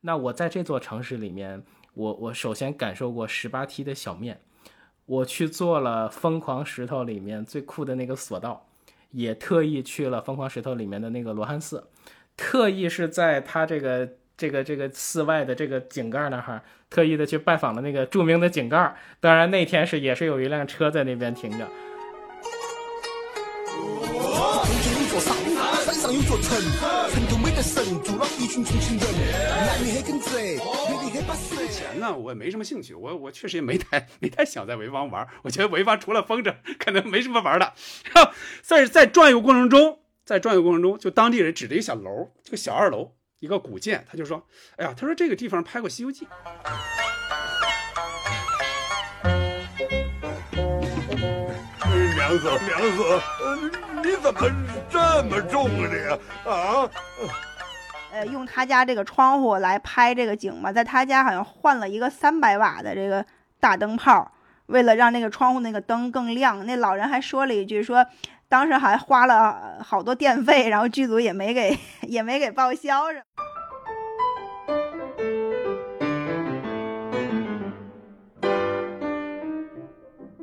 [0.00, 1.60] 那我在这座城市里面，
[1.94, 4.40] 我我首先感受过十八梯的小面，
[5.06, 8.68] 我去做了疯狂石头里面最酷的那个索道，
[9.10, 11.88] 也特意去了疯狂石头里面的那个罗汉寺，
[12.36, 18.96] 特意是在他这个这个这个寺外的这个井盖那哈，特意的去拜访了那个著名的井盖。
[19.18, 21.68] 当然那天是也是有一辆车在那边停着。
[25.00, 25.34] 有座山，
[25.84, 26.56] 山上有座城，
[27.10, 27.62] 成都以
[31.70, 35.26] 前呢，我也没什么兴趣，我我确实也没太没太想在潍坊玩。
[35.42, 37.74] 我觉得潍坊除了风筝，可能没什么玩的。
[38.62, 44.46] 在在转悠过程中，在转悠过程中，就当地人指着一个小楼，这个小二楼，一个古建，他就说
[44.78, 46.26] ：“哎呀，他说这个地方拍过《西游记》。”
[52.28, 53.02] 娘子，娘子，
[54.04, 54.40] 你怎么
[54.90, 56.18] 这么重的呀？
[56.44, 56.90] 啊？
[58.12, 63.24] 呃，用他家这个窗户来拍这个景嘛，在他家好像换了一个三百瓦的这个
[63.58, 64.30] 大灯泡，
[64.66, 66.66] 为了让那个窗户那个灯更亮。
[66.66, 68.04] 那老人还说了一句，说
[68.46, 73.04] 当时还花了好多电费，然后剧组也没给也没给报销。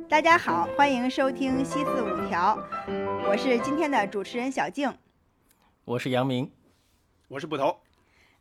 [0.08, 2.56] 大家好，欢迎收听西四五条，
[3.28, 4.92] 我是今天的主持人小静，
[5.84, 6.48] 我是杨明，
[7.26, 7.80] 我是捕头。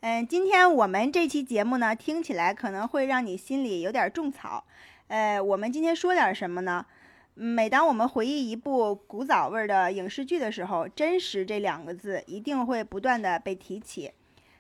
[0.02, 4.63] 嗯，今天我们这期节目呢，听起来可能会让你心里有点种草。
[5.08, 6.86] 呃，我们今天说点什么呢？
[7.33, 14.11] 每当我们回忆一部古早味的影视剧的时候，“真实”这两个字一定会不断的被提起，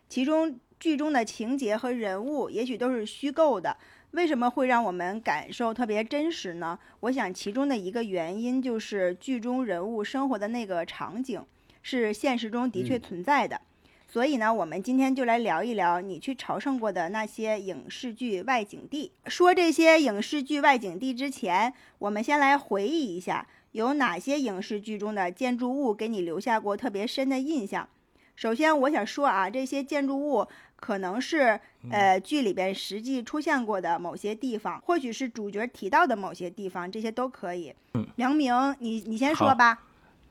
[0.09, 3.77] 其中剧中的情节和人物也许都是虚构的。
[4.15, 6.79] 为什么会让我们感受特别真实呢？
[7.01, 11.43] 我想其中的一个原因就是剧中人物生活的那个场景
[11.81, 13.59] 是现实中的确存在的。
[14.07, 19.11] 所以呢，我们今天就来聊一聊你去朝圣过的那些影视剧外景地。
[19.27, 27.89] 说这些影视剧外景地之前，我们先来回忆一下有哪些影视剧中的建筑物给你留下过特别深的印象。
[28.37, 30.47] 首先，我想说啊，这些建筑物。
[30.77, 31.59] 可能是
[31.89, 37.73] 呃剧里边实际出现过的某些地方，或许是主角提到的某些地方，这些都可以。
[37.93, 39.79] 嗯，梁明，你你先说吧。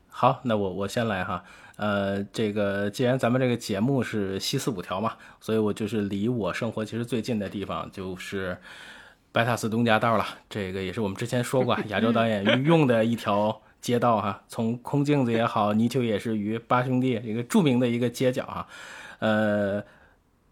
[0.08, 1.42] 好，那我我先来哈。
[1.76, 8.56] 呃，这个既然咱们这个节目是西四五条嘛，所以我就是离我生活其实最近的地方就是
[9.32, 10.24] 白塔寺东家道了。
[10.48, 14.40] 这个也是我们之前说过亚洲导演 用的一条街道哈。
[14.46, 18.68] 从空镜子也好，泥鳅也是鱼，八兄弟一个著名的一个街角哈。
[19.18, 19.82] 呃。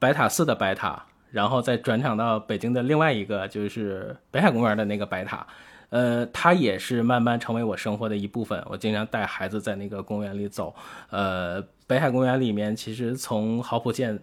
[0.02, 5.46] 白塔寺的白塔，然后再转场到北京的另外一个，就是北海公园的那个白塔，
[5.90, 8.60] 呃，它也是慢慢成为我生活的一部分。
[8.68, 10.74] 我经常带孩子在那个公园里走。
[11.10, 14.18] 呃，北海公园里面其实从濠浦线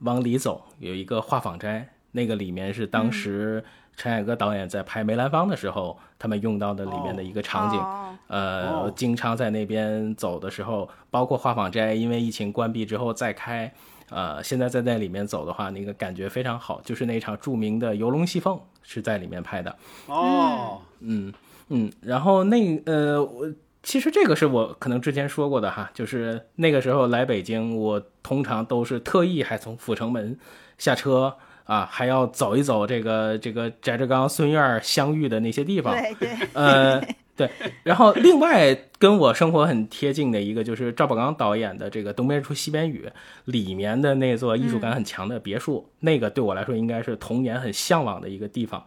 [0.00, 3.64] 往里走有一个画舫斋，那个里面是当时
[3.96, 7.80] 陈凯歌导演在拍梅兰芳的时候他们用到的里面的一个场景。
[8.26, 13.72] 呃，经常在那边走的时候，包括画舫斋，因为疫情关闭之后再开。
[14.10, 19.76] 呃，现在在那里面走的话，那个感觉非常好，就是那场著名的游龙戏凤是在里面拍的。
[20.06, 21.32] 哦，嗯
[21.68, 23.50] 嗯，然后那呃，我
[23.82, 30.38] 其实这个是我可能之前说过的哈，就是那个时候来北京，我通常都是特意还从阜成门
[30.78, 35.92] 下车啊，还要走一走这个这个翟志刚、孙燕相遇的那些地方。
[35.94, 37.02] 对对，呃。
[37.36, 37.50] 对，
[37.82, 43.04] 然后另外跟我生活很贴近的一个就是赵宝刚导演的这个《东边日出西边雨》
[43.44, 48.82] 里面的那座艺术感很强的别墅，那个对我来说应该是童年很向往的一个地方。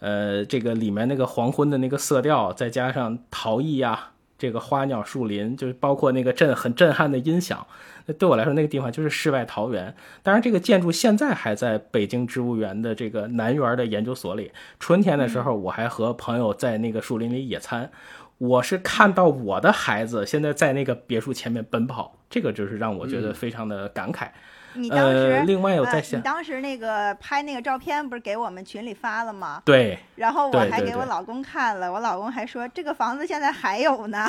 [0.00, 4.10] 呃，这个里面那个黄昏的那个色调，再加上陶艺呀，
[4.44, 7.66] 这个花鸟树林，就是包括那个震很震撼的音响。
[8.04, 9.94] 那对我来说，那个地方就是世外桃源。
[10.22, 14.52] 当然，这个建筑现在还在北京植物园的这个南园的研究所里。
[14.78, 17.90] 春天的时候，我还和朋友在那个树林里野餐。
[18.36, 24.28] 我是看到我的孩子现在在那个别墅前面奔跑，这个就是让我觉得非常的感慨。
[24.74, 29.62] 你当时，另外有在想，你当时那个拍那个照片不是给我们群里发了吗？
[29.64, 29.98] 对。
[30.16, 34.28] 然后我还给我老公看了，我老公还说这个房子现在还有呢。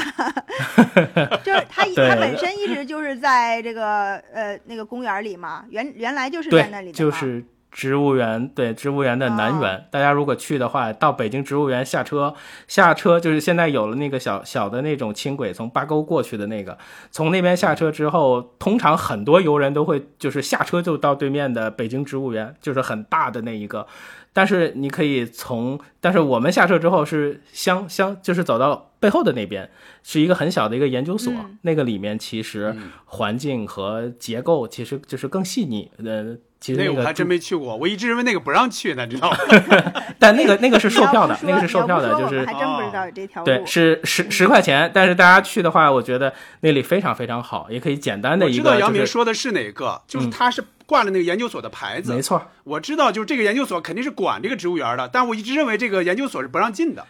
[1.43, 6.93] 就是他他本身一直就是在这个呃那个公园里嘛，原原来就是在那里的。
[6.93, 7.43] 就是。
[7.75, 12.33] 植物园对植物园的南园，大家如果去的话，到北京植物园下车，
[12.69, 16.77] 下车就是现在有了那个小小的那种轻轨，从八沟过去的那个，
[17.11, 23.85] 从那边下车之后，通常很多游人都会就是下车就到对面的北京植物园，就是很大的那一个。
[24.31, 29.69] 但是你可以从，但是我们下车之后是相相，就是走到背后的那边，
[30.01, 31.33] 是一个很小的一个研究所，
[31.63, 32.73] 那个里面其实
[33.03, 36.37] 环境和结构其实就是更细腻，呃。
[36.65, 39.37] 其实个那我还真没去过，我一直认为那个不让去呢，知道吗？
[40.17, 43.45] 但那个那个是售票的那个是售票的，就是还真不知道有这条路。
[43.45, 52.13] 对，是十十块钱，但是大家去的话，我觉得那里非常非常好，也可以简单的我知道一个就是杨明说的是哪个，就是他是挂了那个研究所的牌子。
[52.13, 57.05] 没错，我知道，就是这个研究所肯定是管这个植物园的，但我一直认为这个研究所是不让进的。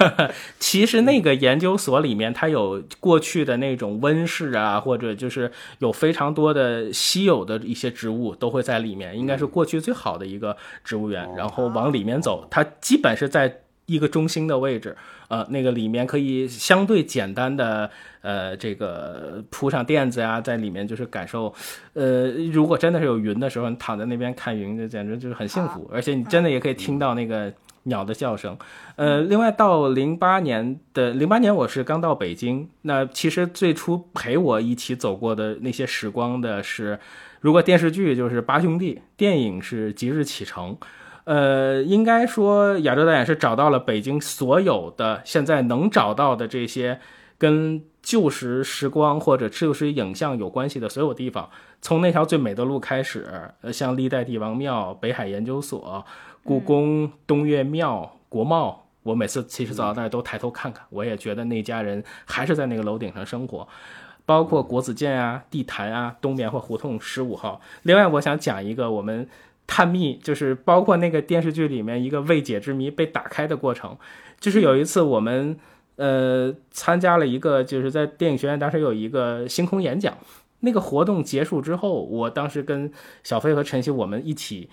[0.58, 11.28] 其实那个研究所里面，它有过去的那种温室啊，或者就是有非常多的稀有的一些植物都会在里面，应该是过去最好的一个植物园。
[11.36, 14.96] 然后往里面走，它基本是在一个中心的位置，
[15.28, 17.90] 呃，那个里面可以相对简单的
[18.22, 21.54] 呃这个铺上垫子呀、在里面就是感受，
[21.94, 27.52] 呃，如果真的是有云的时候，你躺在那边看云，就简直就是很幸福，而且你真的也可以听到那个。
[27.84, 28.58] 鸟的叫声，
[28.96, 32.68] 呃，另外到零八年的零八年，我是刚到北京。
[32.82, 37.00] 那其实最初陪我一起走过的那些时光的是，
[37.40, 40.74] 如果电视剧就是《八兄弟》，电影是《即日启程》。
[41.24, 47.00] 呃，应该说亚洲导演是找到了北京所有的现在能找到的这些
[47.40, 51.50] 跟旧时时光或者旧时影像有关系的所有地方，
[51.80, 53.26] 从那条最美的路开始，
[53.62, 56.04] 呃，像历代帝王庙、北海研究所。
[56.42, 63.66] 故宫、东岳庙、国贸，我每次其实走到那儿都抬头看看，我也觉得那家人还是在那个楼顶上生活。
[64.24, 67.60] 包括国子监啊、地坛啊、东棉花胡同十五号。
[67.82, 69.28] 另外，我想讲一个我们
[69.66, 73.96] 探秘，就是包括那个电视剧里面一个未解之谜被打开的过程。
[74.38, 75.58] 就是有一次我们
[76.00, 80.16] 呃参加了一个，就是在电影学院当时有一个星空演讲。
[80.62, 82.90] 那个活动结束之后，我当时跟
[83.22, 84.70] 小飞和晨曦我们一起。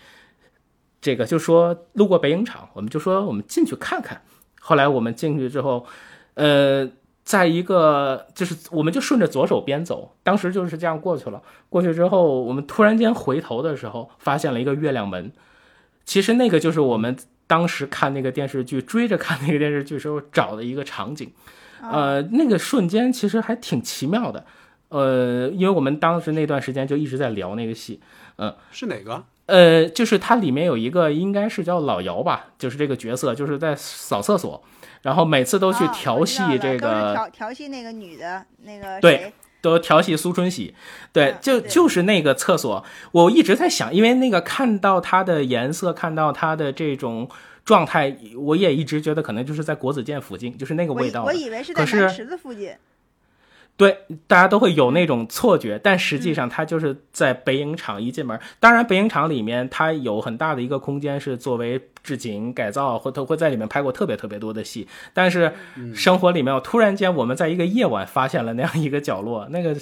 [0.99, 4.21] 这个就说路过北影厂，我们就说我们进去看看。
[4.59, 5.85] 后来我们进去之后，
[6.33, 6.89] 呃，
[7.23, 11.41] 在一个就是我们就顺着左手边走，当时就是这样过去了。
[11.69, 15.31] 过去之后，我们突然间回头的时候，发现了一个月亮门。
[16.03, 17.15] 其实那个就是我们
[17.47, 21.31] 当时看那个电视剧、追着看那个电视剧时候找的一个场景。
[21.81, 24.45] 呃，那个瞬间其实还挺奇妙的。
[24.89, 27.99] 呃，因为我们当时那段时间就一直在聊那个戏。
[28.37, 29.23] 嗯，是哪个？
[29.45, 34.61] 呃，就是它里面有一个应该是叫老姚吧，就是这个角色，就是在扫厕所，
[35.03, 40.73] 然后每次都去调戏这个调调戏那个女的那个对，都调戏苏春喜，
[41.11, 47.29] 对，就就是那个厕所，我一直在想，因为那个看到它的颜色，看到它的这种
[47.65, 51.23] 状态，我也一直觉得可能就是在国子监附近，就是那个味道。
[51.23, 52.71] 我以为是在南池子附近。
[53.77, 53.95] 对，
[54.25, 58.37] 大家都会有那种错觉，但实际上它就是在北影厂一进门。
[58.59, 64.87] 当然，北影厂里面它有很大的一个空间是作为置景改造，或它会在里面拍过特别特别多的戏。
[65.13, 65.53] 但是
[65.93, 69.75] 生活里面，突然间我们在一个夜晚发现了那样一个角落，那个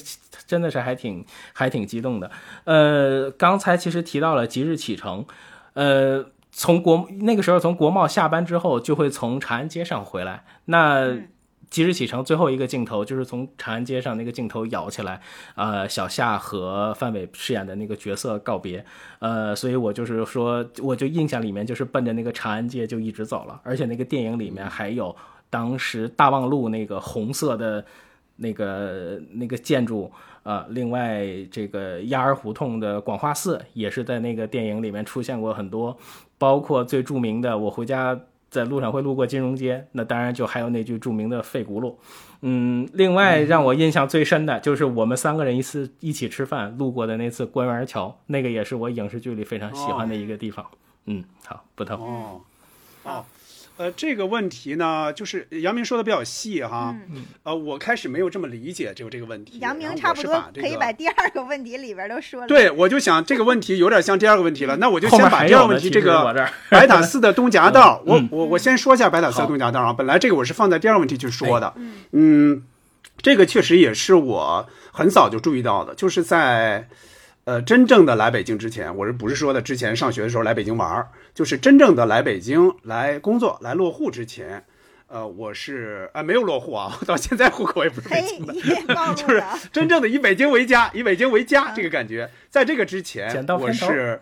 [0.46, 2.30] 真的是还挺还挺激动的。
[2.66, 5.26] 呃，刚才其实提到了即日启程，
[5.72, 10.44] 呃，从国那个时候从国贸下班之后，就会从长安街上回来。
[10.66, 11.16] 那
[11.76, 15.20] 即日启程最后一个镜头就是从长安街上那个镜头摇起来，
[15.56, 18.86] 呃，小夏和范伟饰演的那个角色告别，
[19.20, 25.14] 呃，所以我就是说，我就印象里面就是奔着那个长安街就一直走了，而且那个电影里面还有
[25.50, 27.84] 当时大望路那个红色的
[28.38, 30.10] 那个那个建筑，
[30.44, 35.98] 呃，另外这个鸭儿胡同的广化寺也是在那个电影里面出现过很多，
[36.38, 38.18] 包括最著名的我回家。
[38.56, 41.94] 在路上会路过金融街，那当然就还有那句著名的费轱辘。
[42.42, 50.66] 嗯，另外让我印象最深的就是我们三个人一次一起吃饭路过的那次官园桥，那个也是我影视剧里非常喜欢的一个地方。
[51.06, 51.96] 嗯，好，不透。
[51.96, 52.42] 哦，
[53.04, 53.26] 好。
[53.78, 56.96] 呃，这个问题呢，就是杨明说的比较细哈。
[57.14, 57.26] 嗯。
[57.44, 59.60] 呃，我开始没有这么理解就这个问题。
[59.60, 62.48] 杨明差不多可以把第二个问题里边都说了。
[62.48, 66.34] 对，我就想这个问题有点像第二个问题了，那我就先把第二个问题这个
[66.72, 69.92] 白塔寺的东夹道，我我我先说一下白塔寺东夹道啊。
[69.92, 71.74] 本来这个我是放在第二个问题去说的。
[72.12, 72.64] 嗯，
[73.18, 76.88] 这个确实也是我很早就注意到的，就是在。
[77.46, 81.10] 呃，真正的来北京之前，我是不是说的之前上学的时候来北京玩儿？
[81.36, 84.66] 就是真正的来北京来工作、来落户之前，
[85.06, 88.54] 呃，我是啊没有落户啊， 到现在户口也不是北京的，
[89.14, 92.28] 就是真正的以北京为家， 以北京为家这个感觉。
[92.50, 94.20] 在这个之前，我是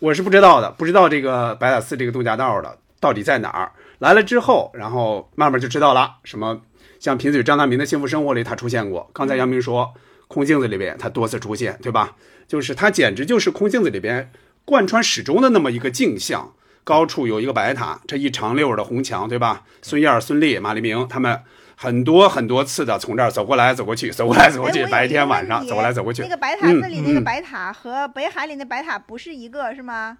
[0.00, 3.70] 我是不知道的，不知道这个白塔寺这个度假道的到底在哪儿。
[4.00, 6.60] 来了之后，然后慢慢就知道了，什么
[6.98, 9.08] 像贫嘴张大民的幸福生活里他出现过。
[9.14, 9.94] 刚才杨明说
[10.26, 12.16] 空镜子里边他多次出现，对吧？
[12.46, 14.30] 就是它简直就是空镜子里边
[14.64, 16.52] 贯穿始终的那么一个镜像，
[16.84, 19.62] 高处有一个白塔，这一长溜的红墙，对吧？
[19.82, 21.40] 孙燕、孙俪、马黎明他们
[21.76, 26.28] 很多很多次的从这儿走过来走过去，走过来走过去，哎白天晚上走过来走过去那。
[26.28, 30.18] 个白塔寺里那个白塔和北海里那白塔不是一个是吗？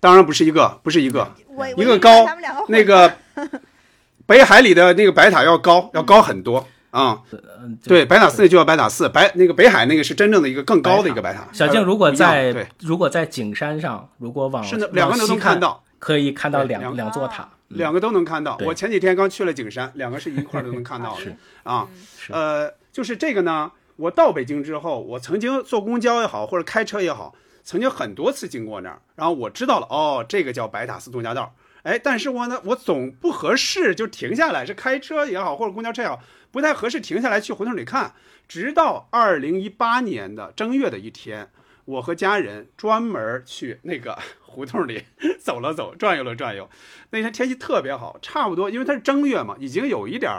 [0.00, 2.24] 当然不是一个，不是一个，我一个高，
[2.68, 3.12] 那个
[4.26, 7.20] 北海里的那个白塔要高，要高很多啊。
[7.62, 11.48] 嗯，对，白塔寺就叫白塔寺，白那个北海那个是真正的一个更高的一个白塔。
[11.52, 17.48] 小静，如果在对，如果在景山上，如果往是的，两个都能看到，可以看到两两两座塔。
[17.68, 18.56] 两个都能看到。
[18.64, 21.86] 我前几天刚去了景山，两个是一块儿都能看到的是啊。
[22.18, 31.52] 是呃，就是这个呢，我到北京之后，我曾经坐公交也好，或者开车也好，曾经很多次经过那儿，然后我知道了，哦，这个叫白塔寺东夹道。
[31.88, 38.12] 哎，但是我呢，我总不合适就停下来，是开车也好，或者公交车也好，不太合适停下来去胡同里看。
[38.46, 41.50] 直到二零一八年的正月的一天，
[41.86, 45.04] 我和家人专门去那个 胡同里
[45.40, 46.68] 走了走，转悠了转悠。
[47.08, 50.30] 那天天气特别好，差不多，因为它是正月嘛，已经有一点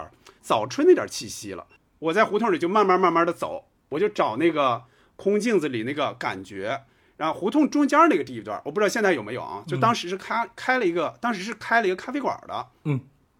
[0.41, 1.65] 早春那点气息了。
[1.97, 4.83] 我在胡同里就慢慢慢慢的走，我就找那个
[5.15, 6.83] 空镜子里那个感觉。
[7.19, 9.61] 然后胡同中间那个地段，我不知道现在有没有啊？
[9.67, 12.97] 就当时是开、开了一个，当时是开了一个咖啡馆的，嗯，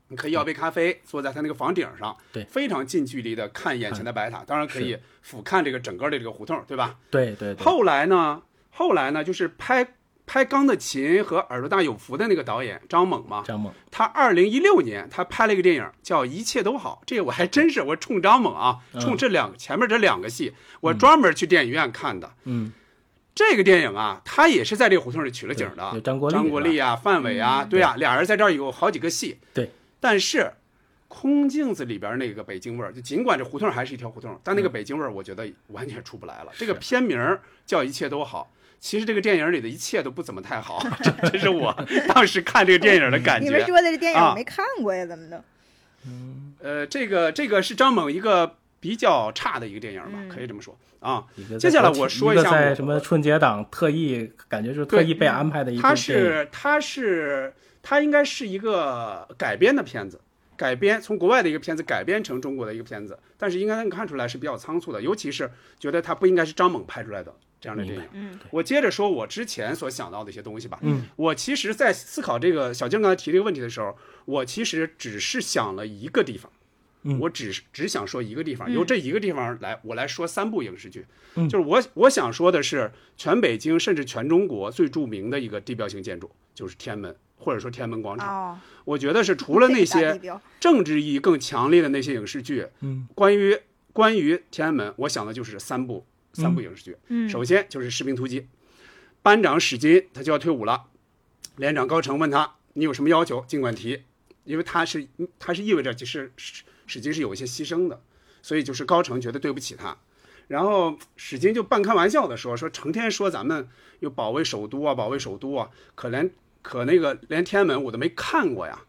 [0.10, 2.44] 你可以要杯咖啡，坐在他那个房顶上，对。
[2.44, 6.98] 非常近距离的看眼前的白塔，当然可以俯瞰这个整个的这个胡同，对吧？
[7.10, 9.94] 对对对，后来呢，后来呢，就是拍
[10.28, 19.00] 拍《钢的琴》和《耳朵大有福》的那个导演张猛嘛，张猛，他二零一六年他拍了一个电影叫《一切都好》，这个我还真是我冲张猛啊，嗯。
[19.00, 22.32] 冲这两前面这两个戏，我专门去电影院看的。
[22.44, 22.74] 嗯，
[23.36, 29.38] 这个电影啊，他也是在这个胡同里取了景的有，张国立张国立啊、范伟啊，对啊，俩人在这儿有好几个戏。
[29.54, 30.52] 对，但是
[31.08, 36.52] 空镜子里边那个北京味儿，就尽管这胡同还是一条胡同，但嗯那个北京味儿，我觉得完全出不来了。
[36.58, 37.18] 这个片名
[37.66, 38.52] 叫《一切都好》。
[38.82, 41.74] 其实这个电影里的一切都不怎么太好， 这这是我
[42.08, 43.46] 当时看这个电影的感觉。
[43.46, 45.44] 你们说的这电影啊我没看过呀，怎么的？
[46.62, 51.26] 呃，这个这个是张猛一个比较差的一个电影吧，嗯可以这么说啊。
[51.60, 56.26] 接下来我说一下我在什么春节档特意，感觉是特意被安排的一部它电影。
[56.26, 60.20] 是它是它应该是一个改编的片子，
[60.58, 68.04] 改编从国外的一个片子改编成中国的一个片子，但是应该能看出来是比较仓促的，尤其是觉得它不应该是张猛拍出来的这样的电影。
[68.14, 70.80] 嗯我接着说我之前所想到的一些东西吧。
[70.82, 76.52] 嗯，我其实，在思考这个小静刚才提这个问题的时候，我其实只是想了一个地方。
[77.04, 77.20] 嗯。
[77.20, 78.74] 我只是只想说一个地方，嗯。
[78.74, 81.06] 由这一个地方来，我来说三部影视剧。
[81.36, 81.48] 嗯。
[81.48, 88.28] 就是我我想说的是，全北京甚至全中国最著名的一个地标性建筑，就是天安门，或者说天安门广场。
[88.28, 90.20] 哦，我觉得是除了那些
[90.60, 93.58] 政治意义更强烈的那些影视剧，嗯，关于
[93.94, 96.98] 关于天安门，我想的就是三部三部影视剧。
[97.08, 97.30] 嗯。
[97.30, 98.42] 首先就是《士兵突击》，
[99.22, 100.86] 班长史金他就要退伍了，
[101.58, 104.04] 连长高成问他你有什么要求，尽管提，
[104.44, 106.32] 因为他是他是意味着就是
[106.90, 108.02] 史金是有一些牺牲的，
[108.42, 109.96] 所以就是高成觉得对不起他。
[110.48, 113.70] 然后史金就半开玩笑的说：“说成天说咱们
[114.00, 116.32] 又保卫首都啊，保卫首都啊，可连
[116.64, 118.82] 可那个连天安门我都没看过呀。”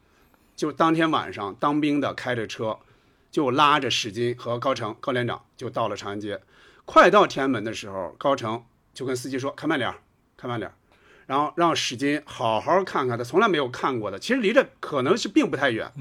[0.56, 2.78] 就当天晚上，当兵的开着车，
[3.30, 6.40] 就拉着史金和高成高连长就到了长安街。
[6.86, 8.64] 快到天安门的时候，高成
[8.94, 9.94] 就跟司机说：“开慢点，
[10.38, 10.72] 开慢点。”
[11.26, 15.92] 然后让史金好好看看他从来没有看过的，其实离这可能是并不太远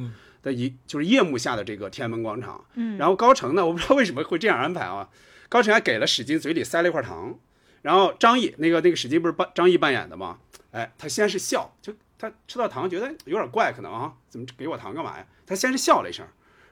[0.42, 2.66] 的一就是夜幕下的这个天安门广场。
[2.76, 5.10] 嗯然后高成呢，我不知道为什么会这样安排啊。
[5.48, 7.38] 高成还给了史金嘴里塞了一块糖，
[7.82, 10.40] 然后张译那个那个史金不是扮张译扮演的吗？
[10.72, 15.26] 哎，他先是笑，就他吃到糖觉得有点怪，可能啊，怎么给我糖干嘛呀？
[15.48, 16.24] 他先是笑了一声，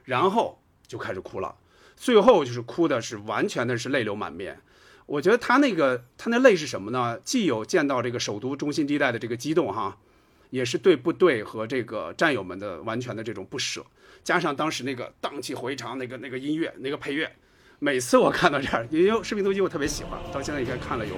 [0.04, 1.56] 然后就开始哭了，
[1.96, 4.60] 最后就是哭的是完全的是泪流满面。
[5.06, 7.18] 我觉得他那个他那泪是什么呢？
[7.24, 9.98] 既有见到这个首都中心地带的这个激动哈，
[10.50, 13.84] 也是对部队和这个战友们的完全的这种不舍，
[14.24, 17.30] 加上当时那个荡气回肠那个那个音乐那个配乐，
[17.78, 21.14] 每次我看到这儿，因为《士兵突击》我特别喜欢，到现在应该看了有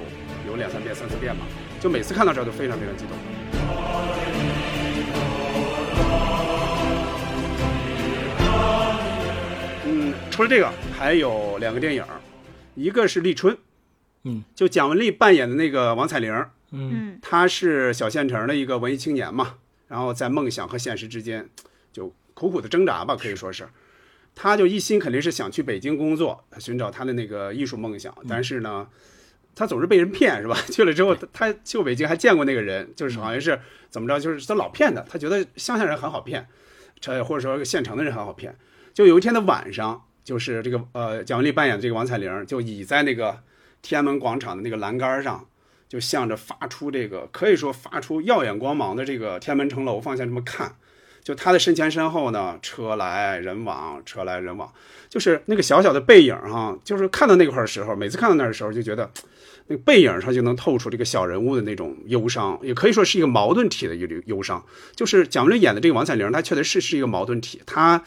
[0.49, 1.47] 有两三遍、三四遍吧，
[1.81, 3.17] 就每次看到这儿都非常非常激动。
[9.87, 12.05] 嗯，除了这个，还有两个电影，
[12.75, 13.55] 一个是《立春》，
[14.25, 16.33] 嗯，就蒋雯丽扮演的那个王彩玲，
[16.73, 19.57] 嗯他是小县城的一个文艺青年嘛，
[19.89, 21.49] 然后在梦想和现实之间
[21.93, 23.69] 就苦苦的挣扎吧，可以说是。
[24.35, 28.89] 他就一心肯定是想去北京工作，寻找他的那个艺术梦想，但是呢，
[29.55, 30.57] 他总是被人骗，是吧？
[30.71, 33.61] 去了之后，他去过北京还见过那个人，就是好像是
[33.91, 36.47] 怎么着，就是他老骗他，他觉得乡下人很好骗，
[37.01, 38.57] 这或者说县城的人很好骗。
[38.95, 43.43] 就有一天的晚上，就是这个呃蒋雯丽扮演的这个王彩玲，就倚在那个
[43.83, 45.45] 天安门广场的那个栏杆上，
[45.91, 50.77] 就向着发出这个可以说发出耀眼光芒的这个天安门城楼方向这么看，
[51.25, 54.73] 就他的身前身后呢，车来人往，车来人往，
[55.09, 59.11] 就是那个小小的背影哈，就是看到那块的时候，每次看到那的时候，就觉得
[59.67, 64.65] 那个背影上就能透出这个小人物的那种忧伤，也可以说是一个矛盾体的一忧伤。
[64.95, 68.05] 就是蒋雯丽演的这个王彩玲，她确实是是一个矛盾体，她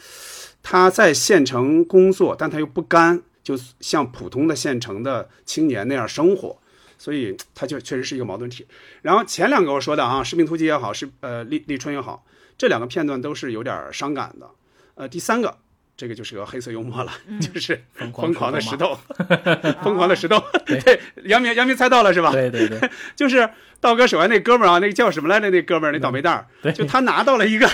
[0.62, 6.58] 她在县城工作，但她又不甘，就像普通的县城的青年那样生活。
[7.04, 8.66] 所以它就确实是一个矛盾体。
[9.02, 12.24] 然后前两个我说的啊，《士兵突击》也好，是呃立立春也好，
[12.56, 14.48] 这两个片段都是有点伤感的。
[14.94, 15.54] 呃，第三个
[15.98, 18.98] 这个就是个黑色幽默了， 就是疯疯狂的石石头，
[19.84, 20.42] 疯狂的石头。
[20.64, 22.32] 对， 杨明杨明猜到了是吧？
[22.32, 22.80] 对对对，
[23.14, 23.46] 就是
[23.82, 25.50] 道哥手下那哥们儿啊，那个叫什么来着？
[25.50, 27.68] 那哥们儿那倒霉蛋儿，对就他拿到了一个，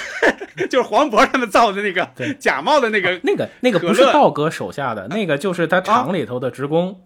[0.69, 3.21] 就是黄渤他们造的那个对假冒的那个。
[3.23, 7.01] 那个那个不是道哥手下的，那个就是他厂里头的职工，就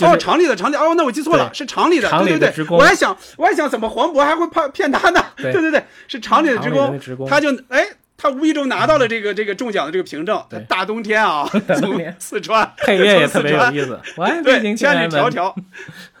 [0.00, 5.24] 哦，是厂里的厂里哦，那我记错了，是厂里的，对对对，我还想我还想怎么黄渤还会怕骗他呢？
[5.36, 7.86] 对对对对，是厂里的职工，职工他就哎，
[8.16, 11.48] 他无意中拿到了这个这个中奖的这个凭证他，大冬天啊，
[11.78, 14.00] 从四川 配乐也特别有意思。
[14.16, 15.54] 我爱北对，千里迢迢，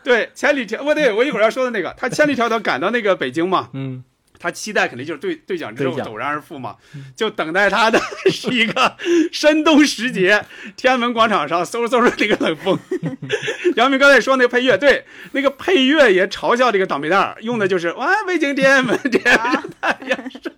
[0.04, 4.04] 对，千里迢，我对我一会儿要说的那个，他千里迢迢赶到那个北京嘛，嗯，
[4.44, 6.76] 他期待肯定就是兑兑奖之后陡然而富嘛，
[7.16, 7.98] 就等待他的
[8.30, 8.94] 是一个
[9.32, 10.44] 深冬时节，
[10.76, 12.78] 天安门广场上嗖嗖的那个冷风。
[13.76, 20.52] 杨明刚才说那个配乐，对，那个配乐也嘲笑这个倒霉蛋儿，用的就是哇，北京天安门天安门太阳升，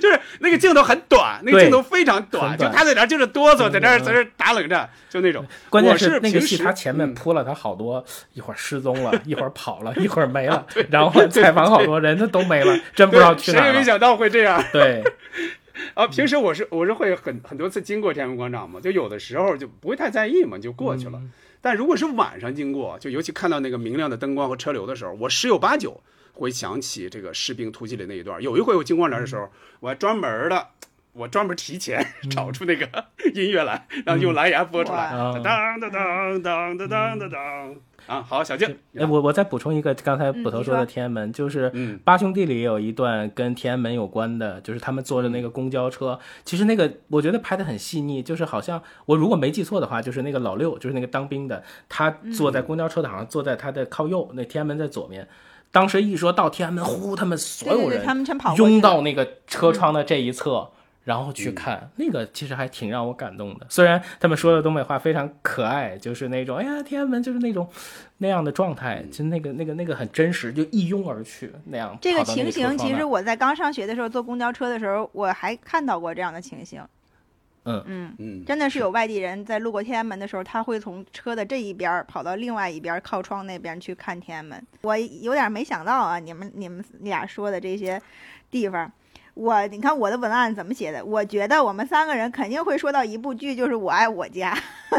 [0.00, 5.44] 就是那个镜头很短，那个镜头非常短，短就他在那儿就是哆嗦，在那在那儿打冷战，就那种。
[5.68, 8.02] 关键我是那个戏，平时他前面嗯铺了他好多，
[8.32, 13.58] 一会儿失踪了，一会儿跑了，一会儿没了，然后采访好多人，他都没了，真不知道对去哪。
[13.58, 14.62] 谁也没想到会这样。
[14.72, 15.02] 对，
[15.94, 21.20] 啊，平时我是我是会很很多次经过天安门广场嘛，就有的时候就不会太在意嘛，就过去了。
[21.60, 26.00] 但如果是晚上经过，就尤其看到那个明亮的灯光和车流的时候，我十有八九
[26.32, 28.40] 会想起这个士兵突击里那一段。
[28.42, 30.68] 有一回我经过那儿的时候，我还专门的。
[31.18, 32.86] 我专门提前找出那个
[33.32, 37.74] 音乐来，然后用蓝牙播出来，哇当当当当当当当当
[38.06, 38.22] 啊！
[38.22, 55.28] 好，小静，哎，我我再补充一个，刚才捕头说的天安门，就是嗯八兄弟里也有一段跟天安门有关的，就是他们坐着那个公交车，其实那个我觉得拍的很细腻，就是好像我如果没记错的话，就是那个老六，就是那个当兵的，他坐在公交车的，好像坐在他的靠右，那天安门在左面。
[55.72, 60.70] 当时一说到天安门，呼，他们所有人他们全跑了拥到那个车窗的这一侧。
[61.06, 63.66] 然后去看那个，其实还挺让我感动的。
[63.70, 67.68] 虽然他们说的东北话非常可爱，就是那种哎呀，天安门就是那种
[68.18, 71.96] 那样的状态，就那个那个那个很真实，就一拥而去那样。
[72.00, 76.82] 这个情形，其实我在刚上学的时候坐公交车的时候，我还看到过这样的情形。
[77.68, 84.60] 嗯嗯，嗯，真的是有外地人在路过天安门的时候，他会从车的这一边儿跑到另外一边儿靠窗那边去看天安门。
[84.82, 88.00] 我有点没想到啊，你们你们俩说的这些
[88.50, 88.90] 地方，
[89.36, 91.04] 我你看我的文案怎么写的？
[91.04, 94.56] 我觉得我们三个人肯定会说到一部剧，就是《我爱我家》，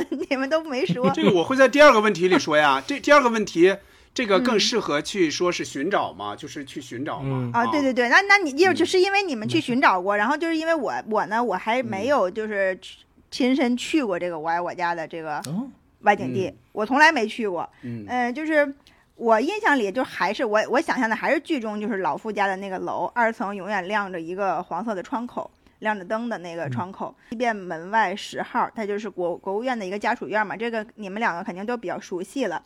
[0.29, 1.09] 你们都没说。
[1.11, 2.81] 这个我会在第二个问题里说呀。
[2.85, 3.75] 这第二个问题，
[4.13, 7.51] 这个嗯更适合去说是寻找嘛，就是去寻找嘛。
[7.51, 12.99] 嗯啊，对对对，那那你就嗯就是因为你们去寻找过，然后就是因为我我呢，我还没有就是去
[13.31, 15.67] 亲身去过这个我爱我家的这个哦，
[16.01, 17.67] 外景地，我从来没去过。
[17.81, 18.71] 嗯嗯、就是
[19.17, 25.51] 我印象里就还是我我想象的还是剧中就是老傅家的那个楼，二层永远亮着一个黄色的窗口。
[25.81, 30.57] 亮着灯的那个窗口，即便门外十号，它就是国国务院的一个家属院嘛。
[30.57, 32.59] 这个你们两个肯定都比较熟悉了。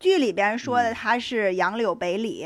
[0.00, 2.44] 剧里边说的它是杨柳北里，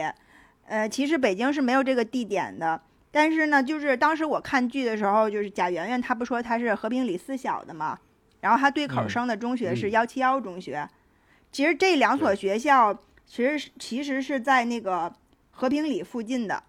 [0.66, 2.78] 呃，其实北京是没有这个地点的。
[3.10, 7.98] 但是呢，就是当时我看剧的时候，就是贾圆圆她不说她是和平里四小的嘛，
[8.42, 10.86] 然后她对口嗯升的中学是嗯幺七幺中学。
[11.50, 12.94] 其实这两所学校
[13.30, 15.12] 其实是其实是在那个
[15.52, 16.60] 和平里附近的。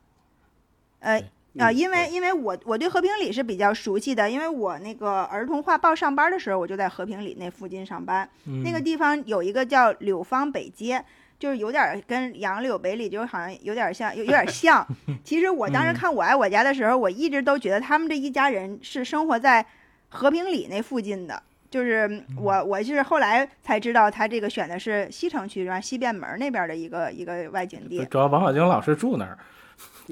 [1.00, 1.20] 呃
[1.58, 8.30] 啊、嗯因为因为我我对和平里是比较熟悉的，因为我那个儿童画报上班的时候，我就在和平里那附近上班。
[8.46, 11.04] 嗯那个地方有一个叫柳芳北街，
[11.40, 14.88] 就是有点儿跟杨柳北里就好像有点儿像，有有点儿像。
[15.26, 19.66] 其实我当时嗯看《我爱我家》的时候，我一直都觉得他们这一家人是生活在
[20.10, 21.42] 和平里那附近的。
[21.72, 28.06] 就是嗯我，我是后来才知道，他这个选的是西城区，然后西便门那边的一个一个外景地。
[28.06, 29.38] 主要王小晶老师住那儿，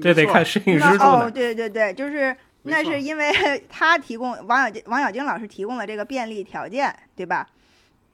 [0.02, 1.30] 这得看摄影师那哦。
[1.30, 3.30] 对对对，就是那是因为
[3.68, 7.46] 他提供王小晶王小晶老师提供了这个便利条件，对吧？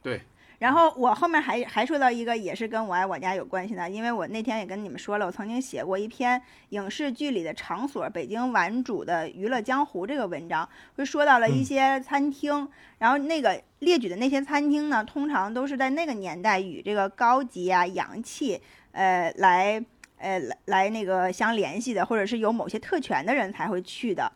[0.03, 0.21] 对。
[0.59, 6.41] 然后我后面还还说到一个也是跟我爱我家有关系的，因为我那天也跟你们说了，我曾经写过一篇
[6.71, 18.61] 影视剧里的场所北京玩主的娱乐江湖这个文章，就说到了一嗯些餐厅，然后那个列举的那些餐厅呢，通常都是在那个年代与这个高级啊、洋气，
[18.93, 19.85] 呃，来
[20.19, 24.33] 呃来来那个相联系的，或者是有某些特权的人才会去的。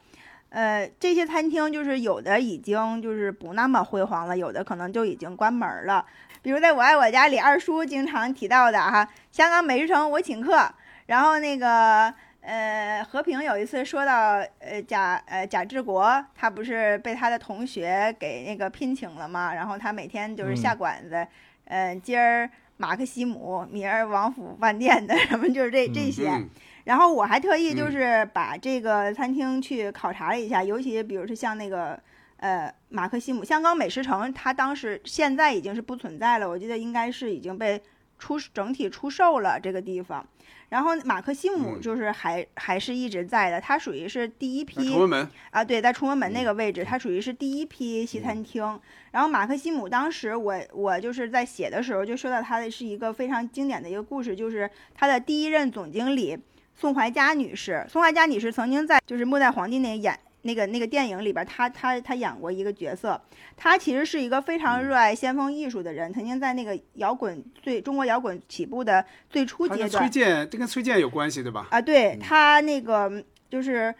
[0.50, 6.04] 呃，这些餐厅就是有的已经就是不那么辉煌了，有的可能就已经关门了。
[6.42, 10.68] 比如在我爱我家里，二叔经常提到的哈，香港美食城我请客，
[11.06, 19.54] 然后那个呃和平有一次说到呃贾呃贾志国，他不是被他的同学给那个聘请了嘛？
[19.54, 21.24] 然后他每天就是下馆子，
[21.66, 26.28] 嗯、今儿马克西姆，明儿王府饭店的什么就是这这些。
[26.30, 26.48] 嗯
[26.84, 27.92] 然后我还特意就嗯。
[27.92, 32.00] 是把这个餐厅去考察了一下，尤其比如说像那个
[32.38, 37.80] 呃马克西姆香港美食城，它当时现在已经是不存在了，我记得应该是已经被
[38.18, 40.26] 出整体出售了这个地方。
[40.68, 41.80] 然后马克西姆嗯。
[41.80, 46.44] 就是还、还是一直在的，它属于是第一批崇文门，啊，对，在崇文门那嗯。
[46.44, 48.80] 个位置，它属于是第一批西餐厅。
[49.10, 56.38] 然后马克西姆当时我我就是在写的时候就说到它的是一个非常经典的一个故事，就是他的第一任总经理
[56.80, 57.84] 宋怀佳女士。
[57.90, 63.20] 宋怀佳女士曾经在就是《末代皇帝》那演那个那个电影里边，她她她演过一个角色。
[63.54, 71.68] 她其实是一个非常热爱先锋艺术的人，曾经在那个摇滚最中国摇滚起步的最初阶段崔健，这跟崔健有关系对吧？
[71.70, 73.94] 啊，对他那个就是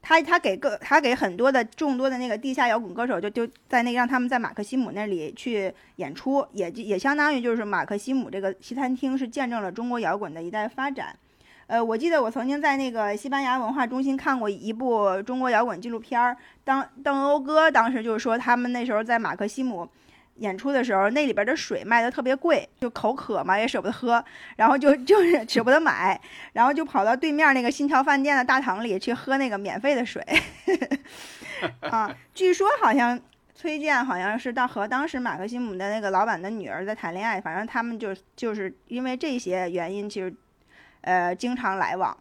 [0.00, 11.14] 他他给个他给很多的众多的那个地下摇滚歌手就就在那让他们在马克西姆那里去演出，也就也相当于就是马克西姆这个西餐厅是见证了中国摇滚的一代发展。
[11.66, 19.88] 呃，我记得我曾经在那个西班牙文化中心看过一部中国摇滚纪录片儿，当邓欧哥当时就是说他们那时候在马克西姆。
[20.38, 24.24] 演出的时候，那里边的水卖的特别贵，就口渴嘛，也舍不得喝，
[24.56, 26.20] 然后就 就是舍不得买，
[26.54, 30.20] 然后就跑到对面那个新桥饭店的大堂里去喝那个免费的水。
[31.88, 33.16] 啊，据说好像
[33.54, 40.34] 崔健好像是当和当时马克西姆的那个老板的女儿在谈恋爱，反正他们就就是因为这些原因，其实
[41.04, 42.16] 呃经常来往。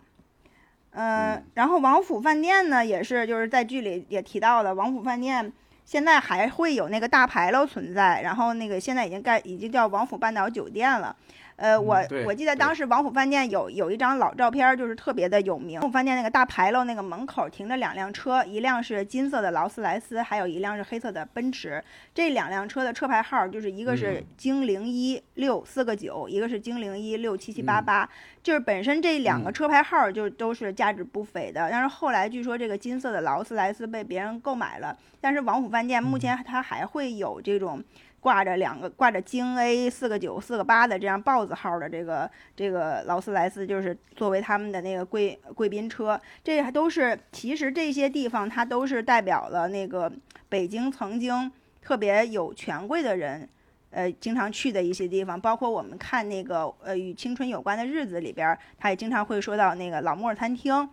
[0.91, 5.51] 呃、嗯然后王府饭店呢，也是就是在剧里也提到的，王府饭店
[5.83, 11.15] 现在还会有那个大牌楼存在，然后那个现在已经盖已经叫王府半岛酒店了。
[11.55, 15.79] 呃，我嗯我记得当时王府饭店有有一张老照片儿，就是特别的有名。
[15.79, 21.83] 王府饭店那个大牌楼那个门口停着两辆车，一辆是金色的劳斯莱斯，还有一辆是黑色的奔驰。
[22.13, 28.09] 这两辆车的车牌号就是一个是嗯京零一六四个九，一个是京零一六七七八嗯八。
[28.41, 37.81] 就是本身这两个嗯车牌号就都是价值不菲的，但是后来据说这个金色的劳斯莱斯被别人购买了，但是王府饭店目前它还会有这种
[38.23, 50.09] 挂着两个挂着京 A 四个九四个八的这样豹子号的这个这个劳斯莱斯，就是作为他们的那个贵贵宾车，这还都是其实这些地方它都是代表了那个
[50.47, 53.49] 北京曾经特别有权贵的人。
[53.91, 60.89] 呃，经常去的一些地方，包括我们看那个呃与青春有关的日子里边儿，他也经常会说到那个老莫餐厅，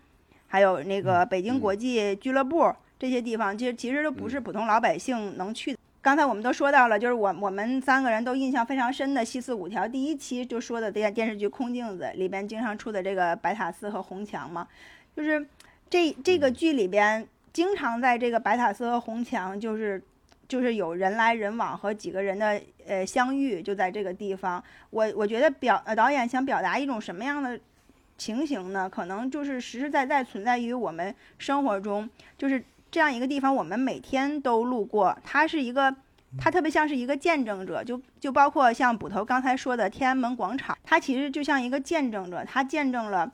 [0.47, 5.79] 还有那个北京国际俱乐部、这些地方，其实其实都不是普通老百姓能去的。
[6.03, 14.67] 刚才我们都说到了，就是我我们三个人都印象非常深的《西四五条》第一期就说的电电视剧《空镜子》里边经常出的这个白塔寺和红墙嘛，
[15.15, 15.47] 就是
[15.89, 20.03] 这这个剧里边经常在这个白塔寺和红墙就是。
[20.51, 24.61] 就是有人来人往和几个人的呃相遇，就在这个地方。
[24.91, 27.57] 我我觉得表呃导演想表达一种什么样的
[28.19, 28.91] 情形呢？
[28.91, 32.61] 可能就是实实在在存在于我们生活中，就是
[32.91, 35.95] 这样一个地方，我们每天都路过，它是一个。
[36.39, 43.29] 它特别像是一个见证者，就就包括像捕头刚才说的天安门广场，它其实就像一个见证者，它见证了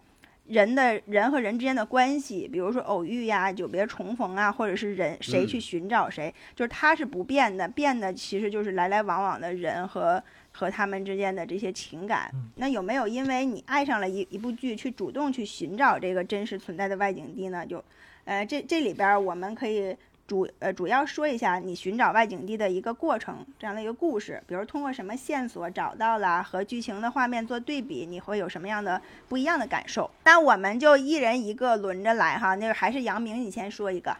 [0.46, 12.30] 人的人和人之间的关系，比如说偶遇呀、久别重逢啊，或者是人谁去寻找谁，就是它是不变的，变的其实就是来来往往的人和和他们之间的这些情感。
[12.54, 17.66] 那有没有因为你爱上了一一部剧，去主动去寻找这个真实存在的外景地呢？
[17.66, 17.84] 就，
[18.26, 30.10] 呃，这这里边我们可以主呃主要说一下你寻找外景地的一个过程，这样的一个故事，比如通过什么线索找到了，和剧情的画面做对比，你会有什么样的不一样的感受？
[30.24, 34.16] 那我们就一人一个轮着来哈，那个还是杨明，你先说一个。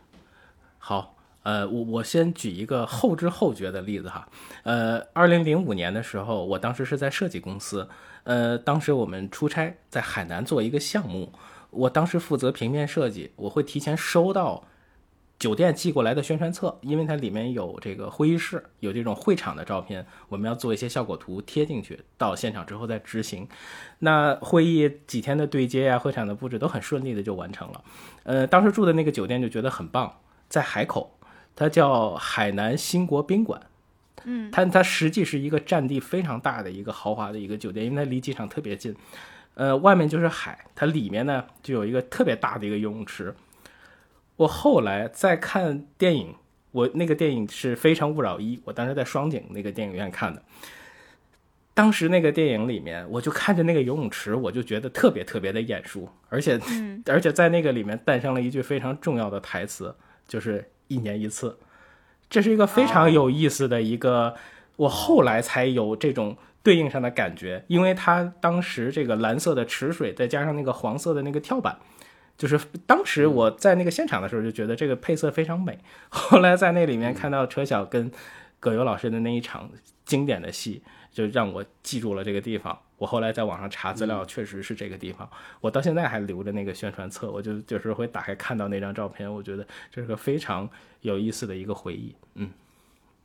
[0.79, 4.29] 好，呃，我我先举一个后知后觉的例子哈，
[4.63, 7.89] 呃，二零零五年的时候，我当时是在设计公司，
[8.23, 11.33] 呃，当时我们出差在海南做一个项目，
[11.77, 14.65] 我当时负责平面设计，我会提前收到
[15.39, 23.47] 酒店寄过来的宣传册，因为它里面有这个会议室，有这种会场的照片，我们要做一些效果图贴进去，到现场之后再执行。
[23.99, 27.85] 那会议几天的对接呀、会场的布置都很顺利的就完成了。
[28.23, 31.19] 呃，当时住的那个酒店就觉得很棒，在海口，
[31.55, 33.61] 它叫海南新国宾馆。
[34.25, 38.97] 嗯，它它实际是一个占地非常大的一个豪华的一个酒店，因为它离机场特别近。
[39.57, 43.35] 呃，外面就是海，它里面呢就有一个特别大的一个游泳池。
[44.37, 46.35] 我后来在看电影，
[46.73, 50.43] 我那个电影是《非诚勿扰一》，我当时在双井那个电影院看的。
[51.73, 59.95] 当时那个电影里面，我就看着那个游泳池，我就觉得特别特别的眼熟，而且、嗯而且在那个里面诞生了一句非常重要的台词，
[60.29, 61.59] 就是一年一次。
[62.29, 64.35] 这是一个非常有意思的一个，
[64.77, 71.79] 我后来才有这种对应上的感觉，因为它当时这个蓝色的池水，再加上那个黄色的那个跳板，
[72.37, 75.79] 就是当时我在那个现场的时候就觉得这个配色非常美。
[76.11, 78.11] 后来在那里面看到车晓跟
[78.59, 79.71] 葛优老师的那一场
[80.05, 82.77] 经典的戏，就让我记住了这个地方。
[82.99, 85.31] 我后来在网上查资料，确实是这个地方。
[85.61, 90.69] 我到现在还留着那个宣传册，我就有时候会打开看到那张照片，我觉得这是个非常
[91.03, 92.13] 有意思的一个回忆。
[92.35, 92.51] 嗯，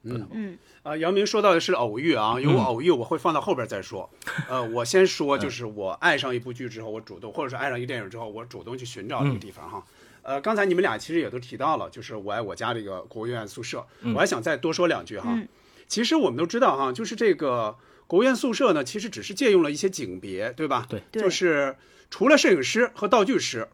[0.03, 0.57] 嗯。
[0.83, 4.09] 啊，姚明说到的是偶遇啊，有偶遇我会放到后边再说。
[4.49, 9.85] 呃，我先说，就是我爱上一部剧之后，我主动，或者是爱上一个电影之后，我主动去寻找这个地方哈。
[10.23, 15.29] 呃，刚才你们俩其实也都提到了，就是我爱我家这个国务院宿舍，我还想再多说两句哈。
[15.29, 15.47] 嗯。
[15.87, 17.75] 其实我们都知道哈，就是这个
[18.07, 20.85] 国务院宿舍呢，其实只是借用了一些景别，对吧？
[20.89, 21.01] 对。
[21.11, 21.21] 对。
[21.23, 21.75] 就是
[22.09, 23.67] 除了摄影师和道具师，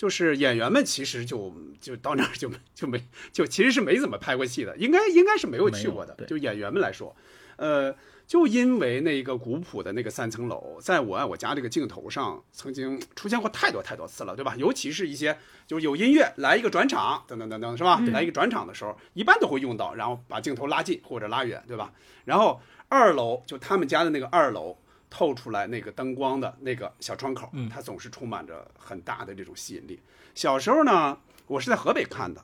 [0.00, 7.14] 就是演员们其实就就到那儿就就没就其实是没怎么拍过戏的，应该应该是没有去过的就演员们来说，
[7.56, 7.94] 呃，
[8.26, 14.54] 就因为那个古朴的那个三层楼，在我爱我家这个镜头上曾经出现过太多太多次了，对吧？
[14.56, 15.36] 尤其是一些
[15.66, 18.00] 就是有音乐来一个转场，等等等等，是吧？
[18.10, 21.92] 来一个转场的时候，一般都会用到，然后把镜头拉近或者拉远，对吧？
[22.24, 22.58] 然后
[22.88, 24.78] 二楼就他们家的那个二楼。
[25.10, 30.00] 透出来那个灯光的那个小窗口，它总是充满着很大的这种吸引力。
[30.34, 31.18] 小时候呢，
[31.48, 32.42] 我是在河北看的，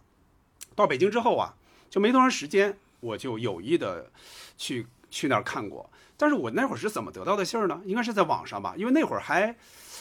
[0.74, 1.54] 到北京之后啊，
[1.88, 4.10] 就没多长时间，我就有意的
[4.58, 5.88] 去去那儿看过。
[6.18, 7.80] 但是我那会儿是怎么得到的信儿呢？
[7.84, 9.54] 应该是在网上吧，因为那会儿还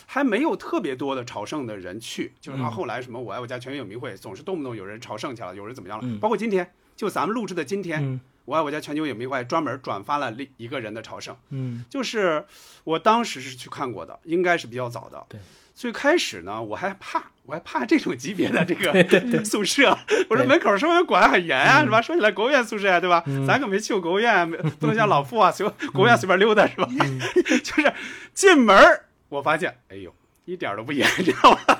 [0.05, 12.45] 还没有特别多的朝圣的人去，就是他后来什么我爱我家全员友民会，总是动不动有人朝圣去了，有人怎么样了，包括今天，就咱们录制的今天，嗯我爱我家全球影迷会专门转发了另一个人的朝圣，嗯，就是
[12.83, 15.25] 我当时是去看过的，应该是比较早的。
[15.27, 15.39] 对，
[15.73, 18.93] 最开始呢，我还怕，我还怕这种级别的这个
[19.43, 19.97] 宿舍，
[20.29, 22.01] 我说门口是不是管得很严啊，是吧？
[22.01, 23.23] 说起来国务院宿舍呀、对吧？
[23.47, 26.87] 咱可没去过国务院，不能像老傅啊，随国务院随便溜达，是吧？
[27.63, 27.93] 就是
[28.33, 30.13] 进门儿我发现，哎呦。
[30.45, 31.77] 一点儿都不严，知道吧？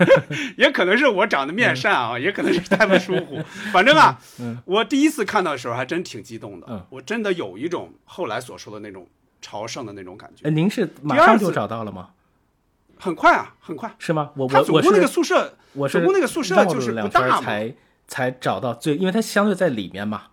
[0.58, 3.42] 也可能是我长得面善啊，也可能是他们疏忽。
[3.72, 4.20] 反正啊，
[4.66, 6.68] 我第一次看到的时候还真挺激动的。
[6.70, 9.08] 嗯我真的有一种后来所说的那种
[9.42, 10.52] 朝圣的那种感觉呃，。
[10.52, 12.10] 您是马上就次找到了吗？
[12.98, 13.94] 很快啊，很快。
[14.00, 14.32] 是吗？
[14.36, 17.42] 我我总共那个宿舍，我是总共那个宿舍就是不大嘛。
[17.42, 17.74] 才
[18.08, 20.24] 才找到最，因为它相对在里面嘛，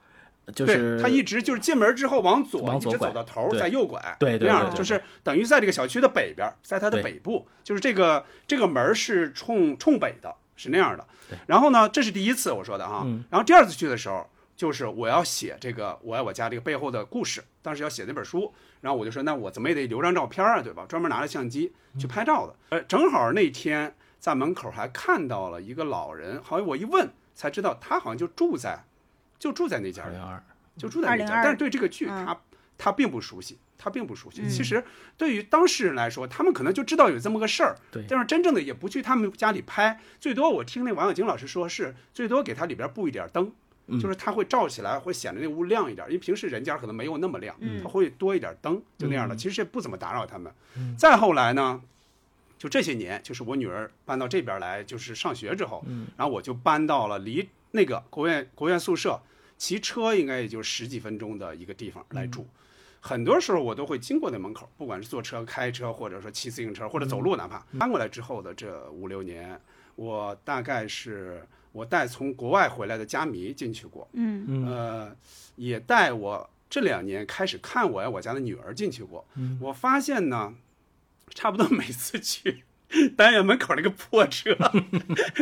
[0.55, 11.39] 就是对，他一直就是进门之后往左，一直往左拐走到头再右拐，对对这样对对就是等于在这个小区的北边，在它的北部，就是这个这个门是冲冲北的，是那样的对。
[11.47, 20.85] 然后呢，这是第一次我说的哈嗯，然后第二次去的时候，就是我要写这个我爱我家这个背后的故事，当时要写那本书，然后我就说那我怎么也得留张照片啊，对吧？
[20.89, 22.55] 专门拿着相机去拍照的。
[22.71, 28.85] 呃，正好那天在门口还看到了一个老人，好像我一问才知道他好像就住在
[29.43, 30.23] 就住在那家里二零。
[30.23, 30.43] 二，
[30.77, 32.41] 就住在那家，但是对这个剧嗯他、
[32.79, 34.43] 他并不熟悉，他并不熟悉。
[34.43, 34.85] 嗯其实
[35.17, 43.51] 对于当事人来说，他们可能就知道有这么个事儿，对但是真正的也不去他们家里拍，最多我听那王小晶老师说是最多给他里边布一点灯。
[43.89, 49.35] 嗯就是他会照起来，会显得那屋亮一点，因为平时人家可能没有那么亮，嗯他会多一点灯，就那样的。
[49.35, 50.51] 嗯其实也不怎么打扰他们。
[50.97, 51.83] 再后来呢，
[52.57, 59.21] 就这些年，就是我女儿搬到这边来，就是上学之后，嗯然后我就搬到了离那个国务院国务院宿舍
[59.63, 62.45] 骑车应该也就十几分钟的一个地方来住。
[63.01, 67.65] 很多时候我都会经过那门口，不管是坐车、开车，或者说骑自行车，或者走路，哪怕。
[67.79, 69.57] 搬过来之后的这五六年，
[69.95, 74.45] 我大概是我带从国外回来的家迷进去过，嗯。
[74.49, 74.67] 嗯。
[74.67, 75.17] 呃，
[75.55, 79.25] 也带我这两年开始看我爱我家的女儿进去过。
[79.37, 79.57] 嗯。
[79.63, 80.57] 我发现呢，
[81.37, 82.65] 差不多每次去
[83.17, 84.57] 单元门口那个破车，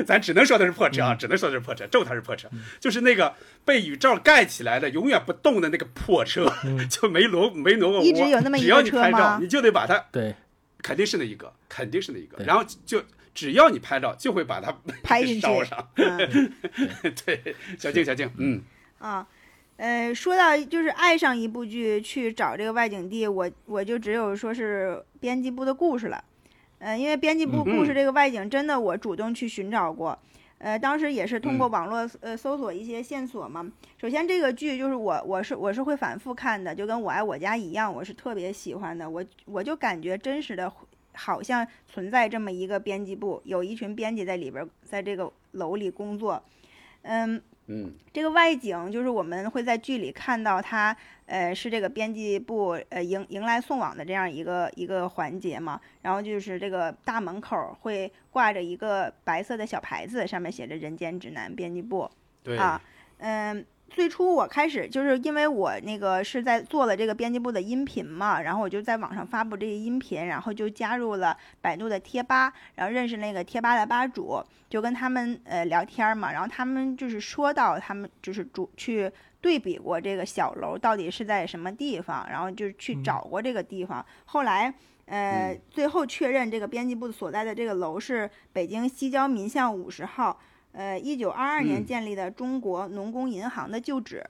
[0.07, 3.35] 咱只能说它是破车嗯啊，只能说它是破车，咒它是破车，就是那个
[3.65, 6.53] 被雨罩盖起来的、永远不动的那个破车，
[6.89, 8.05] 就没挪没挪过窝。
[8.05, 10.35] 一直有那么一个只要你拍照，你就得把它，对，
[10.83, 13.03] 肯定是那一个，肯定是那一个，然后就。
[13.33, 15.89] 只要你拍照，就会把它 拍 烧上。
[15.95, 16.53] 嗯
[17.25, 18.61] 对，小静，小静，嗯，
[18.99, 19.25] 啊。
[19.77, 26.23] 呃，说到就是爱上一部剧去找这个外景地，我我就只有说是编辑部的故事了。
[26.81, 30.19] 呃，因为编辑部故事这个外景真的我主动去寻找过，
[30.57, 33.71] 呃，当时也是通过嗯网络呃搜索一些线索嘛。
[33.99, 39.09] 首先这个剧就是我我是我是会反复看的，就跟我爱我家一样，我是特别喜欢的。
[39.09, 40.73] 我我就感觉真实的
[41.13, 46.43] 好像存在这么一个编辑部，有一群编辑在里边儿，在这个楼里工作。
[47.03, 50.97] 嗯，嗯这个外景就是我们会在剧里看到它，
[51.31, 55.81] 呃，是这个编辑部呃迎迎来送往的这样一个一个环节嘛。
[56.03, 62.11] 然后就是这个大门口会挂着一个白色的小牌子，上面写着“人间指南编辑部”。
[62.43, 62.83] 对啊，
[63.19, 84.73] 嗯，最初我开始就是因为我那个是在做了这个编辑部的音频嘛，然后我就在网上发布这些音频，然后就加入了百度的贴吧，然后认识那个贴吧的吧主，就跟他们呃聊天嘛，然后他们就是说到他们就是主去对比过这个小楼到底是在什么地方，然后就去找过这个地方，后来。
[85.07, 90.39] 呃，最后确认这个编辑部所在的这个楼是北京西郊民巷五十号，
[90.71, 91.85] 呃，一九二二年嗯。
[91.85, 94.25] 建立的中国农工银行的旧址，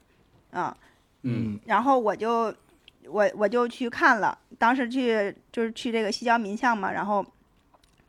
[0.53, 0.75] 啊，
[1.21, 1.61] 嗯。
[1.67, 2.55] 然后我就
[3.07, 7.23] 我我就去看了，当时去就是去这个西郊民巷嘛，然后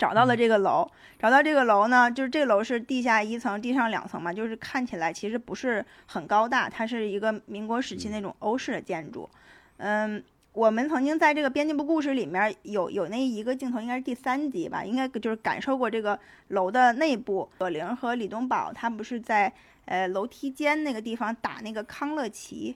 [0.02, 9.30] 找到了这个楼，找到这个楼呢，就是这个楼是地下一层，地上两层嘛，就是看起来其实不是很高大，它是一个民国时期那种欧式的建筑，
[9.78, 10.24] 嗯。
[10.54, 17.50] 我们曾经在这个编辑部故事里面有有那一个镜头，应该是第三集吧，应该就是感受过这个楼的内部。
[17.58, 19.50] 葛玲和李东宝他不是在
[19.86, 22.76] 呃楼梯间那个地方打那个康乐棋，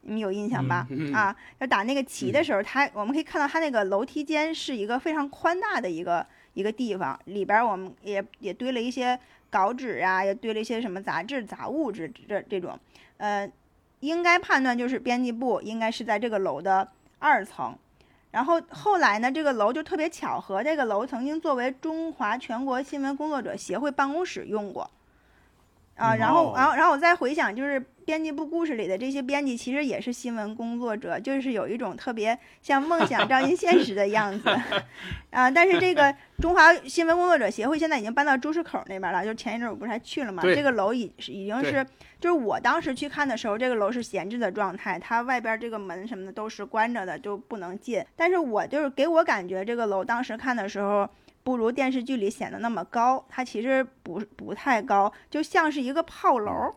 [0.00, 0.88] 你们有印象吧？
[0.90, 9.18] 嗯嗯啊，要打那个棋的时候，他我们可以看到他那个楼梯间是一个非常宽大的一个一个地方，里边我们也也堆了一些
[9.50, 12.78] 稿纸啊，也堆了一些什么杂志杂物这这这种，
[13.18, 13.48] 呃，
[14.00, 16.88] 应该判断就是编辑部应该是在这个楼的
[17.18, 17.76] 二层。
[18.30, 24.90] 然后后来呢，这个楼就特别巧合，这个楼曾经作为中华全国新闻工作者协会办公室用过，
[25.94, 26.52] 啊，然后哦。
[26.56, 34.48] 然后然后我再回想，就是编辑部故事里的这些编辑，其实也是新闻工作者，就是有一种特别像梦想照 进现实的样子，
[35.30, 41.84] 啊，但是这个 中华新闻工作者协会现在已经搬到朱市口那边了，就前一阵儿我不是还去了嘛，这个楼已是已经是，
[42.20, 48.04] 就是我当时去看的时候，这个楼是闲置的状态，它外边这个门什么的都是关着的，就不能进。
[48.14, 51.08] 但是我就是给我感觉，这个楼当时看的时候。
[51.42, 56.74] 不如电视剧里显得那么高，它其实不不太高，就像是一个炮楼，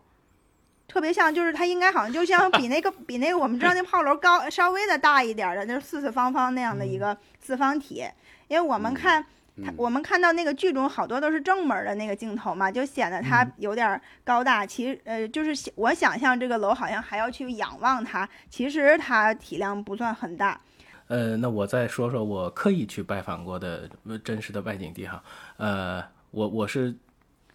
[0.87, 8.05] 特别像，就是它应该好像就像比那个比那个我们知道那炮楼高稍微的大一点儿的，就是四四方方那样的一个四方体。
[8.47, 9.21] 因为我们看
[9.63, 14.65] 它嗯，我们看到那个剧中好多都是正门儿的那个镜头嘛，就显得它有点儿高大。
[14.65, 20.59] 其实呃，就是我想象这个楼好像还要去仰望它，其实它体量不算很大。
[21.07, 25.21] 呃，那我再说说我刻意去拜访过的呃真实的外景地哈。
[25.57, 26.95] 呃，我我是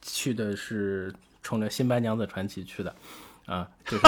[0.01, 2.95] 去的是冲着《新白娘子传奇》去的，
[3.53, 4.03] 啊，就是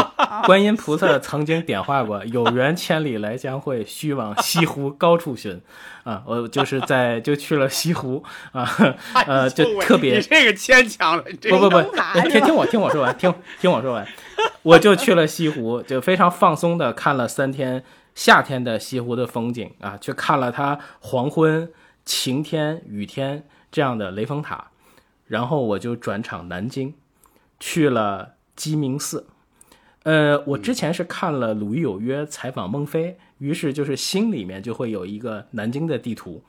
[0.47, 5.61] 观音菩萨曾经点化过“有缘千里来相会，须往西湖高处寻”，
[6.05, 8.67] 啊，我就是在就去了西湖啊，
[9.27, 14.09] 呃，就特别你这个牵强了，这个不不不，听听我听我说完，听听我说完，
[14.63, 21.71] 我就去了西湖，就非常放松的看了三天夏天的西湖的风景啊，去看了它黄昏、
[22.07, 24.69] 晴天、雨天这样的雷峰塔，
[25.27, 26.95] 然后我就转场南京，
[27.61, 29.27] 去了鸡鸣寺。
[30.05, 36.43] 呃，我之前是看了《鲁豫有约》采访孟非，于是就是心里面就会有一个南京的地图。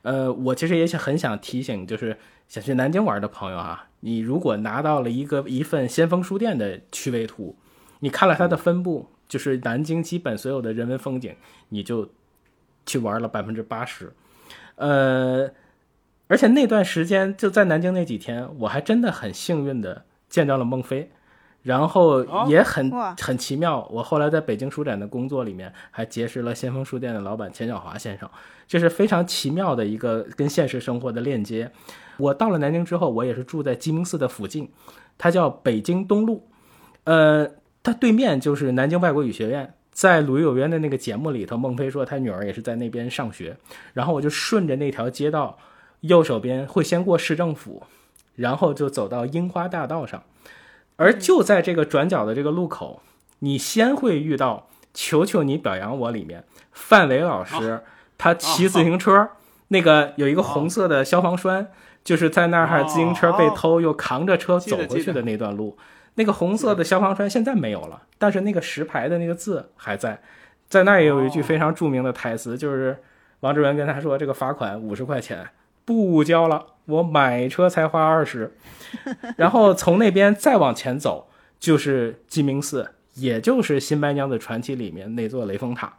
[0.00, 2.16] 呃，我其实也想很想提醒，就是
[2.48, 7.54] 想去南京玩的朋友啊，你如果拿到了一个一份先锋书店的区位图，
[8.00, 11.36] 你看了它的分布，就是南京基本所有的人文风景，
[11.68, 12.10] 你就
[12.86, 14.10] 去玩了百分之八十。
[14.76, 15.50] 呃，
[16.28, 21.10] 而且那段时间就在南京那几天，我还真的很幸运的见到了孟非。
[21.62, 28.28] 然后也很、哇很奇妙，我后来在北京书展的工作里面，还结识了先锋书店的老板钱小华先生，
[28.66, 31.70] 这是非常奇妙的一个跟现实生活的链接。
[32.18, 34.70] 我到了南京之后，我也是住在鸡鸣寺的附近，
[35.16, 36.46] 它叫北京东路，
[37.04, 37.48] 呃，
[37.82, 39.74] 它对面就是南京外国语学院。
[39.92, 43.54] 在《鲁豫有约》的那个节目里头，孟非说他女儿也是在那边上学，
[43.92, 45.58] 然后我就顺着那条街道，
[46.00, 47.82] 右手边会先过市政府，
[48.34, 50.22] 然后就走到樱花大道上，
[50.96, 53.02] 而就在这个转角的这个路口，
[53.40, 57.82] 你先会遇到《求求你表扬我》里面范伟老师，
[58.18, 59.30] 他骑自行车，
[59.68, 61.68] 那个有一个红色的消防栓，
[62.04, 65.76] 就是在那儿自行车被偷又扛着车走回去的那段路。
[66.14, 70.20] 那个红色的消防栓现在没有了，但是那个石牌的那个字还在，
[70.68, 72.98] 在那儿也有一句非常著名的台词，就是
[73.40, 75.48] 王志文跟他说：“这个罚款五十块钱
[75.84, 78.56] 不交了，我买车才花二十。
[79.36, 81.28] ”然后从那边再往前走，
[81.58, 85.92] 就是鸡鸣寺，也就是《新白娘子传奇》里面那座雷峰塔。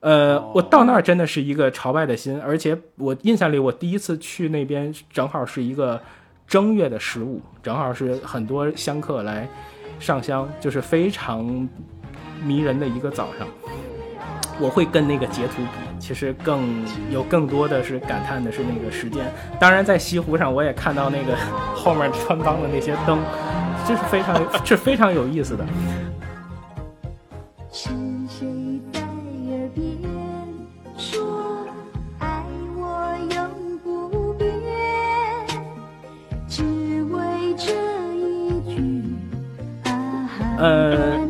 [0.00, 6.00] 呃，我到那儿真的是一个朝拜的心，而且我印象里，我第一次去那边正好是一个
[6.46, 9.46] 正月的十五，正好是很多香客来
[9.98, 11.68] 上香，就是非常
[12.42, 13.46] 迷人的一个早上。
[14.60, 19.24] 我会跟那个截图比，其实更有更多的是感叹的是那个时间。
[19.58, 21.34] 当然，在西湖上我也看到那个
[21.74, 23.18] 后面穿帮的那些灯，
[23.86, 24.36] 这是非常
[24.66, 25.66] 是非常有意思的。
[27.72, 27.88] 是
[28.28, 29.86] 谁在耳边
[30.98, 31.64] 说
[32.18, 32.44] 爱
[32.76, 34.46] 我永不变？
[36.48, 36.62] 只
[37.04, 37.72] 为这
[38.14, 39.04] 一句
[39.84, 41.29] 啊哈。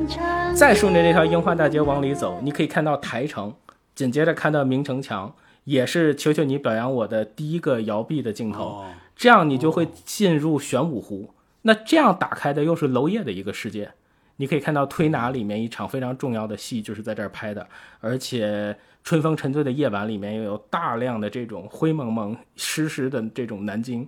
[0.61, 3.54] 再顺着这条樱花大街往里走，你可以看到台城，
[3.94, 5.34] 紧接着看到明城墙，
[5.64, 8.64] 也是求求你表扬我的第一个摇臂的镜头。
[8.64, 11.32] 哦，这样你就会进入玄武湖。
[11.62, 13.90] 那这样打开的又是娄烨的一个世界，
[14.36, 17.66] 你可以看到推拿里面一场非常重要的戏就是在这儿拍的，
[18.00, 24.06] 而且春风沉醉的夜晚里面又有大量的这种灰蒙蒙湿湿的这种南京。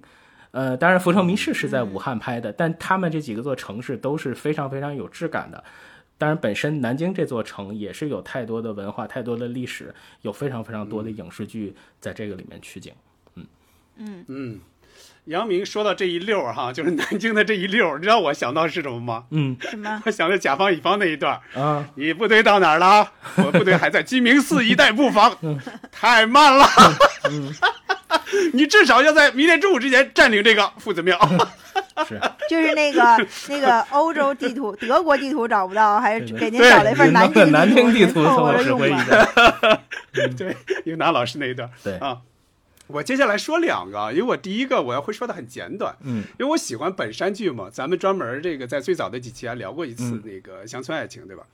[0.50, 5.64] 呃，当然《浮城谜事》是在武汉拍的，但他们这几个座城市都是非常非常有质感的。
[6.22, 12.94] 当然，本身南京这座城也是有太多的文化、太多的历史，有非常非常多的影视剧在这个里面取景。
[13.96, 14.60] 嗯，
[15.26, 19.24] 杨明说到这一溜儿哈， 就是南京的这一溜儿，你知道我想到是什么吗？
[19.30, 20.02] 嗯什么？
[20.06, 23.08] 我想到甲方乙方那一段儿，啊，你部队到哪儿了？
[23.36, 25.36] 我部队还在鸡鸣寺一带布防，
[25.92, 26.66] 太慢了。
[28.52, 31.18] 你至少要在明天中午之前占领这个夫子庙。
[32.08, 32.20] 是。
[32.48, 39.06] 就是那个那个欧洲地图、德国地图找不到，还是对给您找了一份南京南京地图您凑合着用吧。
[40.36, 41.68] 对，英达老师那一段。
[41.82, 42.18] 对啊，
[42.92, 51.46] 我接下来说两个，因为我第一个我要会说的很简短，嗯，因为我喜欢本山剧嘛，咱们专门这个在最早的几期还聊过一次嗯那个乡村爱情，对吧？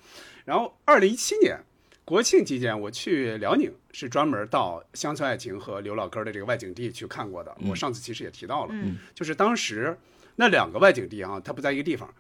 [0.45, 1.59] 然后二零一七年
[2.05, 7.57] 国庆期间，我去辽宁，是专门到乡村爱情和刘老根儿的这个外景地去看过的。
[7.69, 9.97] 我上次其实也提到了，嗯就是当时
[10.37, 12.13] 那两个外景地啊，它不在一个地方。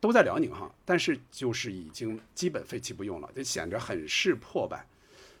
[0.00, 4.86] 都在辽宁哈，但是就是已经基本废弃不用了，就显得很是破败。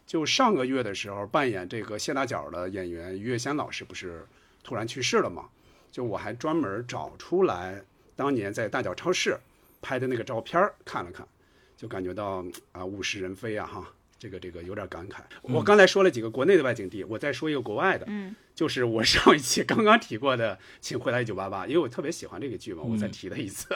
[0.08, 4.26] 就上个月的时候，扮演这个谢大脚的演员于月仙老师不是
[4.64, 5.50] 突然去世了吗？
[5.92, 7.84] 就我还专门找出来
[8.16, 9.38] 当年在大脚超市
[9.82, 11.28] 拍的那个照片儿看了看，
[11.76, 12.42] 就感觉到
[12.72, 13.86] 啊物是人非啊哈，
[14.18, 15.16] 这个这个有点感慨。
[15.42, 23.68] 我刚才说了几个国内的外景地，我再说一个国外的，嗯 就是我上一期刚刚提过的《请回答一九八八》，因为我特别喜欢这个剧嘛，我再提了一次。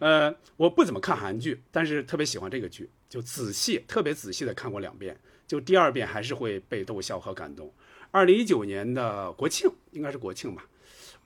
[0.00, 5.16] 呃，我不怎么看韩剧，但是特别喜欢这个剧，就仔细特别仔细的看过两遍，
[5.50, 7.74] 就第二遍还是会被逗笑和感动。
[8.12, 10.64] 二零一九年的国庆应该是国庆吧，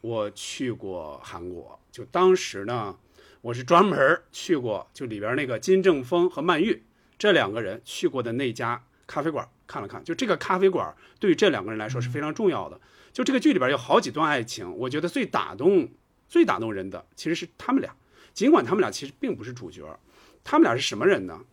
[0.01, 2.97] 我去过韩国，就当时呢，
[3.43, 6.83] 我是专门去过，就里边那个金正峰和曼玉
[7.19, 12.81] 这两个人去过的那家咖啡馆看了看，就这个咖啡馆对于这两个人来说是非常重要的。
[13.13, 15.87] 就这个剧里边有好几段爱情，我觉得最打动、
[16.31, 17.95] 最打动人的其实是他们俩，
[18.33, 19.83] 尽管他们俩其实并不是主角，
[20.43, 21.45] 他们俩是什么人呢？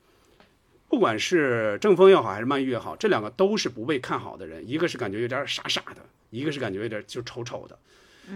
[0.91, 4.67] 不管是郑峰也好，还是曼玉也好，这两个都是不被看好的人。
[4.67, 7.79] 一个是感觉有点傻傻的，一个是感觉有点就丑丑的。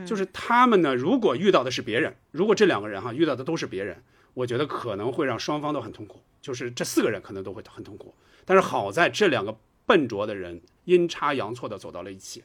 [0.06, 4.02] 就是他们呢，如果遇到的是别人，如果这两个人哈遇到的都是别人，
[4.34, 6.22] 我觉得可能会让双方都很痛苦。
[6.42, 8.16] 就是这四个人可能都会很痛苦。
[8.46, 12.42] 但是好在这两个笨拙的人阴差阳错的走到了一起，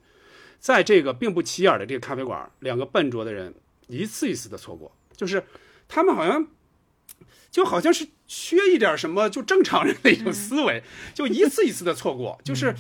[0.58, 3.54] 在这个并不起眼的这个咖啡馆，两个笨拙的人
[3.86, 5.44] 一次一次的错过，就是
[5.86, 6.48] 他们好像
[7.52, 12.72] 就好像是缺一点什么，就正常人的一种思维， 就一次一次的错过，就是。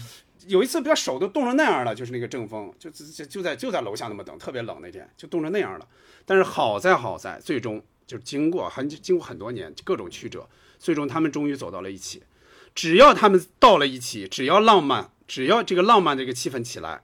[0.46, 5.86] 有一次，把手都冻成那样了，就是那个正风，就就就在就在楼下那么等，特别冷那天，就冻成那样了。
[6.24, 10.48] 但是好在好在，最终就经过很经过很多年各种曲折，
[10.78, 12.22] 最终他们终于走到了一起。
[12.74, 17.02] 只要他们到了一起，只要浪漫，只要这个浪漫这个气氛起来，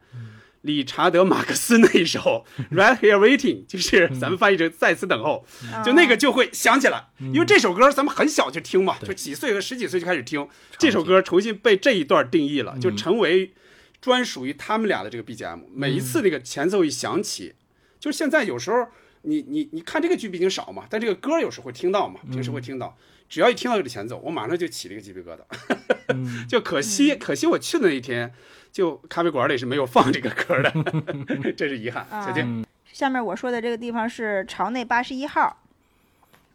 [0.67, 2.45] 理查德·马克思那一首
[2.77, 5.47] 《Right Here Waiting》，就是咱们翻译成“在此等候”，
[5.83, 10.47] 就那个就会想起来，因为这首歌咱们很小就听嘛，就几岁和十几岁就开始听
[10.79, 13.53] 这首歌，重新被这一段定义了，就成为
[14.01, 15.61] 专属于他们俩的这个 BGM。
[15.73, 17.55] 每一次那个前奏一响起，
[17.99, 18.89] 就是现在有时候
[19.23, 22.97] 你你你看这个剧毕竟少嘛，但这个歌有时候会听到嘛，平时会听到。
[23.29, 26.47] 只要一听到这个前奏，我马上就起了一个鸡皮疙瘩。
[26.47, 28.33] 就可惜，可惜我去的那一天，
[28.77, 30.71] 就咖啡馆里是没有放这个歌的，
[31.57, 32.07] 这是遗憾。
[32.11, 32.63] 小静，
[32.93, 35.57] 下面我说的这个地方是朝内八十一号，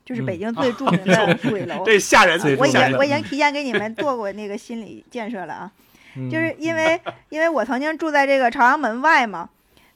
[0.06, 1.82] 就是北京最著嗯名的鬼楼。
[1.84, 5.72] 这吓人最我已经我已经提前给你们做过那个心理建设了啊，
[6.16, 6.30] 嗯。
[6.30, 9.50] 就是因为 因为我曾经住在这个朝阳门外嘛，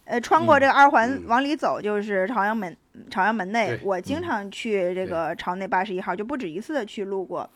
[0.06, 0.48] 呃，穿嗯。
[0.48, 1.24] 过这个二环嗯。
[1.28, 2.76] 往里走就是朝阳门，
[3.12, 7.48] 朝阳门内，我经常去这个朝内八十一号，就不止一次的去路过。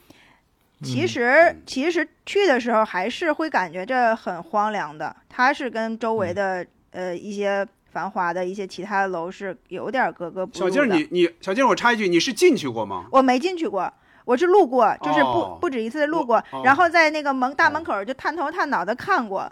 [0.82, 0.86] 嗯。
[0.86, 10.70] 其实其实去的时候还是会感觉这很荒凉的，它是跟周围的呃一些繁华的一些其他的楼是有点格格不入的。
[10.70, 13.06] 小静儿，你你小静儿，我插一句，你是进去过吗？
[13.12, 13.92] 我没进去过，
[14.26, 19.52] 我是路过，就是不、哦不止一次路过，哦然后在那个门大门口就探头探脑的看过，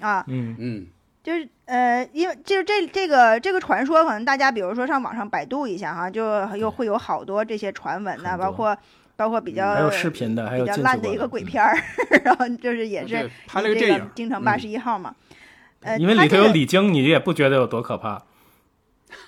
[0.00, 0.86] 啊，嗯，嗯，
[1.24, 6.22] 就是呃，因为就是这这个这个传说，可能大家比如说上网上百度一下哈，就
[6.56, 8.76] 又会有好多这些传闻呐、包括
[9.18, 11.76] 包括比较、还有视频的，还有比较烂的一个鬼片儿，
[12.22, 15.12] 然后就是也是对拍了这个电影，京城八嗯十一号嘛。
[15.80, 18.22] 呃，因为里头有李菁，你也不觉得有多可怕。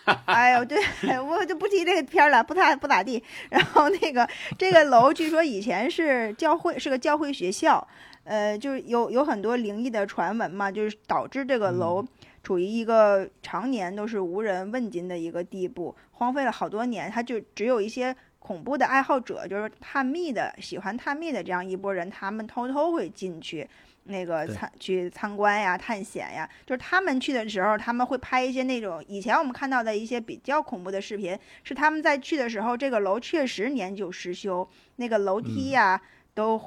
[0.26, 0.78] 哎呦，对，
[1.18, 3.20] 我就不提这个片儿了，不太不咋地。
[3.48, 7.84] 然后那个这个楼，据说以前是教会，是个教会学校，
[8.22, 12.04] 呃，就是有有很多灵异的传闻嘛，就是导致这个楼
[12.44, 17.10] 处于一个常年都是无人问津的一个地步，荒废了好多年。
[17.10, 23.68] 它就只有一些恐怖的爱好者，就是探秘的、喜欢探秘的这样一拨人，他们偷偷会进去。
[24.04, 36.00] 那个对参去参观呀、探险呀，就是他们去的时候，他们会拍一些那种以前我们看到的一些比较恐怖的视频，是他们在去的时候，这个楼确实年久失修，那个楼梯呀、
[36.34, 36.58] 都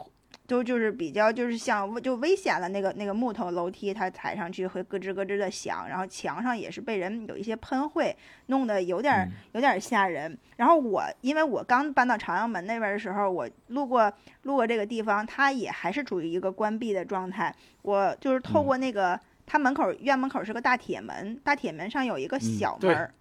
[0.54, 10.38] 都就是比较就是像就危险了，那个那个木头楼梯它踩上去会咯吱咯吱的响，然后墙上也是被人有一些喷绘，弄得有点有点儿吓人。
[10.58, 17.52] 然后我因为我刚搬到朝阳门那边的时候，我路过路过这个地方，它也还是处于一个关闭的状态。
[17.82, 23.12] 我就是透过那个、它门口院门口是个大铁门，大铁门上有一个小门儿，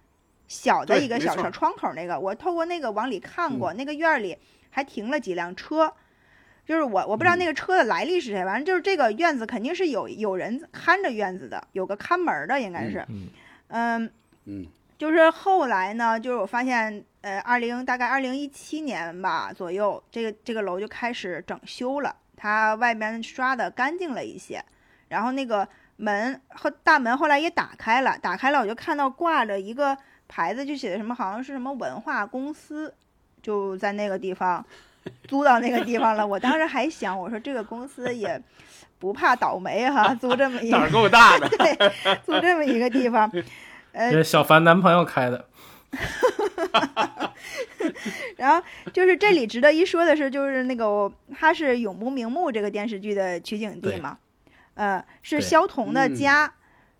[0.47, 4.37] 小的一个小小窗口那个，我透过那个往里看过，那个院儿里
[4.69, 5.91] 还停了几辆车。
[6.65, 13.27] 就是我，我不知道那个车的来历是谁，反正就是这个院子肯定是有有人看着院子的，有个看门儿的，应该是，嗯。
[13.69, 14.11] 嗯，
[14.45, 14.65] 嗯。
[14.97, 24.63] 就是后来呢，就是我发现，呃，二零大概二零一七年吧左右，这个这个楼就开始整修了，它外边刷的干净了一些，
[25.09, 29.97] 然后那个门和大门后来也打开了，打开了我就看到挂着一个
[30.29, 32.93] 牌子，就写的什么好像是什么文化公司，
[33.41, 34.65] 就在那个地方
[35.27, 36.25] 租到那个地方了。
[36.25, 38.41] 我当时还想，我说这个公司也
[38.99, 43.29] 不怕倒霉哈，租这么一胆儿个够大的， 对，租这么一个地方，
[43.91, 45.45] 呃小凡男朋友开的，
[48.37, 54.17] 然后就是这里值得一说的是，就是那个他是《永不瞑目》这个电视剧的取景地嘛，
[54.75, 56.53] 呃，是对萧彤的嗯家。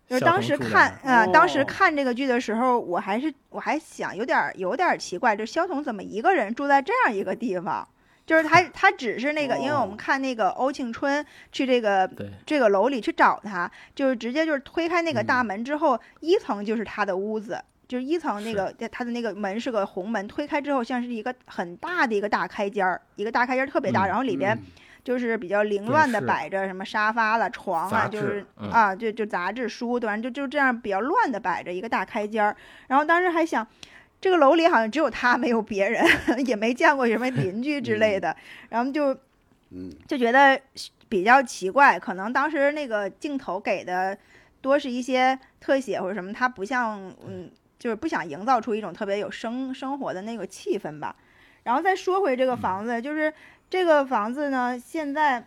[0.06, 7.88] 就是当时看，啊呃，当时哦看这个剧的时候，我还是我还想有点儿有点儿奇怪，就萧彤怎么一个人住在这样一个地方？
[8.26, 9.96] 就是他他只是那个，因为我们哦。
[9.98, 12.10] 看那个欧庆春去这个，
[12.46, 15.46] 这个楼里去找他，就是直接就是推开那个大嗯。
[15.46, 18.56] 门之后，一层就是他的屋子，就是一层那是。
[18.56, 24.62] 个他的那个门是个红门，推开之后像是一个很大的一个大开间儿，一个大开间儿特别大，嗯然后里边嗯。
[25.04, 28.70] 就是比较凌乱的摆着什么沙发了、床啊，就是、嗯。
[28.70, 30.16] 啊，就就杂志、书，对吧？
[30.16, 32.56] 就就这样比较乱的摆着一个大开间儿，
[32.88, 33.66] 然后当时还想。
[34.24, 36.02] 这个楼里好像只有他，没有别人，
[36.46, 38.34] 也没见过什么 邻居之类的，
[38.70, 39.12] 然后就
[39.68, 39.92] 嗯。
[40.08, 40.58] 就觉得
[41.10, 44.16] 比较奇怪，可能当时那个镜头给的
[44.62, 51.14] 多是一些特写或者什么，他不像嗯，就是不想营造出一种特别有生生活的那个气氛吧。
[51.64, 53.30] 然后再说回这个房子，就是
[53.68, 55.46] 这个房子呢，现在，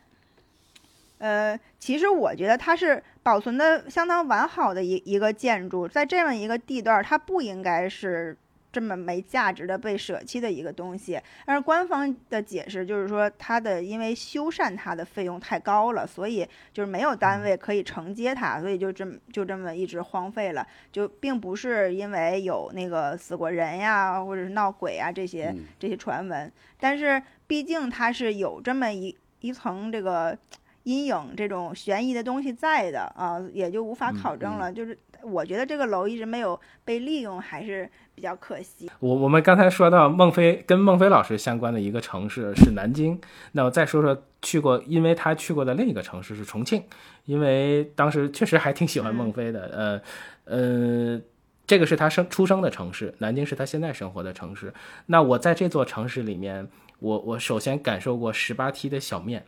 [1.17, 8.37] 呃，其实我觉得它是保存的相当完好的一一个建筑，在这么一个地段儿，它不应该是
[8.77, 11.19] 这么没价值的被舍弃的一个东西。
[11.47, 20.63] 但是官方的解释就是说，它的因为修缮它的费用太高了，所以就是没有单位可以承接它，所以就这么就这么一直荒废了。
[20.91, 30.37] 就并不是因为有那个死过人呀，或者是闹鬼啊这些嗯这些传闻，但是毕竟它是有这么一一层这个
[30.83, 34.71] 阴影这种悬疑的东西在的啊，也就无法考证了。
[34.71, 38.89] 就是我觉得这个楼一直没有被利用，还是比较可惜。
[38.99, 46.83] 我我们刚才说到孟非跟孟非老师相关的一个城市是南京，那我再说说去过，因为他去过的另一个城市是重庆，
[47.25, 50.01] 因为当时确实还挺喜欢孟非的，
[50.45, 51.21] 呃呃，
[51.67, 54.73] 这个是他生出生的城市，南京是他现在生活的城市。
[55.05, 59.45] 那我在这座城市里面，我我首先感受过十八梯的小面，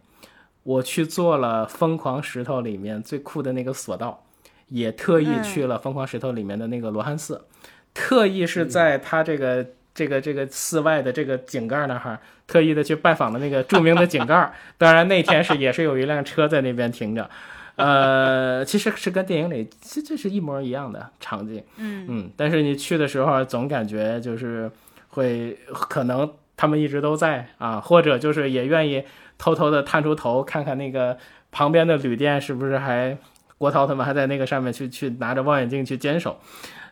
[0.62, 4.24] 我去做了疯狂石头里面最酷的那个索道，
[4.68, 7.48] 也特意嗯去了疯狂石头里面的那个罗汉寺。
[7.94, 14.54] 特意是在他这个、这个这个寺外的这个井盖那儿，特意的去拜访了那个著名的井盖。
[14.78, 17.30] 当然那天是也是有一辆车在那边停着，
[17.76, 24.72] 呃，其实是跟电影里这这是一模一样的场景，嗯嗯，但是你去的时候总感觉就是
[25.10, 29.04] 会可能他们一直都在啊，或者就是也愿意
[29.38, 31.18] 偷偷的探出头看看那个
[31.52, 33.18] 旁边的旅店是不是还
[33.58, 36.40] 郭涛他们还在那个上面去去拿着望远镜去坚守。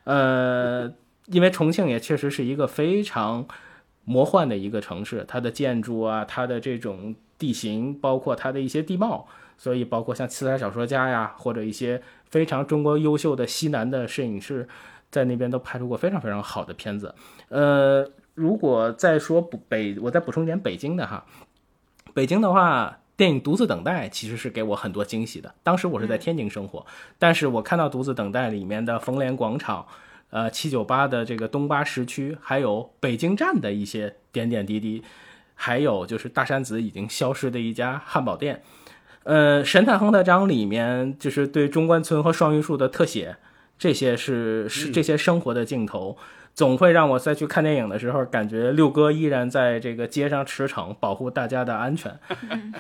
[0.08, 0.90] 呃，
[1.26, 3.46] 因为重庆也确实是一个非常
[4.06, 9.28] 魔幻的一个城市，它的建筑啊，它的这种地形，包括它的一些地貌，
[9.58, 14.66] 所以包括像刺杀小说家呀，或者一些非常中国优秀的西南的摄影师，
[15.12, 17.14] 在那边都拍出过非常非常好的片子。
[17.50, 21.26] 呃，如果再说北，我再补充一点北京的哈，
[22.14, 23.00] 北京的话。
[23.18, 25.54] 电影《独自等待》其实是给我很多惊喜的。
[25.64, 26.86] 当时我是在天津生活，
[27.18, 29.88] 但是我看到《独自等待》里面的冯联广场，
[30.30, 35.04] 呃，七九八的这个东八时区，还有北京站的一些点点滴滴，
[35.56, 38.62] 还有就是大山子已经消失的一家汉堡店，
[39.24, 43.38] 呃，《神探亨特章》里面就是对中关村和双榆树的特写，
[43.80, 46.16] 这些是是这些生活的镜头。
[46.58, 52.12] 总会让我再去看电影的时候，感觉六哥依然在这个街上驰骋，保护大家的安全。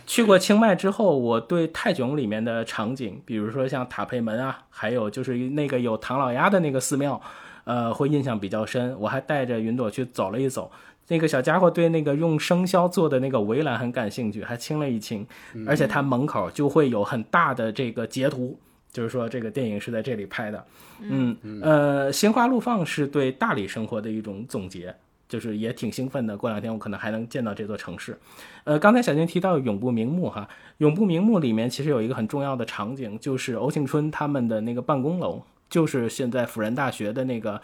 [0.08, 7.22] 去过清迈之后，我对泰囧里面的场景，比如说像塔佩门啊，还有就是那个有唐老鸭的那个寺庙，
[7.66, 9.00] 呃，会印象比较深。
[9.00, 10.72] 我还带着云朵去走了一走，
[11.10, 15.24] 那个小家伙对那个用生肖做的那个围栏很感兴趣，还亲了一亲，
[15.68, 18.58] 而且他门口就会有很大的这个截图。
[18.92, 20.66] 就是说，这个电影是在这里拍的，
[21.02, 24.96] 嗯，呃，心花怒放是对大理生活的一种总结，
[25.30, 26.36] 就是也挺兴奋的。
[26.36, 28.18] 过两天我可能还能见到这座城市。
[28.64, 37.62] 呃，刚才小金提到永不瞑目哈，永不瞑目里面其实有一个很重要的场景，就是欧庆春他们的那个办公楼，就是现在辅仁大学的那个，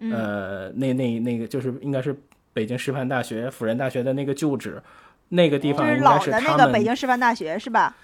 [0.00, 2.18] 呃，那那那个就是应该是
[2.52, 4.82] 北京师范大学辅仁大学的那个旧址，
[5.28, 7.94] 那个地方应该老是他们的那个北京师范大学是吧？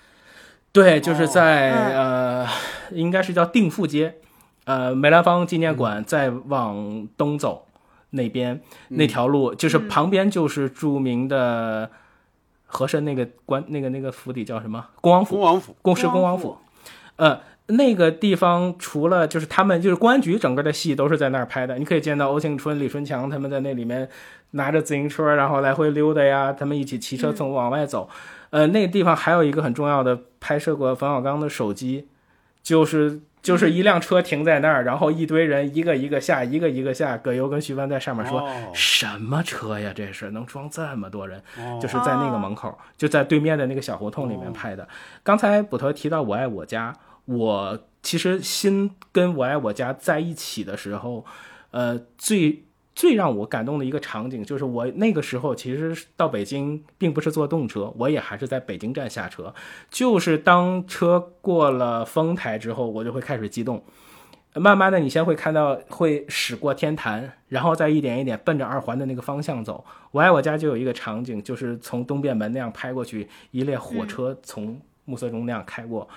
[0.73, 2.49] 对，就是在、嗯呃，
[2.93, 4.17] 应该是叫定富街，
[4.65, 7.67] 呃，梅兰芳纪念馆再往东走
[8.11, 11.91] 那边、那条路，就是旁边就是著名的
[12.67, 14.87] 和珅那个官那个那个府邸叫什么？
[15.01, 15.43] 恭王府恭。
[15.43, 16.59] 王府，公是恭王府恭王府，
[17.17, 17.41] 呃，
[17.75, 24.09] 那个地方除了就是他们就是公安局整个的戏都是在那儿拍的，你可以见到欧庆春、李春强他们在那里面
[24.53, 28.09] 拿着自行车，然后来回溜达呀，他们一起骑车从往外走。
[28.51, 32.09] 呃，那个地方还有一个很重要的拍摄过冯小刚的手机，
[32.63, 38.41] 就是就是一辆车停在那儿，然后一堆人一个一个下，一个一个下，葛优跟徐帆在上面说。
[38.41, 39.93] 哦什么车呀？
[39.95, 41.41] 这是能装这么多人？
[41.59, 44.87] 哦就是在那个门口，就在对面的那个小胡同里面拍的。
[45.23, 46.93] 刚才捕头提到《我爱我家》，
[47.33, 51.25] 我其实心跟《我爱我家》在一起的时候，
[51.71, 52.65] 呃，最
[52.99, 59.55] 最让我感动的一个场景，就是我那个时候其实到北京并不是坐动车，我也还是在北京站下车，
[59.89, 63.81] 就是当车过了丰台之后，我就会开始激动。
[64.55, 69.85] 慢慢的，你先会看到会驶过天坛，然后再一点一点奔着二环的那个方向走。
[70.11, 76.09] 我爱我家就有一个场景，就是从东便门那样拍过去，一列火车从暮色中那样开过。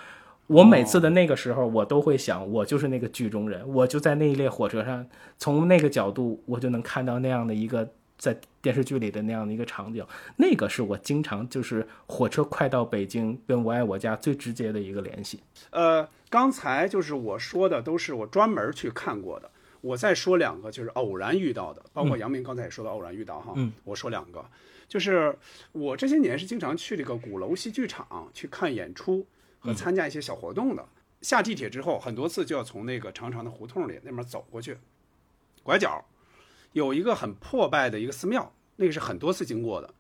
[0.52, 10.06] 我每次的那个时候，我都会想，我就是那个剧中人，我就在那一列火车上，从那个角度，我就能看到那样的一个在电视剧里的那样的一个场景。
[10.36, 15.40] 那个是我经常就是火车快到北京跟我爱我家最直接的一个联系。
[15.70, 19.50] 呃，刚才就是我说的都是我专门去看过的，
[19.80, 24.44] 我再说两个就是偶然遇到的，包括杨明刚才也说到偶然遇到哈，嗯我说两个，
[24.90, 25.34] 就是
[25.72, 29.26] 我这些年是经常去这个鼓楼戏剧场去看演出
[29.62, 30.86] 和参加一些小活动的。
[31.22, 34.78] 下地铁之后，很多次就要从那个长长的胡同里那边走过去，
[35.64, 36.04] 拐角
[36.74, 39.94] 有一个很破败的一个寺庙，那个是很多次经过的，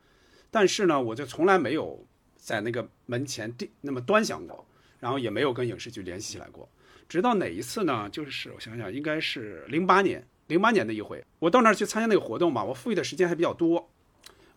[0.49, 2.05] 但是呢，我就从来没有
[2.35, 4.65] 在那个门前地那么端详过。
[5.01, 6.69] 然后也没有跟影视剧联系起来过。
[7.09, 8.07] 直到哪一次呢？
[8.11, 13.89] 就是我想想，应该是零八年，零八年的一回，我到那儿去参加那个活动嘛，我富裕的时间还比较多，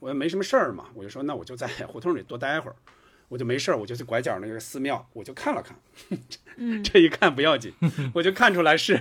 [0.00, 2.76] 我也没什么事儿嘛，我就说那我就在胡同里多待会儿，
[3.34, 5.76] 我就没事儿，我就去拐角那个寺庙，我就看了看，
[6.84, 7.72] 这一看不要紧，
[8.14, 9.00] 我就看出来是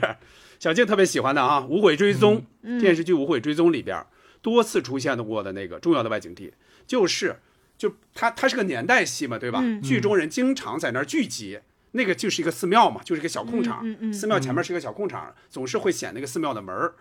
[0.59, 2.43] 小静特别喜欢的啊，《无悔追踪》
[2.79, 4.03] 电视剧《无悔追踪》里边
[4.41, 6.51] 多次出现过的那个重要的外景地，
[6.87, 7.37] 就是。
[7.75, 9.59] 就它它是个年代戏嘛，对吧？
[9.61, 11.59] 嗯剧中人经常在那儿聚集，
[11.93, 13.81] 那个就是一个寺庙嘛，就是一个小空场。
[13.83, 16.93] 嗯嗯嗯寺庙前面是一个小空场，总是会显那个寺庙的门儿，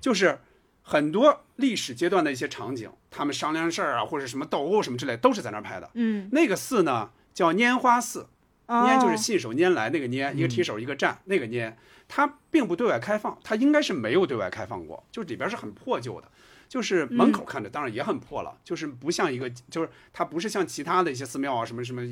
[0.00, 0.38] 就是
[0.82, 5.90] 很多历史阶段的一些场景，他们商量事儿啊，或者什么斗殴什么之类，都是在那儿拍的。
[5.94, 8.26] 嗯，那个寺呢叫拈花寺，
[8.66, 11.72] 哦拈就是信手拈来那个拈，一个提手一个站，那个拈，
[12.08, 16.28] 它并不对外开放，它应该是没有对外开放过，就是里边是很破旧的。
[16.68, 22.02] 就是门口看着当然也很破了，就是不像一个，就是它不是像其他的一些寺庙啊，什么什么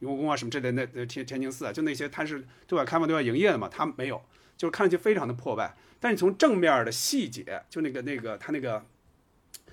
[0.00, 4.22] 雍和宫啊什么之类的，那那天天津寺啊，就那些它是对外开放、对外营业的嘛，它没有，
[4.58, 5.74] 就是看上去非常的破败。
[6.00, 8.84] 但是从正面的细节，就那个那个他那个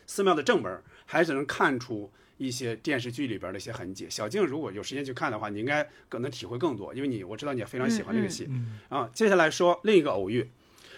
[0.06, 4.08] 寺庙的正门，还是能看出一些电视剧里边的一些痕迹。
[4.10, 8.50] 小静如果有时间去看的话，你应该可能体会更多，因为你我知道你也非常喜欢这个戏。
[8.90, 10.50] 啊，接下来说另一个偶遇，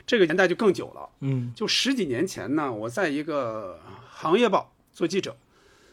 [0.05, 5.37] 这个年代就更久了，嗯就十几年前呢，我在一个行业报做记者，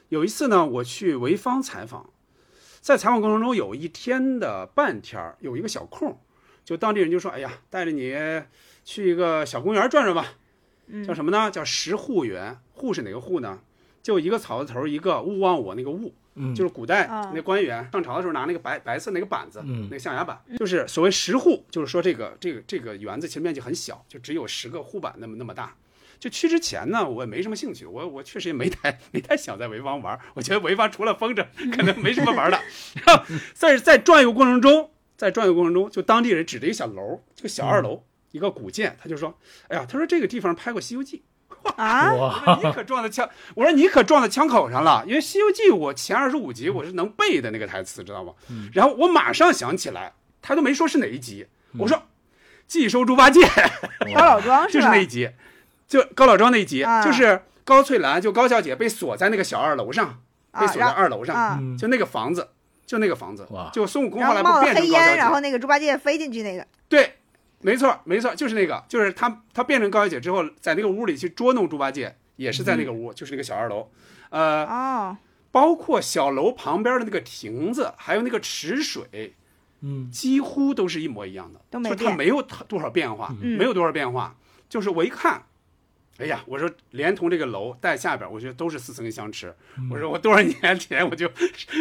[0.08, 2.10] 有一次呢，我去潍坊采访，
[2.80, 6.18] 在采访过程中有一天的半天儿有一个小空，
[6.64, 8.14] 就当地人就说：“哎呀，带着你
[8.86, 10.32] 去一个小公园转转吧。”
[11.04, 11.50] 叫什么呢？
[11.50, 12.56] 叫石户园。
[12.72, 13.58] 户是哪个户呢？
[14.02, 25.74] 就一个草字头，一个勿忘我那个勿，嗯就是古代啊那官员上朝的时候拿那个白白色那个板子，嗯那个象牙板，就是所谓十户，就是说这个这个这个园子其实面积很小，就只有十个户板那么那么大。
[26.20, 32.60] 就去之前呢，我也没什么兴趣，我我确实也没太 没太想在潍坊玩，我觉得潍坊除了风筝， 可能没什么玩的。
[33.04, 33.24] 然后
[33.54, 39.36] 在在转悠过程中，在转悠过程中，就当地人指着一个小楼，这个小二楼、一个古建，他就说
[39.68, 41.18] ：“哎呀，他说这个地方拍过《西游记》。”
[41.76, 48.32] 啊， 我说你可撞在枪，我说你可撞在枪口上了，因为《西游记》我前二十五集我是能背的那个台词，知道吗？
[48.72, 51.46] 然后我马上想起来，他都没说是哪一集，
[51.78, 52.02] 我说
[52.66, 53.42] 寄收猪八戒。
[54.14, 54.66] 高老庄吧？
[54.66, 54.96] 就是那？
[54.96, 55.30] 一集，
[55.88, 57.04] 就高老庄那一集，啊。
[57.04, 60.20] 就是高翠兰就高小姐被锁在那个小二楼上，
[60.52, 62.48] 被啊，锁在二楼上，就那个房子，
[62.86, 67.16] 就那个房子，就孙悟空后后来不变冒黑烟，成高小姐，然后那个猪八戒飞进去那个，对，
[67.66, 73.90] 没错，没错，就是那个，就是他他变成高小姐之后，在那个屋里去捉弄猪八戒，也是在那个屋，就是那个小二楼，
[74.30, 75.16] 呃，哦，
[75.50, 79.34] 包括小楼旁边的那个亭子，还有那个池水，
[79.80, 84.36] 嗯几乎都是一模一样的，都没变就它没有多少变化，嗯没有多少变化，
[84.68, 85.42] 就是我一看。
[86.18, 89.54] 哎呀，我说连同这个楼带下边，我觉得都是似曾相识。
[89.90, 91.30] 我说我多少年前我就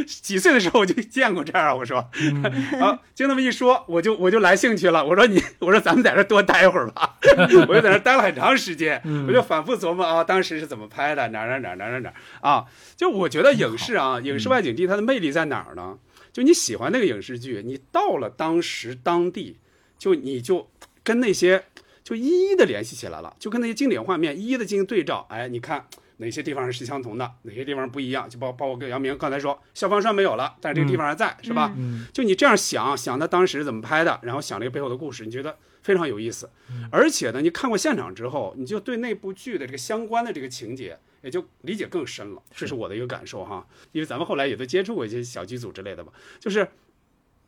[0.05, 1.75] 几岁的时候我就见过这儿啊。
[1.75, 1.97] 我说，
[2.81, 5.05] 啊，就那么一说，我就我就来兴趣了。
[5.05, 7.17] 我说你，我说咱们在这多待会儿吧。
[7.67, 12.65] 我就在那待了很长时间，我就反复琢磨啊，当时是怎么拍的，哪哪哪哪哪哪啊。
[12.97, 15.97] 就我觉得影视啊，影视外景地它的魅力在哪儿呢？
[16.33, 19.57] 就你喜欢那个影视剧，你到了当时当地，
[19.97, 20.69] 就你就
[21.01, 21.63] 跟那些
[22.06, 25.26] 就一一的联系起来了，就跟那些经典画面一一的进行对照。
[25.28, 25.88] 哎，你看
[26.18, 28.30] 哪些地方是相同的，哪些地方不一样？
[28.30, 31.74] 就包包括跟杨明刚才说，消防栓没有了，但是这个地方还在，是吧？
[31.76, 36.47] 嗯就你这样想想他当时怎么拍的，然后想这个背后的故事，你觉得非常有意思。
[36.91, 42.43] 而且呢，你看过现场之后，你就对那部剧的这个相关的这个情节也就理解更深了。
[42.56, 46.14] 这是我的一个感受哈，因为咱们后来也都接触过一些小剧组之类的吧。
[46.39, 46.68] 就是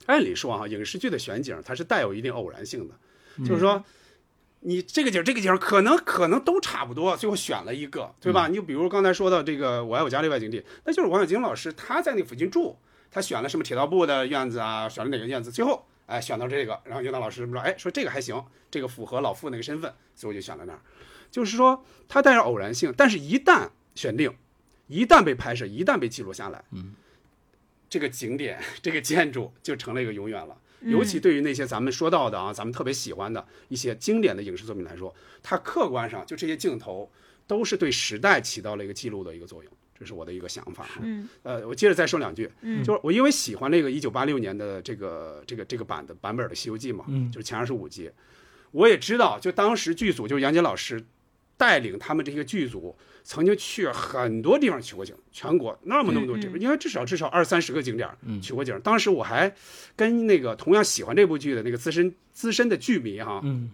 [0.07, 2.95] 按理说哈，影视剧的选景它是带有一定偶然性的，
[3.45, 3.85] 就是说。
[4.61, 8.47] 你这个景儿这个景儿可能可能都差不多，最后选了一个，对吧？
[8.47, 12.75] 你就比如刚才说到这个《我爱我家》这外景地，那就是王小晶老师他在那附近住，
[13.11, 20.79] 他选了什么铁道部的院子啊，选了哪个院子，最后哎选到这个，然后윤导老师说哎说这个还行，这个符合老傅那个身份，所以我就选了那儿。
[21.29, 24.33] 就是说它带着偶然性，但是一旦选定，
[24.87, 26.95] 一旦被拍摄，一旦被记录下来，嗯，
[27.89, 30.57] 这个景点这个建筑就成了一个永远了。
[30.81, 37.11] 尤其对于那些咱们说到的啊，咱们特别喜欢的一些经典的影视作品来说，它客观上就这些镜头
[37.47, 40.87] 都是对时代起到了一个记录的一个作用，这是我的一个想法。
[41.01, 48.11] 嗯，呃，我接着再说两句，嗯就是我因为喜欢那个一九八六年的这个这个这个版的版本的《西游记》嘛，嗯就是前二十五集，
[48.71, 51.03] 我也知道，就当时剧组就是杨洁老师
[51.57, 58.79] 带领他们这些剧组曾经去很多地方取过景，全国那么那么多地方，应该至少至少二三十个景点嗯取过景。
[58.83, 59.53] 当时我还
[59.95, 63.71] 跟那个同样喜欢这部剧的那个资深资深的剧迷哈，嗯，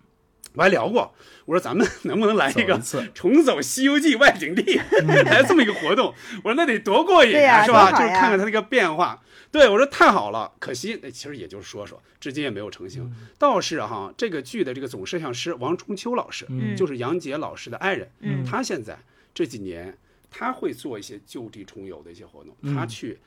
[0.56, 1.14] 我还聊过，
[1.46, 2.82] 我说咱们能不能来一个
[3.14, 4.80] 重走《西游记》外景地，
[5.26, 6.14] 来这么一个活动？
[6.44, 7.92] 我说那得多过瘾啊是吧？
[7.92, 9.22] 就是看看它那个变化。
[9.54, 13.10] 对我说太好了，可惜那其实也就是说说，至今也没有成型。
[13.38, 18.98] 倒是哈，这个剧的这个总摄像师王春秋老师，嗯就是杨洁老师的爱人，嗯他现在
[19.34, 19.98] 这几年
[20.32, 23.20] 他会做一些就地重游的一些活动，嗯他去。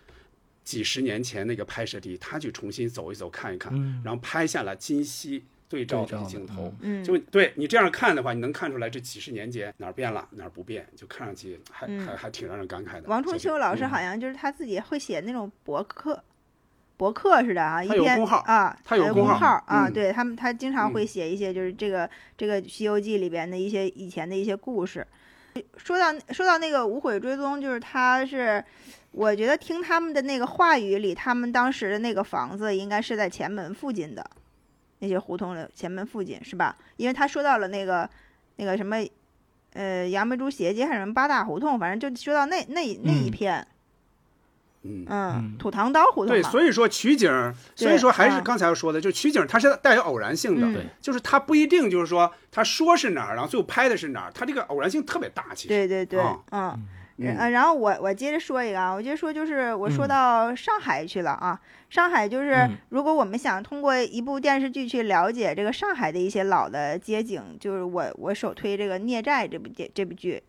[0.65, 7.03] 几十年前那个拍摄地，他去重新走一走、看一看，嗯然后拍下了今昔对照的对照的镜头，嗯。
[7.05, 12.07] 就对你这样看的话，你能看出来这几十年间哪儿变了，哪儿不变，就看上去还、嗯。
[12.07, 13.09] 还还挺让人感慨的。
[13.09, 13.91] 王冲秋老师嗯。
[13.91, 16.23] 好像就是他自己会写那种博客，
[16.97, 19.93] 博客似的啊，一篇他有公号啊，他有公号啊，嗯。
[19.93, 21.07] 对他们他经常会嗯。
[21.07, 25.07] 写一些就是这个这个《西游记》里边的一些以前的一些故事。
[25.79, 28.63] 说到说到那个无悔追踪，就是他是，
[29.13, 34.23] 我觉得听他们的那个话语里，他们当时的那个房子应该是在前门附近的，
[34.99, 36.77] 那些胡同的前门附近是吧？
[36.97, 38.09] 因为他说到了那个
[38.57, 38.97] 那个什么，
[39.75, 43.67] 呃，杨梅竹斜街还是什么八大胡同，反正就说到那那那一嗯片，
[44.83, 47.31] 嗯，嗯，嗯土堂刀胡同对，所以说取景，
[47.75, 55.69] 所以说还是嗯刚才说的，就取景它是带有偶然性的，就是它不一定就是说他说是哪儿，然后最后拍的是哪儿，它这个偶然性特别大，其实。
[55.69, 56.89] 对对对，啊嗯。
[57.19, 57.37] 嗯。
[57.37, 60.09] 呃，然后我我接着说一个啊，我接着说就是我说嗯。
[60.09, 61.61] 到上海去了啊，
[61.91, 62.77] 上海就是嗯。
[62.91, 70.43] 如果我们想通过一部电视剧去了解这个上海的一些老的街景，就是我我首推这个《孽债》这部电这部剧，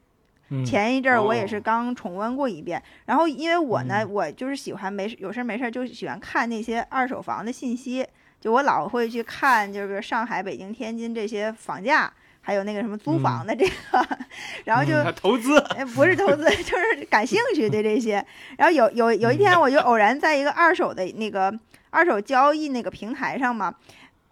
[0.49, 0.65] 嗯。
[0.65, 1.61] 前一阵儿我也是哦。
[1.63, 4.11] 刚重温过一遍，然后因为我呢，嗯。
[4.11, 8.05] 我就是喜欢没事有事儿没事儿就喜欢看那些二手房的信息，
[8.39, 12.11] 就我老会去看，就是上海、北京、天津这些房价，
[12.47, 14.07] 还有那个什么租房的这个，
[14.63, 14.95] 然后就。
[14.95, 18.25] 嗯投资，哎，不是投资， 就是感兴趣对这些。
[18.57, 21.53] 然后有有有一天，我就偶然在一个二手的那个
[21.89, 23.75] 二手交易那个平台上嘛，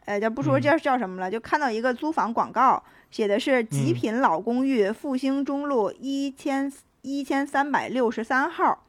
[0.05, 8.85] 呃，就不说嗯叫叫什么了，就看到一个租房广告，写的是极嗯品老公寓，复兴中路一千一千三百六十三号，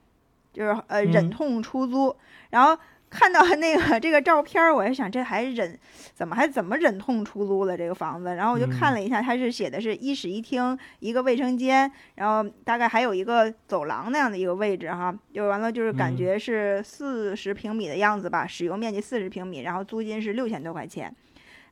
[0.53, 2.15] 就是呃忍嗯痛出租。
[2.51, 2.79] 然后
[3.17, 5.79] 看到那个这个照片儿，我还想这还忍
[6.13, 8.35] 怎么还怎么忍痛出租了这个房子？
[8.35, 21.11] 然后我就看嗯了一下，它是写的是一室一厅一个卫生间，然后大概还有一个走廊那样的一个位置哈，就完了就是感嗯觉是四十平米的样子吧，使用面积四十平米，然后租金是六千多块钱。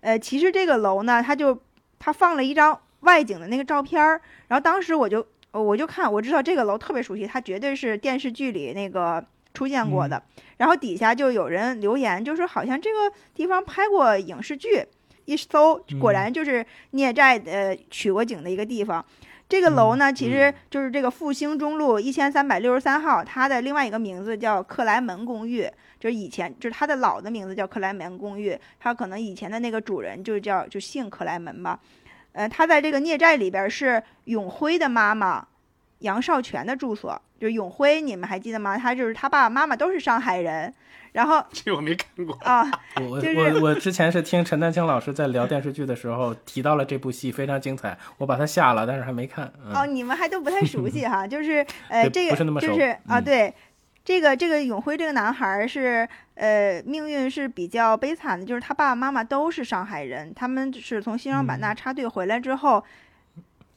[0.00, 1.60] 呃，其实这个楼呢，它就
[1.98, 9.24] 它放了一张外景的那个照片儿，然后当时我就呃我就看我知道这个楼特别熟悉，它绝对是电视剧里那个
[9.54, 10.22] 出现过的。
[10.58, 14.84] 然后底下就有人留言，就说好像这个地方拍过影视剧，
[15.24, 19.02] 一搜果然就是孽债呃取过景的一个地方。
[19.46, 31.78] 这个楼呢，其实就是这个复兴中路一千三百六十三号，它的另外一个名字叫克莱门公寓，就是以前就是它的老的名字叫克莱门公寓，它可能以前的那个主人就叫就姓克莱门吧。
[32.32, 35.46] 呃，他在这个孽债里边是永辉的妈妈
[36.04, 38.76] 杨少泉的住所，就是永辉，你们还记得吗？
[38.78, 40.72] 他就是他爸爸妈妈都是上海人，
[41.12, 42.36] 然后这我没看过。
[42.42, 42.62] 啊，
[43.00, 49.50] 我 我就是我我之前是听陈丹青老师在聊电视剧的时候提到了这部戏，非常精彩，我把它下了，但是还没看。
[49.64, 53.54] 嗯、哦，你们还都不太熟悉哈， 就是呃，这个不是那么熟就是啊，嗯对，
[54.04, 62.84] 这个这个永辉这个男孩儿是呃命运是比较悲惨的，就是他爸爸妈妈都是上海人，他们是从西双版纳嗯插队回来之后。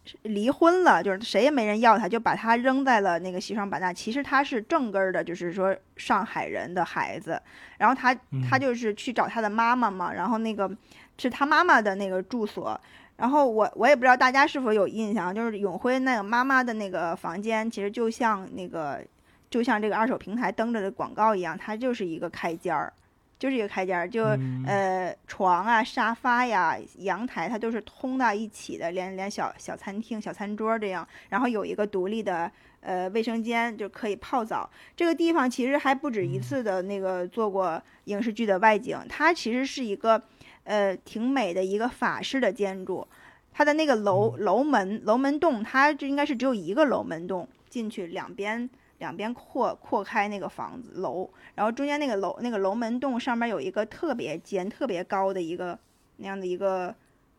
[0.08, 3.92] 是离婚了，就是谁也没人要他，就把他扔在了那个西双版纳。
[3.92, 7.40] 其实他是正根儿的，就是说上海人的孩子。
[7.78, 8.16] 然后他
[8.50, 10.72] 他嗯就是去找他的妈妈嘛，然后那个
[11.18, 12.80] 是他妈妈的那个住所。
[13.18, 19.04] 然后我我也不知道大家是否有印象，就是永辉那个妈妈的那个房间，其实就像那个
[19.50, 22.94] 就像这个二手平台登着的广告一样，它就是一个开间儿，
[23.40, 34.70] 就是一个开间儿，就、嗯呃床啊、沙发呀、阳台，它都是通到一起的，连连小小餐厅、小餐桌这样，然后有一个独立的呃卫生间，就可以泡澡。
[34.96, 40.22] 这个地方其实还不止一次的那个做过影视剧的外景，它其实是一个
[40.64, 43.08] 呃挺美的一个法式的建筑。
[43.54, 48.70] 它的那个楼楼门楼门洞，它这应该是只有一个楼门洞，进去两边
[49.00, 55.78] 两边扩扩开那个房子楼，然后中间那个楼那个楼门洞上面有一个特别尖、特别高的一个
[56.18, 56.94] 那样的一个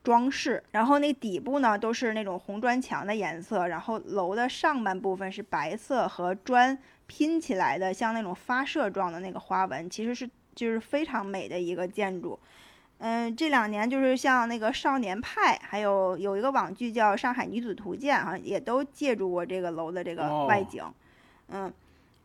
[0.05, 12.39] 装饰，然后那底部呢都是那种红砖墙的颜色，然后楼的上半部分是白色和砖拼起来的，像那种发射状的那个花纹，其实是就是非常美的一个建筑。
[12.99, 20.83] 嗯，这两年就是像那个《少年派》，还有有一个网剧叫《上海女子图鉴》，好像也都借助过这个楼的这个哦外景。
[21.51, 21.73] 嗯，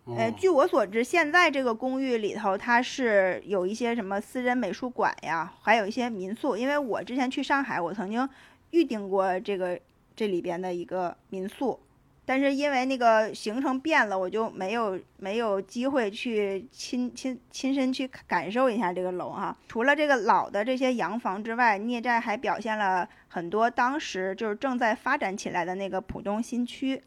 [0.06, 6.58] 呃，哦据我所知，现在这个公寓里头它是有一些什么私人美术馆呀，还有一些民宿。
[6.58, 8.28] 因为我之前去上海，我曾经
[8.72, 9.80] 预定过这个
[10.16, 11.80] 这里边的一个民宿，
[12.26, 19.56] 但是因为那个行程变了，我就没有没有机会去亲亲亲身去感受一下这个楼哈。
[19.68, 27.02] 除了这个老的这些洋房之外，聂寨还表现了很多当时就是正在发展起来的那个浦东新区。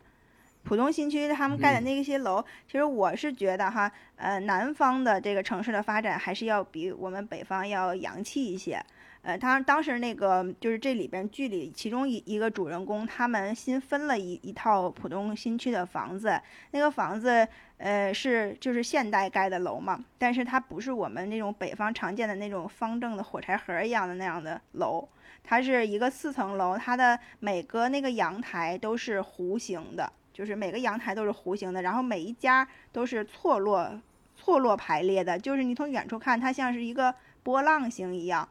[0.67, 8.85] 浦东新区他们盖的嗯那些楼，其实我是觉得哈，呃，南方的这个城市的发展还是要比我们北方要洋气一些。
[9.23, 16.41] 呃，当当时那个就是这里边剧里其中一一个主人公，他们新分了一一套浦东新区的房子，
[16.73, 17.47] 那个房子
[17.79, 25.09] 呃是就是现代盖的楼嘛，但是它不是我们那种北方常见的那种方正的火柴盒一样的那样的楼，
[25.43, 33.99] 它是一个四层楼，它的每个那个阳台都是弧形的，就是每个阳台都是弧形的，然后每一家都是错落
[34.35, 38.47] 错落排列的，就是你从远处看，它像是一个波浪形一样。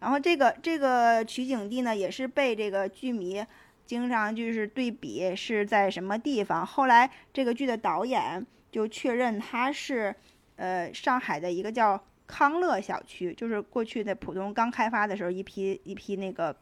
[0.00, 3.44] 然后这个这个取景地呢，也是被这个剧迷
[3.86, 6.66] 经常就是对比是在什么地方。
[6.66, 10.12] 后来这个剧的导演就确认它是
[10.56, 16.54] 呃上海的一个叫康乐小区，就是过去的浦东刚开发的时候一批一批那个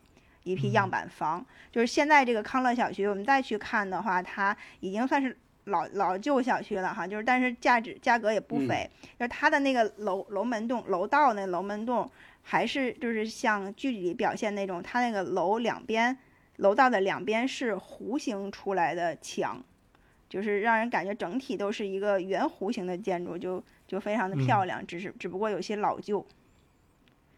[0.46, 1.44] 一批样板房。
[1.70, 12.08] 就是现在这个康乐小区，我们再去看的话，它已经算是老老旧小区了哈，就是但是价值价格也不嗯菲，就是它的那个楼楼门洞楼道那楼门洞
[12.42, 16.16] 还是就是像剧里表现那种，它那个楼两边
[16.58, 19.60] 楼道的两边是弧形出来的墙，
[20.28, 26.24] 就是让人感觉整体都是一个圆弧形的建筑，就就非常的漂亮，只是只不过有些老旧。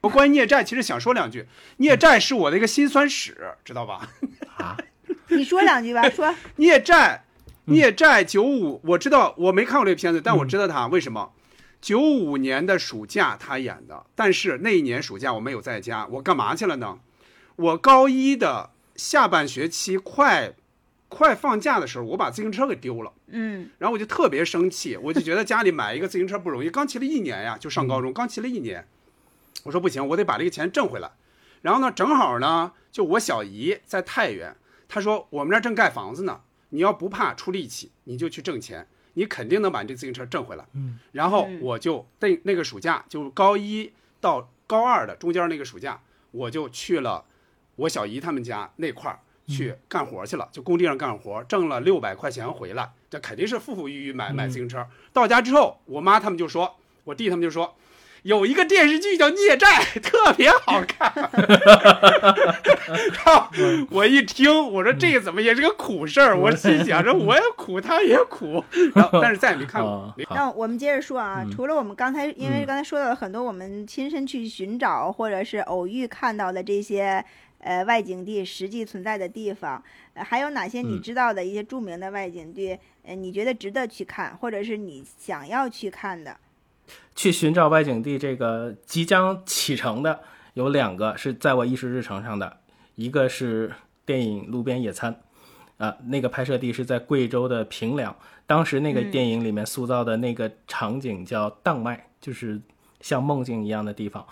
[0.00, 1.46] 我关于孽债其实想说两句，
[1.78, 4.08] 孽债是我的一个辛酸史，知道吧？
[4.56, 4.76] 啊，
[5.28, 7.24] 你说两句吧， 说孽债，
[7.64, 11.32] 孽债九五，我知道我没看过这个片子，但我知道他为什么。
[11.80, 16.98] 九五年的暑假他演的，但是那一年暑假我没有在家，我干嘛去了呢？
[17.54, 20.54] 我高一的下半学期快
[21.08, 23.12] 快放假的时候，我把自行车给丢了。
[23.28, 28.84] 嗯然后我就特别生气，我就觉得家里买一个自行车不容易，刚骑了一年呀，就上高中，刚骑了一年，
[29.64, 31.10] 我说不行，我得把这个钱挣回来。
[31.62, 34.54] 然后呢，正好呢，就我小姨在太原，
[34.88, 40.64] 她说我们这儿正盖房子呢，你要不怕出力气，你就去挣钱，你肯定能把你这自行车挣回来。
[40.74, 46.00] 嗯，然后嗯我就那那个暑假，就高一到高二的中间那个暑假，
[46.30, 47.24] 我就去了
[47.74, 54.86] 我小姨他们家那块儿去干活去了，就工地上干活，挣了六百块钱回来，这肯定是富富裕裕买买自行车。
[55.12, 57.76] 到家之后，我妈他们就说，我弟他们就说。
[58.22, 59.66] 有一个电视剧叫《孽债》，
[60.02, 61.12] 特别好看。
[63.12, 63.48] 然后
[63.90, 66.36] 我一听，我说这个怎么也是个苦事儿？
[66.38, 68.62] 我心想着我也苦，他也苦。
[68.94, 77.24] 然后 但是再也没看过那我们接着说啊，嗯除了我们刚才，因为嗯刚才说到了很多我们亲身去寻找或者是偶遇看到的这些
[77.60, 79.82] 呃外景地实际存在的地方，
[80.14, 82.78] 呃，还有哪些你嗯知道的一些著名的外景地？
[83.04, 86.36] 呃，你觉得值得去看，或者是你想要去看的？
[87.14, 90.20] 去寻找外景地这个即将启程的
[90.54, 92.58] 有两个是在我议事日程上的，
[92.94, 93.72] 一个是
[94.04, 95.20] 电影《路边野餐》，
[95.84, 98.16] 啊、那个拍摄地是在贵州的平凉，
[98.46, 102.60] 当时那个嗯电影里面塑造的那个场景叫荡麦，就是
[103.00, 104.26] 像梦境一样的地方，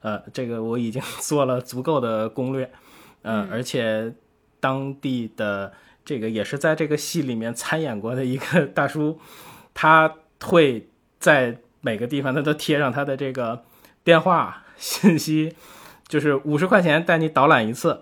[0.00, 2.70] 呃，这个我已经做了足够的攻略，
[3.22, 3.50] 呃，嗯。
[3.50, 4.12] 而且
[4.60, 5.72] 当地的
[6.04, 9.18] 这个也是在这个戏里面参演过的一个大叔，
[9.74, 10.88] 他会
[11.18, 13.62] 在每个地方它都贴上它的这个
[14.02, 15.54] 电话信息，
[16.08, 18.00] 就是五十块钱带你导览一次。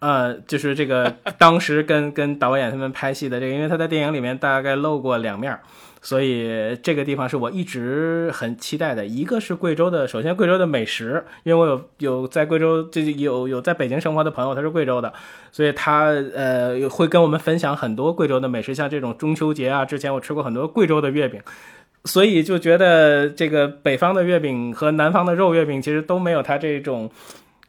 [0.00, 5.60] 呃，就是这个 当时跟跟导演他们拍戏的这个，因为他在电影里面大概露过两面儿，
[6.00, 9.06] 所以这个地方是我一直很期待的。
[9.06, 15.12] 一个是贵州的，首先贵州的美食，因为我有有在贵州，这有有在北京生活的朋友，他是贵州的，
[15.52, 21.40] 所以他呃会跟我们分享很多贵州的美食，像这种中秋节啊，之前我吃过很多贵州的月饼。
[22.04, 27.08] 所以就觉得这个北方的月饼和南方的肉月饼其实都没有它这种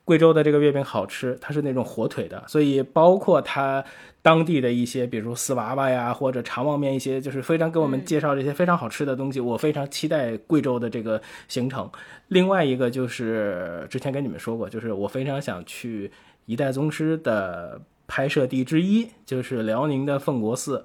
[0.04, 3.84] 贵州的这个月饼好吃，它是那种火腿的，所以包括它
[4.22, 11.90] 当地的一些，比如丝娃娃呀或者长旺面一些，就是非常给我们介绍这些非常好吃的东西，我非常期待贵州的这个行程。
[12.30, 16.12] 另外一个就是之前跟你们说过，就是我非常想去
[16.48, 20.84] 一代宗师的拍摄地之一，就是辽宁的奉国寺，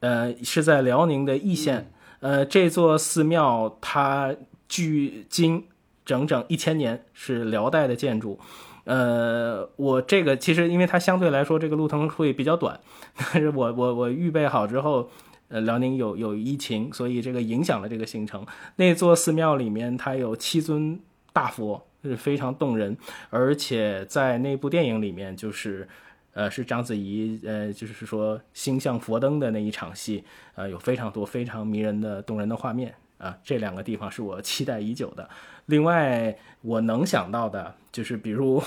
[0.00, 1.90] 呃，是在辽宁的义县。
[2.20, 4.34] 呃，这座寺庙它
[4.68, 5.66] 距今
[6.04, 8.38] 整整一千年，是辽代的建筑。
[8.84, 12.78] 呃，我这个其实因为它相对来说这个路程会比较短，
[13.32, 15.10] 但是我我我预备好之后，
[15.48, 18.46] 呃，辽宁有有疫情，所以这个影响了这个行程。
[18.76, 21.00] 那座寺庙里面它有七尊
[21.32, 22.96] 大佛，是非常动人，
[23.30, 25.88] 而且在那部电影里面就是。
[26.34, 30.22] 呃，是章子怡，呃，就是说星象佛灯的那一场戏，
[30.56, 35.26] 呃，有非常多非常迷人的、动人的画面啊、这两个地方是我期待已久的。
[35.66, 38.62] 另外，我能想到的就是，比如，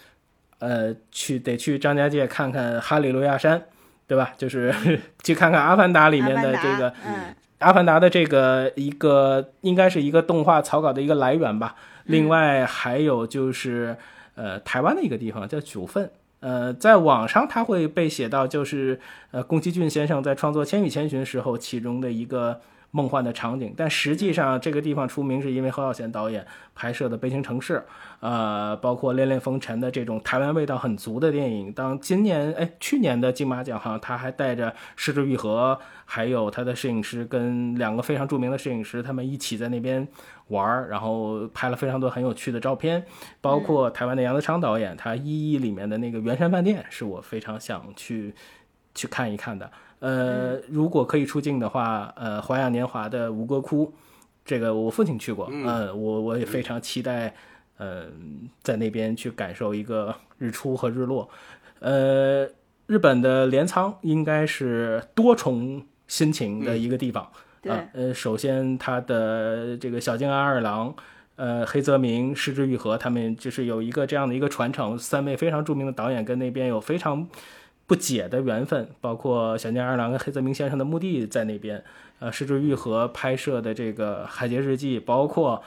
[0.60, 3.64] 呃，去得去张家界看看哈利路亚山，
[4.06, 4.32] 对吧？
[4.38, 4.72] 就是
[5.22, 11.74] 去看看《阿凡达》里面的这个阿凡达嗯阿凡达的这个一个应该是一个动画草稿的一个来源吧。
[12.04, 13.96] 另外还有就是
[14.36, 16.10] 呃台湾的一个地方叫九份，
[16.40, 22.60] 呃，在网上它会被写到就是呃宫崎骏先生在创作《千与千寻》时候其中的一个
[22.90, 27.74] 梦幻的场景，但实际上这个地方出名是因为侯孝贤导演拍摄的《悲情城市》，
[28.20, 31.70] 呃，包括《恋恋风尘》的这种台湾味道很足的电影。
[31.72, 40.08] 当今年哎去年的金马奖哈，他还带着石之愈合，还有他的摄影师跟两个非常著名的摄影师，他们一起在那边
[40.48, 43.04] 玩儿，然后拍了非常多很有趣的照片，
[43.40, 48.34] 包括台湾的杨德昌导演，他《一一》里面的那个圆山饭店是我非常想去
[48.94, 49.70] 去看一看的。
[50.00, 53.92] 呃，如果可以出境的话，呃，花样年华的吴哥窟，
[54.44, 57.34] 这个我父亲去过，嗯呃，我我也非常期待，
[57.78, 58.06] 呃，
[58.62, 61.28] 在那边去感受一个日出和日落。
[61.80, 62.48] 呃，
[62.86, 67.30] 日本的镰仓应该是多重心情的一个地方。
[67.92, 70.94] 呃，首先他的这个小津安二郎，
[71.36, 77.28] 呃，黑泽明、石之愈合，他们就是有一个这样的一个传承，三位非常著名的导演跟那边有非常
[77.86, 81.82] 不解的缘分，包括小津安二郎跟黑泽明先生的墓地在那边，
[82.18, 85.62] 呃，石之愈合拍摄的这个《海街日记》，包括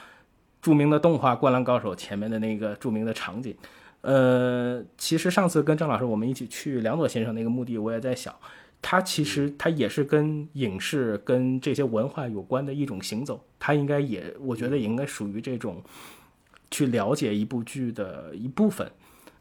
[0.62, 3.56] 著名的动画《灌篮高手》前面的那个著名的场景。
[4.02, 8.34] 呃，其实上次跟郑老师我们一起去梁左先生那个墓地，我也在想，
[8.82, 15.82] 它其实它也是跟影视、跟这些文化有关的一种行走，它应该也，我觉得也应该属于这种
[16.70, 18.90] 去了解一部剧的一部分。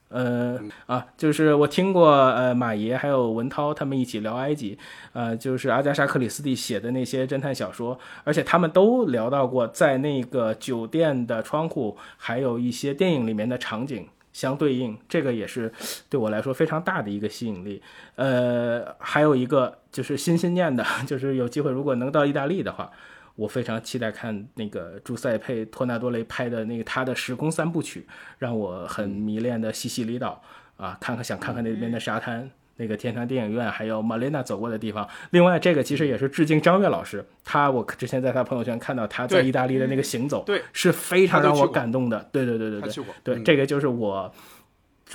[0.09, 4.77] 呃啊，就是我听过呃马爷还有文涛他们一起聊埃及，
[5.13, 15.73] 呃，就是阿加莎克里斯蒂写的那些侦探小说，而且他们都聊到过在那个酒店的窗户，还有一些电影里面的场景相对应，这个也是
[16.09, 17.83] 对我来说非常大的一个吸引力。
[18.15, 22.91] 呃，还有一个就是心心念的， 就是有机会如果能到意大利的话，
[23.37, 28.07] 我非常期待看那个朱塞佩·托纳多雷拍的那个他的时空三部曲，
[28.39, 30.43] 让我很迷恋的西西里岛
[30.77, 32.51] 啊，看看想看看那边的沙滩。
[32.81, 35.07] 那个天堂电影院，还有玛丽娜走过的地方。
[35.31, 42.27] 另外，这个其实也是致敬张悦老师，他我之前在他朋友圈看到他在意大利的那个行走，对是非常让我感动的。
[42.33, 44.33] 对对对对对，对，嗯这个就是我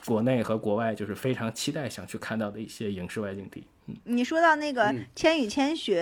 [0.06, 3.66] 国内和国外就是非常期待想去看到的一些影视外景地。
[4.04, 5.98] 你说到那个《嗯千与千寻》，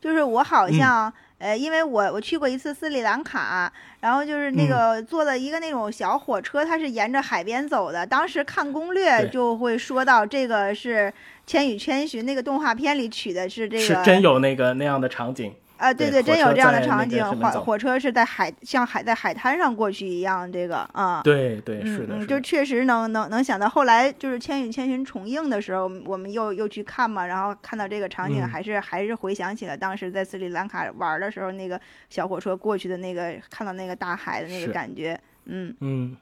[0.00, 1.12] 就是我好像、
[1.44, 3.70] 呃，因为我我去过一次斯里兰卡，
[4.00, 8.06] 然后就是那个坐的一个那种小火车，它是沿着海边走的。
[8.06, 11.08] 当时看攻略就会说到这个是
[11.46, 15.54] 《千与千寻》那个动画片里取的是这个是真有那个那样的场景，
[15.84, 21.20] 啊，对对真有这样的场景，火火车是在海像海在海滩上过去一样，这个啊。
[21.22, 28.48] 对对嗯是的，就确实能能能想到，后来就是《千与千寻》重映的时候，我们又又去看嘛，然后看到这个场景，嗯。
[28.48, 31.78] 还是、还是回想起了当时在斯里兰卡玩的时候，那个
[32.08, 35.74] 小火车过去的那个看到那个大海的那个感觉，嗯。
[35.80, 36.16] 嗯。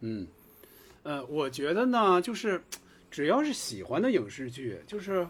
[0.00, 0.26] 嗯，
[1.02, 2.62] 呃，我觉得呢，就是
[3.10, 5.26] 只要是喜欢的影视剧，就是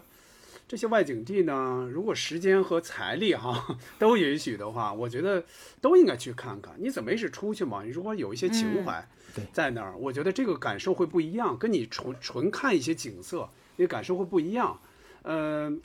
[0.71, 5.43] 这些外景地呢，如果时间和财力哈都允许的话，我觉得
[5.81, 6.73] 都应该去看看。
[6.77, 7.83] 你怎么也是出去嘛？
[7.83, 9.05] 你如果有一些情怀
[9.51, 14.79] 在那儿，我觉得这个感受会不一样，跟你纯纯看一些景色，你感受会不一样。
[15.23, 15.81] 嗯、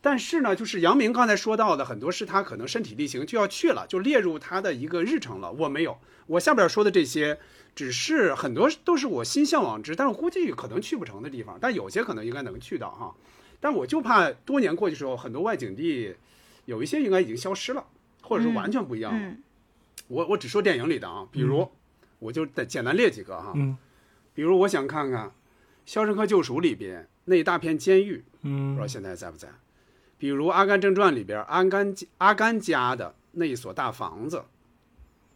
[0.00, 5.52] 但是呢，就是杨明刚才说到的，很多是他可能身体力行就要去了，就列入他的一个日程了。
[5.52, 5.96] 我没有，
[6.26, 7.38] 我下边说的这些，
[7.76, 13.14] 只是很多都是我心向往之，但是我估计可能去不成的地方，但有些可能应该能去到哈。
[13.60, 16.14] 但我就怕多年过去之后，很多外景地
[16.64, 17.84] 有一些应该已经消失了，
[18.22, 19.18] 或者是完全不一样了。
[19.18, 19.42] 嗯
[20.06, 21.68] 我我只说电影里的啊，比如、
[22.18, 23.76] 我就简简单列几个哈，嗯
[24.32, 25.26] 比如我想看看
[25.84, 29.48] 《肖申克救赎》里边那一大片监狱，不知嗯道现在在不在。
[30.16, 34.42] 比如《阿甘正传》里边阿甘阿甘家的那一所大房子，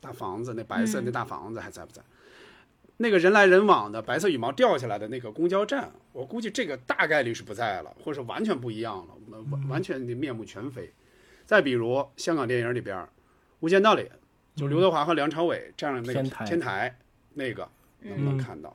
[0.01, 2.01] 大房子那白色嗯那大房子还在不在？
[3.03, 10.91] 那个人来人往的白色羽毛掉下来的那个公交站，我估计这个大概率是不在了，或者是完全不一样了，完完完全的面目全非。
[11.45, 12.97] 再比如香港电影里边
[13.59, 14.09] 《无间道》里，
[14.55, 16.97] 就刘德华和梁朝伟站上那个天台
[17.35, 17.69] 那个，
[18.01, 18.75] 能不嗯能看到？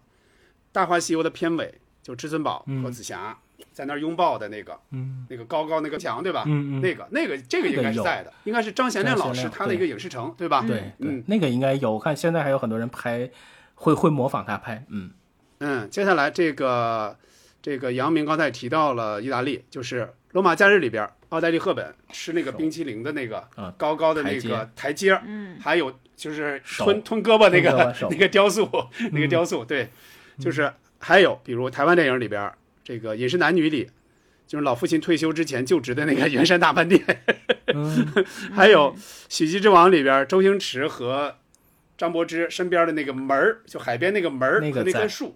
[0.74, 1.74] 大话西游》的片尾，
[2.04, 3.36] 就至尊宝和嗯紫霞
[3.72, 6.44] 在那儿拥抱的那个，嗯那个高高那个墙，对吧？
[6.46, 10.62] 嗯嗯那个那个这个应该是在的，应该是张贤亮老师他的一个影视城，对吧？
[10.68, 13.30] 对对嗯，那个应该有，我看现在还有很多人拍，
[13.80, 15.12] 会会模仿他拍，嗯。
[15.60, 17.18] 嗯，接下来这个
[17.62, 20.02] 这个杨明刚才也提到了意大利，就是
[20.34, 28.70] 《罗马假日》里边，奥黛丽·赫本吃那个冰淇淋的那个嗯高高的那个台阶儿，嗯还有就是吞吞胳膊那个 那个雕塑，
[29.12, 29.90] 那个雕塑，对，
[30.40, 32.52] 就是还有比如台湾电影里边
[32.84, 33.90] 这个《饮食男女》里，
[34.46, 37.04] 就是老父亲退休之前就职的那个圆山大饭店，
[37.74, 38.08] 嗯。
[38.54, 38.94] 还有
[39.28, 41.36] 《喜剧之王》里边周星驰和
[41.98, 45.36] 张柏芝身边的那个门儿，就海边那个门儿和那棵树，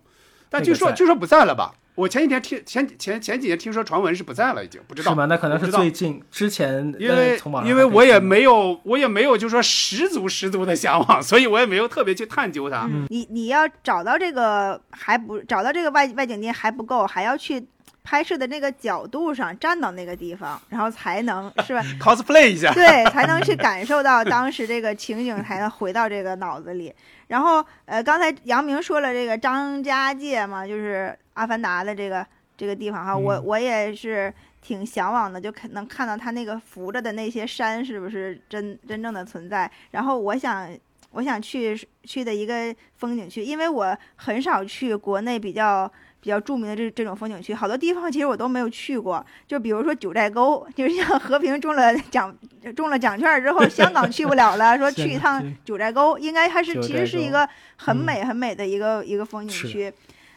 [0.50, 1.74] 但那个在据说据说不在了吧？
[1.96, 5.26] 我前几天听前前前几天听说传闻是不在了，已经不知道是吗？
[5.26, 12.86] 那可能是最近之前，因为因为我也没有我也没有就说十足十足的向往，所以我也没有特别去探究它。
[12.86, 17.62] 嗯你你要找到这个还不找到这个外外景地还不够，还要去
[18.04, 21.82] 拍摄的那个角度上站到那个地方，然后才能是吧？
[22.00, 26.94] cosplay 一下，对，才能去 感受到当时这个情景，才能回到这个脑子里。
[27.28, 32.26] 然后，呃，刚才杨明说了这个张家界嘛，就是《阿凡达》的这个
[32.58, 39.70] 这个地方哈，我嗯我也是挺向往的，就可能看到它那个扶着的那些山是不是真真正的存在。
[39.92, 40.70] 然后我想。
[41.14, 45.92] 我想去去的一个风景区，因为我很少去国内比较
[46.22, 49.26] 比较著名的这这种风景区，好多地方其实我都没有去过。
[49.48, 52.34] 就比如说九寨沟，就是像 和平中了奖
[52.76, 59.92] 中了奖券之后，香港去不了了，说去一 趟九寨沟，应该还是其实是一个很嗯美很美的一个、一个风景区。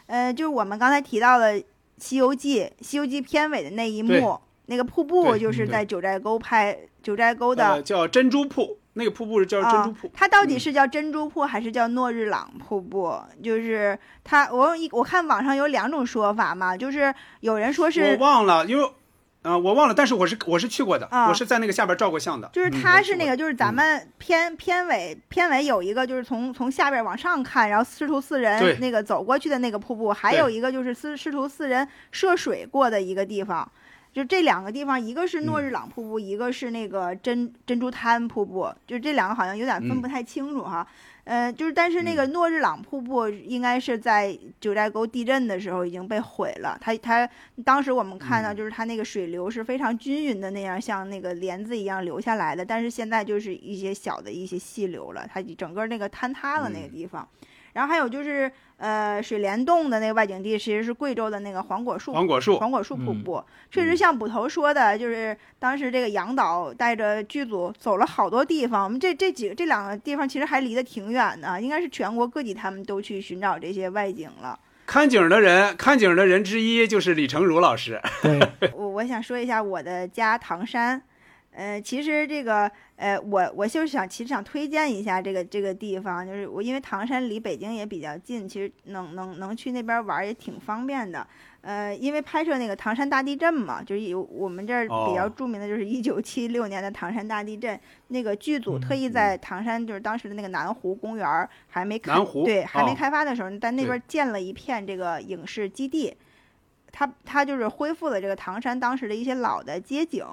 [0.07, 1.53] 呃，就是我们刚才提到的
[1.99, 10.09] 《西游记》，《西游记》片尾的那一幕，那个瀑布就是在九寨沟拍，九寨沟的呃，叫珍珠瀑，那个瀑布是叫珍珠瀑。
[10.09, 10.11] 啊。
[10.15, 13.21] 它到底嗯是叫珍珠瀑还是叫诺日朗瀑布？
[13.43, 18.25] 就是它，我一我看网上有两种说法嘛，就是有人说是我。
[18.25, 18.91] 忘了，因为
[19.43, 22.49] 呃、我忘了，但是我是我是去过的，啊我是在那个下边照过相的。
[22.55, 33.71] 就是嗯它是那个，就是咱们片片尾片尾有一个，就是从从下边往上看，然后师徒四人那个走过去的那个瀑布，还有一个就是师师徒四人涉水过的一个地方。
[34.15, 40.87] 就这两个地方，一个是诺日朗瀑布，一个是那个珍珍珠滩瀑布，就这两个好像有点分不嗯太清楚哈。
[41.25, 46.79] 呃，就是但是那个诺日朗瀑布应该是在九寨沟地震的时候已经被毁了。
[46.81, 47.29] 它它
[47.65, 52.65] 当时我们看到嗯就是它那个水流是非常均匀的那样，像那个帘子一样流下来的。
[52.65, 57.29] 但是现在就是一些小的一些细流了，它整个那个坍塌了那个嗯地方。
[57.73, 68.85] 然后还有就是呃水帘洞的那个外景地，其实是贵州的那个黄果树黄果树，黄果树瀑嗯布，确实像捕头说的，就是当时这个杨导带着剧组走了好多地方。
[68.85, 74.59] 我们这这几个这两个地方其实还离得挺远的，应该是全国各地他们都去寻找这些外景了。
[74.87, 77.99] 看景的人，看景的人之一就是李成儒老师。
[78.77, 81.01] 我我想说一下我的家唐山，
[81.57, 91.25] 呃，其实这个呃，我我就是想其实想推荐一下这个这个地方，就是我因为唐山离北京也比较近，其实能能能去那边玩儿也挺方便的。
[91.61, 97.79] 呃，因为拍摄那个唐山大地震嘛，就是有我们这儿比较哦著名的就是一九七六年的唐山大地震，
[98.09, 102.13] 那个剧组特意嗯在唐山就是当时的那个南湖公园儿还没开
[102.45, 106.17] 对还没哦开发的时候，在那对边建了一片这个影视基地。
[106.97, 110.25] 它它就是恢复了这个唐山当时的一些老的街景，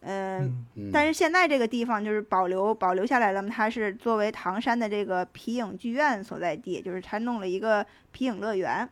[0.00, 8.88] 嗯，嗯但是现在这个地方就是保留保留下来了嘛，它是作为唐山的这个皮影剧院所在地，就是它弄了一个皮影乐园。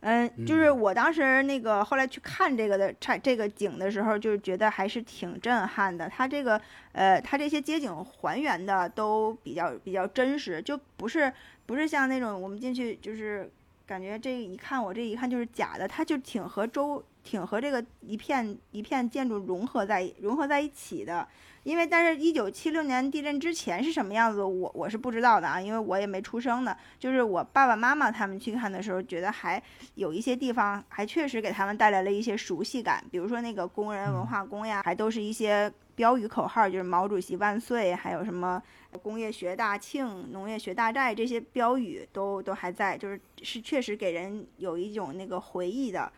[0.00, 6.08] 嗯，就是我当时那个后来去看这个的看这个景的时候，就是觉得还是挺震撼的。
[6.08, 6.60] 它这个
[6.92, 11.32] 呃，它这些街景还原的都比较比较真实，就不是
[11.66, 13.50] 不是像那种我们进去就是
[13.86, 21.28] 感觉这一看我这一看就是假的，它就挺和周挺和这个一片一片建筑融合在融合在一起的。
[21.64, 26.74] 因为但是，一九七六年地震之前是什么样子，我我是不知道的啊，因为我也没出生呢。
[26.98, 29.62] 就是我爸爸妈妈他们去看的时候，觉得还
[29.96, 38.62] 有一些地方还确实给他们带来了一些熟悉感，比如说那个工人文化宫呀，还都是一些标语口号，就是毛主席万岁，还有什么
[39.02, 46.10] 工业学大庆、农业学大寨这些标语都都还在，就是是确实给人有一种那个回忆的，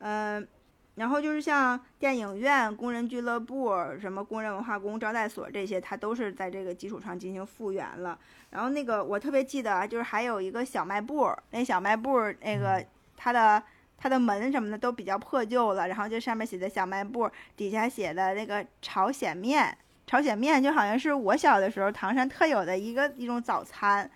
[0.00, 0.46] 嗯、
[0.98, 8.18] 然后就是像电影院、工人俱乐部、什么工人文化宫、招待所这些，它都是在这个基础上进行复原了。
[8.50, 12.84] 然后那个我特别记得啊，就是还有一个小卖部，那小卖部那个
[13.16, 13.62] 它的
[13.96, 24.10] 它的门什么的都比较破旧了，然后就上面写的小卖部，底下写的那个朝鲜面，朝鲜面就好像是我小的时候唐山特有的一个一种早餐。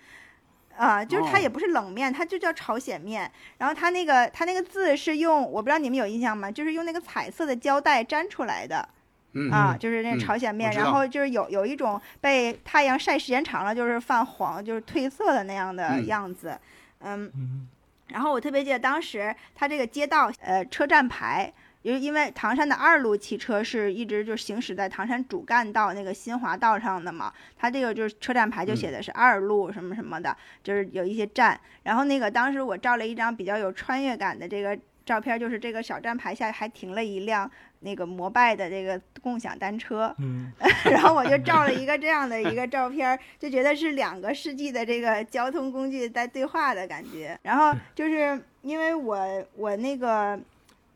[0.76, 3.30] 啊，就是它哦也不是冷面，它就叫朝鲜面。
[3.58, 6.50] 然后它那个它那个字是用，我不知道你们有印象吗？
[6.50, 8.88] 就是用那个彩色的胶带粘出来的。
[9.34, 16.58] 嗯啊，就是那嗯朝鲜面，然后就是有有一种被太阳晒时间长了，就是泛黄，就是褪色的那样的嗯样子，
[17.00, 17.30] 嗯。
[17.34, 17.68] 嗯
[18.08, 21.50] 然后我特别记得当时它这个街道，呃，车站牌，
[21.82, 31.60] 因为因为唐山的二路汽车是一直就行驶在唐山主干道那个新华道上的嘛，它这个就是车站牌就写的是二路什么什么的，就是有一些站。
[31.82, 37.50] 然后那个当时我照了一张比较有穿越感的这个照片，就是这个小站牌下还停了一辆
[37.80, 40.52] 那个摩拜的这个共享单车，嗯，
[40.86, 47.36] 然后我就照了一个这样的一个照片儿，就觉得是两个世纪的这个交通工具在对话的感觉。
[47.42, 50.38] 然后就是因为我我那个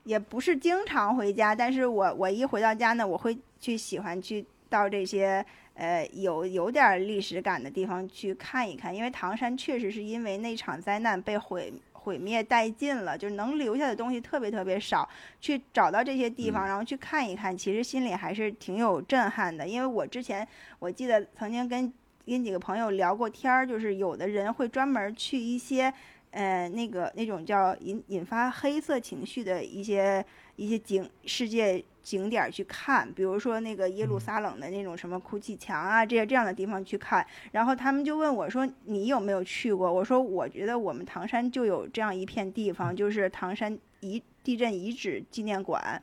[0.06, 11.72] 也不是经常回家，但是我我一回到家呢，我会去喜欢去到这些呃有有点儿历史感的地方去看一看，因为唐山确实是因为那场灾难被毁。
[12.06, 15.08] 毁灭殆尽了，就是能留下的东西特别特别少。
[15.40, 19.66] 去找到这些地方，嗯然后去看一看，其实心里还是挺有震撼的。
[19.66, 20.46] 因为我之前
[20.78, 21.92] 我记得曾经跟
[22.24, 25.92] 跟几个朋友聊过天儿，就是有的人会专门去一些
[26.36, 30.22] 呃那个那种叫引引发黑色情绪的一些
[30.56, 37.26] 一些景世界景点儿去看，比如说那个耶路撒冷的那种什么哭泣墙啊，这些这样的地方去看。
[37.52, 46.00] 然后他们就问我说：“你有没有去过？”我说：“我觉得我们唐山就有这样一片地方，就是唐山遗地震遗址纪念馆。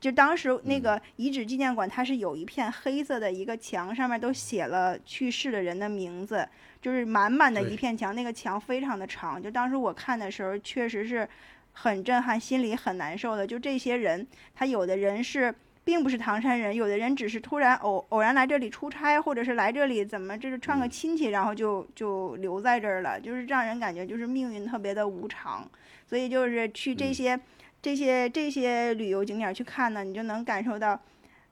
[0.00, 6.48] 就当时那个遗址纪念馆，它是有一片黑色的一个墙，上面都写了去世的人的名字，
[6.82, 9.40] 就是满满的一片墙，那个墙非常的长。
[9.40, 11.26] 就当时我看的时候，确实是
[11.72, 13.46] 很震撼，心里很难受的。
[13.46, 15.54] 就这些人，他有的人是
[15.84, 25.64] 并不是唐山人，有的人只是突然偶偶然来这里出差，或者是来这里怎么就是串个亲戚，然后就就留在这儿了，就是让人感觉就是命运特别的无常。
[26.04, 27.40] 所以就是去这嗯些、
[27.80, 31.00] 这些这些旅游景点去看呢，你就能感受到，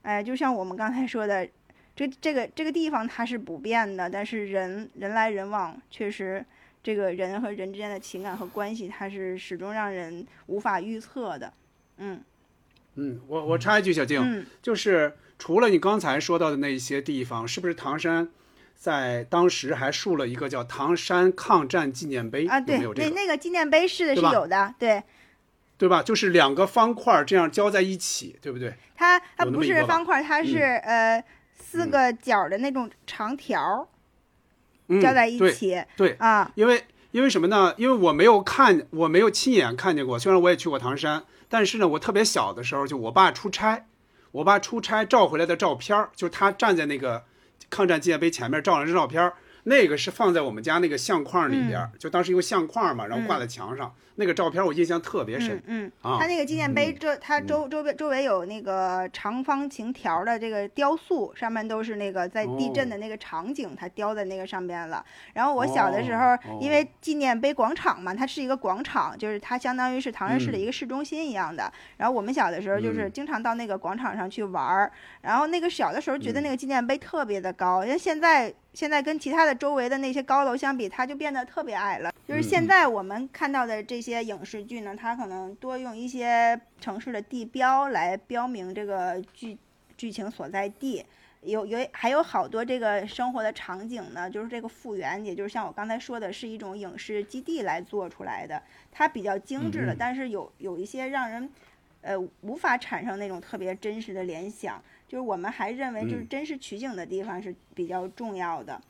[0.02, 1.48] 哎，就像我们刚才说的。
[1.96, 6.44] 这这个这个地方它是不变的，但是人人来人往，确实
[6.82, 11.52] 这个人和人之间的情感和关系，它是始终让人无法预测的。
[11.98, 12.22] 嗯
[12.94, 18.28] 嗯，我我插一句，小静，嗯，就是除了你刚才说到的那些地方，是不是唐山
[18.74, 22.46] 在当时还竖了一个叫唐山抗战纪念碑？
[22.46, 23.08] 啊，对，有没有这个？
[23.10, 25.02] 那那个纪念碑是的是有的，对，
[25.76, 26.02] 对吧？
[26.02, 28.74] 就是两个方块这样交在一起，对不对？
[28.96, 31.22] 它它不是方块，它是、呃
[31.62, 33.88] 四嗯个角的那种长条
[35.00, 37.74] 交在一对起、对，啊，因为因为什么呢？
[37.76, 40.18] 因为我没有看，我没有亲眼看见过。
[40.18, 43.86] 虽然我也去过唐山，但是呢，我特别小的时候，就我爸出差，
[44.32, 47.24] 我爸出差照回来的照片儿，就是他站在那个
[47.68, 49.34] 抗战纪念碑前面照了张照片儿，
[49.64, 56.18] 那个是放在我们家那个相框里边儿，就当时有个相框嘛，然后挂在墙上，那个照片我印象特别深嗯嗯，啊。
[56.20, 56.26] 它。
[56.26, 65.04] 那个纪念碑周它周周围周围有那个长方形条的这个雕塑，上面都是那个在地震的那个场景，它雕在那个上边了。
[65.34, 71.70] 然后我小的时候哦，因为纪念碑广场嘛，它是一个广场，就是它相当于是唐山市的嗯一个市中心一样的。
[71.96, 73.12] 然后我们小的时候就是嗯。
[73.12, 76.44] 经常到那个广场上去玩儿，然后那个小的时候觉得嗯。
[76.44, 82.12] 那个纪念碑特别的高，因为现在现在跟其他的周围的那些高楼相比，它就变得特别矮了。
[82.26, 89.58] 就是现在我们看到的这些影视剧呢，它可能多用一些城市的地标来标明这个剧
[89.96, 91.04] 剧情所在地。
[91.42, 101.50] 有有还有好多这个生活的场景呢，就是这个复原，也就是像我刚才说的，是一种影视基地来做出来的，它比较精致了，但是有有一些让人
[102.02, 108.80] 呃无法产生那种特别真实的联想，就是我们还认为就是嗯真实取景的地方是比较重要的，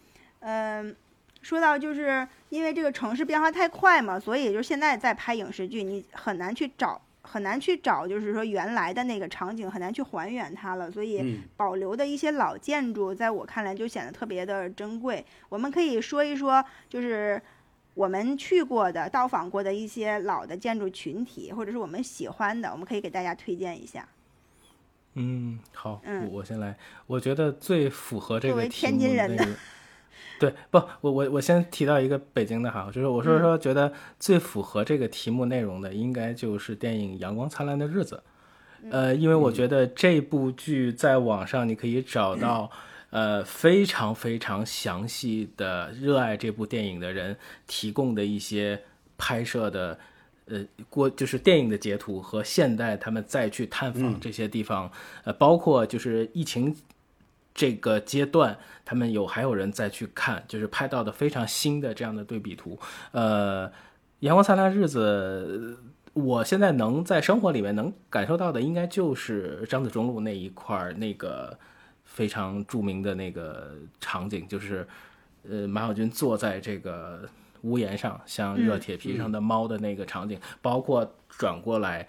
[0.41, 0.95] 嗯。
[1.43, 15.25] 说到就是因为这个城市变化太快嘛，所以就是现在在拍影视剧，你很难去找，很难去找，就是说原来的那个场景很难去还原它了，所以嗯保留的一些老建筑，在我看来就显得特别的珍贵。
[15.49, 17.41] 我们可以说一说，就是
[17.95, 24.07] 我们去过的、到访过的一些老的建筑群体，或者是我们喜欢的，我们可以给大家推荐一下。
[25.15, 26.77] 嗯，好，嗯我我先来。
[27.07, 29.53] 我觉得最符合这个题目天津人那个，
[30.39, 38.23] 对，不，我我我先提到一个北京的哈，就是我说说觉得最符合这个题目内容的，应该就是电影《阳光灿烂的日子》。
[38.91, 42.71] 呃，因为我觉得这部剧在网上你可以找到，
[43.11, 48.83] 呃，非常非常详细的热爱这部电影的人提供的一些
[49.19, 49.99] 拍摄的。
[50.51, 54.91] 呃，过就是电影的截图和现代他们再去探访这些地方，
[55.25, 56.77] 呃，包括就是疫情
[57.55, 62.79] 这个阶段，他们有还有人再去看，就是拍到的非常新的这样的对比图。
[63.13, 63.71] 呃，
[64.21, 65.79] 阳光灿烂日子，
[66.13, 71.57] 我现在能在生活里面能感受到的，应该就是张子忠路那一块儿那个
[72.05, 74.87] 非常著名的那个场景，就是
[75.49, 77.29] 呃马小军坐在这个
[77.63, 82.07] 屋檐上，像热铁皮上的猫的那个场景，包括转过来。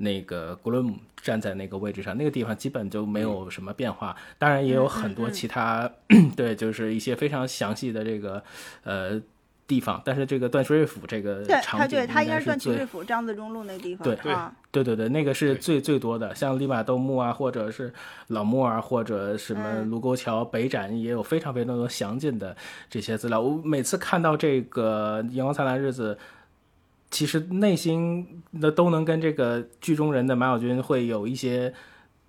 [0.00, 4.14] 那个格伦姆站在那个位置上，那个地方基本就没有什么变化。
[4.38, 5.90] 当然也有很多其他，
[6.36, 8.40] 对，就是一些非常详细的这个
[8.84, 9.20] 呃
[9.68, 10.02] 地方。
[10.04, 14.02] 但是这个段祺瑞府这个对，场景他对他应该是段祺瑞府张自忠路那地方。
[14.02, 17.92] 对对啊，对对对，那个是最最多的，像利玛窦墓啊，或者是
[18.26, 22.56] 老莫啊，或者什么嗯卢沟桥、北展，也有非常非常多详尽的
[22.90, 23.40] 这些资料。
[23.40, 26.14] 我每次看到这个《阳光灿烂日子》，
[27.10, 31.72] 其实内心的都能跟这个剧中人的马小军会有一些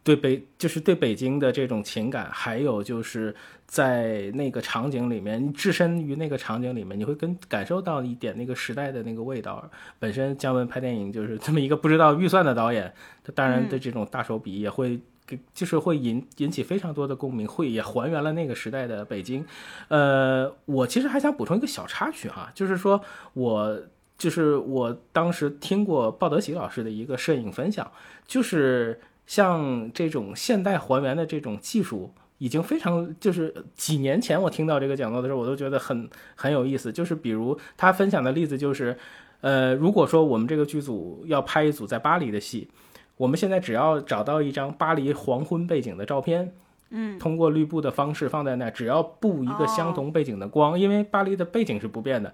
[0.03, 3.35] 对北，就是对北京的这种情感，还有就是
[3.67, 9.69] 在那个场景里面，你置身于那个场景里面，你会跟感受到一点那个时代的那个味道。
[9.99, 12.91] 本身姜文拍电影就是这么一个不知道预算的导演，
[13.23, 19.45] 他当然对这种大手笔也会给，就是会引引起非常多的共鸣，会也还原了那个时代的北京。
[19.89, 22.99] 呃，我其实还想补充一个小插曲哈，就是说
[23.33, 23.79] 我
[24.17, 27.91] 就是我当时听过鲍德喜老师的一个摄影分享，
[28.25, 28.99] 就是
[29.29, 36.91] 像这种现代还原的这种技术，已经非常就是几年前我听到这个讲座的时候，我都觉得很很有意思。
[36.91, 38.97] 就是比如他分享的例子就是，
[39.41, 42.69] 呃，如果说我们这个剧组要拍一组在巴黎的戏，
[43.17, 46.51] 我们现在只要找到一张巴黎黄昏背景的照片，
[46.89, 52.33] 嗯，通过绿布的方式放在那儿，只要布一个相同背景的光，因为巴黎的背景是不变的，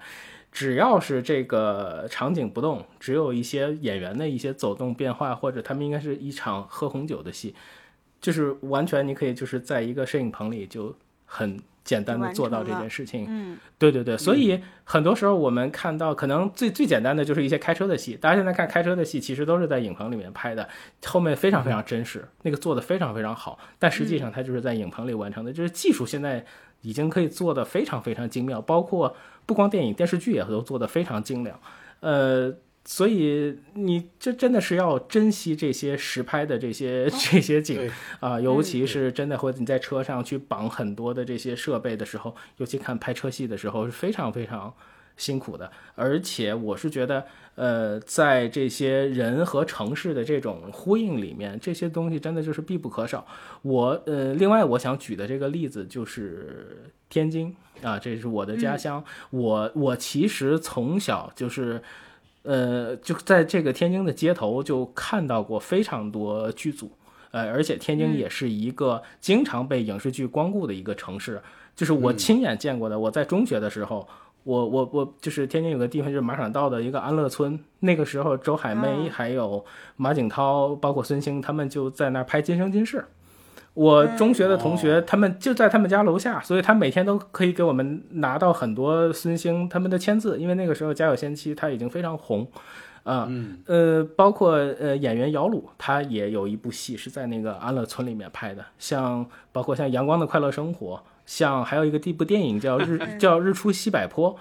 [0.55, 7.53] 只要是这个场景不动，只有一些演员的一些走动变化，或者他们应该是一场喝红酒的戏，
[8.21, 10.95] 就是完全你可以就是在一个摄影棚里就
[11.25, 13.25] 很简单的做到这件事情。
[13.27, 18.15] 嗯对对对，所以很多时候我们看到，可能最最简单的就是一些开车的戏。
[18.15, 20.69] 大家现在看开车的戏，其实都是在影棚里面拍的，
[21.05, 23.59] 后面非常非常真实，那个做的非常非常好。
[23.77, 26.45] 但实际上它就是在影棚里完成的，就是技术现在
[26.79, 29.13] 已经可以做的非常非常精妙，包括
[29.45, 31.59] 不光电影、电视剧也都做得非常精良。
[32.01, 32.53] 呃，
[32.83, 44.73] 所以你这真的是要珍惜这些实拍的这些 这些景对啊、尤其是真的会你在车上去绑很多的这些设备的时候，尤其看拍车戏的时候是非常非常
[45.17, 45.71] 辛苦的。
[45.95, 47.25] 而且我是觉得，
[47.55, 53.25] 呃，在这些人和城市的这种呼应里面，这些东西真的就是必不可少。
[53.61, 59.03] 我呃，另外我想举的这个例子就是天津啊，这是我的家乡。
[59.29, 61.81] 我我其实从小就是。
[62.47, 66.91] 呃，就在这个天津的街头就看到过非常多剧组，
[67.31, 71.41] 呃，而且天津也是一个经常被影视剧光顾的一个城市，
[71.75, 72.99] 就是我亲眼见过的。
[72.99, 74.07] 我在中学的时候，
[74.45, 79.65] 我我我就是天津有个地方就是马场道的一个安乐村，那个时候周海媚还有
[79.97, 82.99] 马景涛，包括孙兴，他们就在那儿拍《今生今世》。
[83.73, 92.47] 我中学的同学，他们就在他们家楼下，所以他每天都可以给我们拿到很多孙兴他们的签字，因为那个时候《家有仙妻》他已经非常红，
[93.03, 93.57] 啊、嗯。
[93.65, 100.95] 呃，包括呃演员姚鲁，他也有一部戏是在那个安乐村里面拍的，像包括像《阳光的快乐生活》，
[101.25, 104.33] 像还有一个一部电影叫 日叫《日出西柏坡》，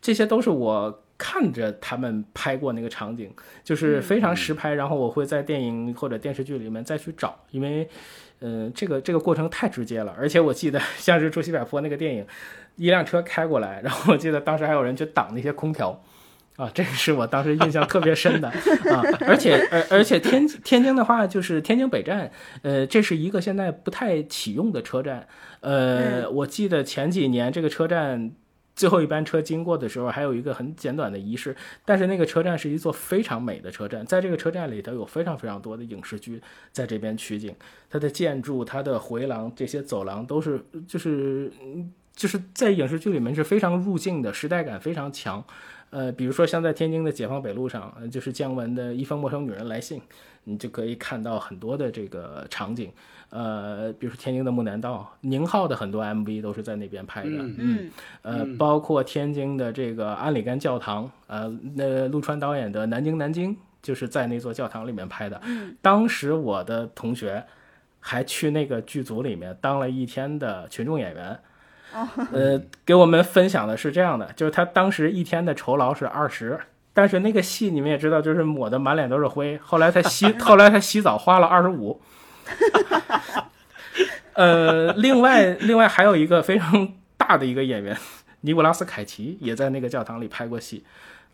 [0.00, 3.30] 这些都是我看着他们拍过那个场景，
[3.64, 7.88] 就是非常实拍，然后我会在电影或者电视剧里面再去找，因为。
[8.38, 12.26] 呃，这个这个过程太直接了，而且我记得像是《出西柏坡》那个电影，
[12.76, 15.98] 一辆车开过来，然后我记得当时还有人去挡那些空调，
[16.56, 22.30] 啊，这个是我当时印象特别深的啊，而且而而且天天津的话，就是天津北站，
[22.62, 25.26] 呃，这是一个现在不太启用的车站，
[25.60, 28.32] 呃，我记得前几年这个车站。
[28.76, 31.56] 最后一班车经过的时候，还有一个很简短的仪式，
[31.86, 36.42] 但是那个车站是一座非常美的车站，在这个车站里头有非常非常多的影视剧
[36.72, 37.54] 在这边取景，
[37.88, 45.42] 它的建筑、它的回廊、这些走廊都是就是嗯就是在影视剧里面是非常入境的，时代感非常强。
[45.90, 49.98] 呃，比如说像在天津的解放北路上，呃就是姜文的《一封陌生女人来信》，
[50.44, 52.90] 你就可以看到很多的这个场景。
[53.30, 57.30] 呃，比如说天津的木南道，宁浩的很多 MV 都是在那边拍的。
[57.30, 57.90] 嗯嗯
[58.22, 65.40] 呃，包括天津的这个安里干教堂，呃，那陆川导演的《南京南京》就是在那座教堂里面拍的。
[65.82, 67.44] 当时我的同学
[68.00, 71.38] 还去那个剧组里面当了一天的群众演员。
[72.32, 76.58] 呃，给我们分享的是这样的，就是他当时一天的酬劳是二十，
[76.92, 79.58] 但是那个戏你们也知道，就是抹得满脸都是灰。
[79.58, 82.00] 后来他洗， 后来他洗澡花了二十五。
[84.34, 87.96] 呃，另外另外还有一个非常大的一个演员，
[88.42, 90.84] 尼古拉斯凯奇也在那个教堂里拍过戏，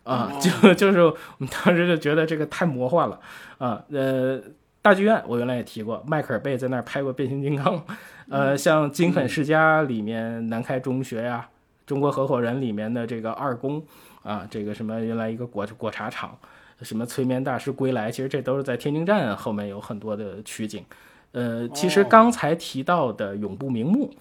[0.03, 3.19] 啊，就就是我们当时就觉得这个太魔幻了
[3.57, 3.83] 啊。
[3.91, 4.39] 呃，
[4.83, 7.81] 大剧院我原来也提过，迈克尔贝在那儿拍过变形金刚，
[8.29, 11.47] 呃，像《金粉世家》里面南开中学呀、
[11.87, 13.81] 中国合伙人》里面的这个二宫
[14.23, 16.37] 啊，这个什么原来一个果果茶厂，
[16.81, 20.83] 什么催眠大师归来，其实这都是在天津站后面有很多的取景。
[21.31, 22.07] 呃，其实哦。
[22.09, 24.11] 刚才提到的《永不瞑目》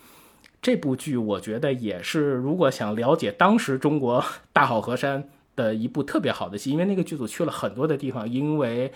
[0.63, 8.93] 这部剧，我觉得也是如果想了解当时中国大好河山的一部特别好的戏，因为那个剧组去了很多的地方，因为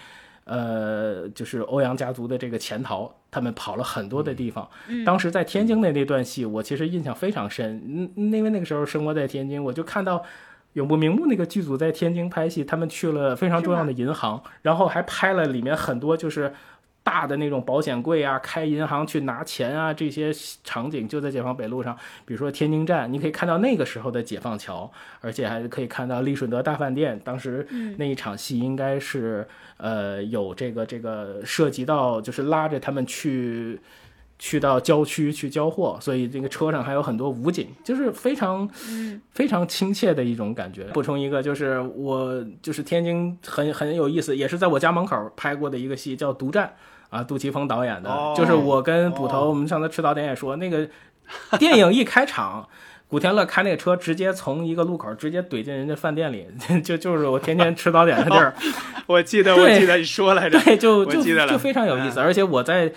[0.46, 4.68] 呃，就是欧阳家族的这个潜逃，他们跑了很多的地方。
[5.04, 10.24] 当时在天津的那段戏，我其实印象非常深，嗯，因为那个时候生活在天津，我就看到。
[10.76, 16.52] 永不瞑目那个剧组在天津拍戏，他们去了非常重要的银行，然后还拍了里面很多就是
[17.06, 20.32] 大的那种保险柜啊，开银行去拿钱啊，这些
[20.64, 21.96] 场景就在解放北路上。
[22.24, 27.20] 比如说天津站，你可以看到那个时候的解放桥，而且还可以看到利顺德大饭店。
[27.22, 27.64] 当时
[27.96, 29.46] 那一场戏应该是
[29.76, 33.80] 呃有这个这个涉及到就是拉着他们去。
[34.38, 38.68] 去到郊区去交货，所以这个车上还有很多武警，就是非常
[39.30, 40.84] 非常亲切的一种感觉。
[40.92, 46.66] 补充一个，就是我就是天津很很有意思，也是在我家门口拍过的一个戏，叫《独占》
[47.10, 50.88] 啊，杜琪峰导演的，哦就是我跟捕头，哦我们上次吃早点也说，那个
[51.58, 52.68] 电影一开场。
[53.08, 56.44] 古天乐开那个车，直接从一个路口直接怼进人家饭店里，
[56.82, 58.52] 就就是我天天吃早点的地儿，
[59.06, 60.58] 我记得，我记得你说来着。
[60.58, 62.18] 对，就就就非常有意思。
[62.18, 62.92] 嗯而且我在，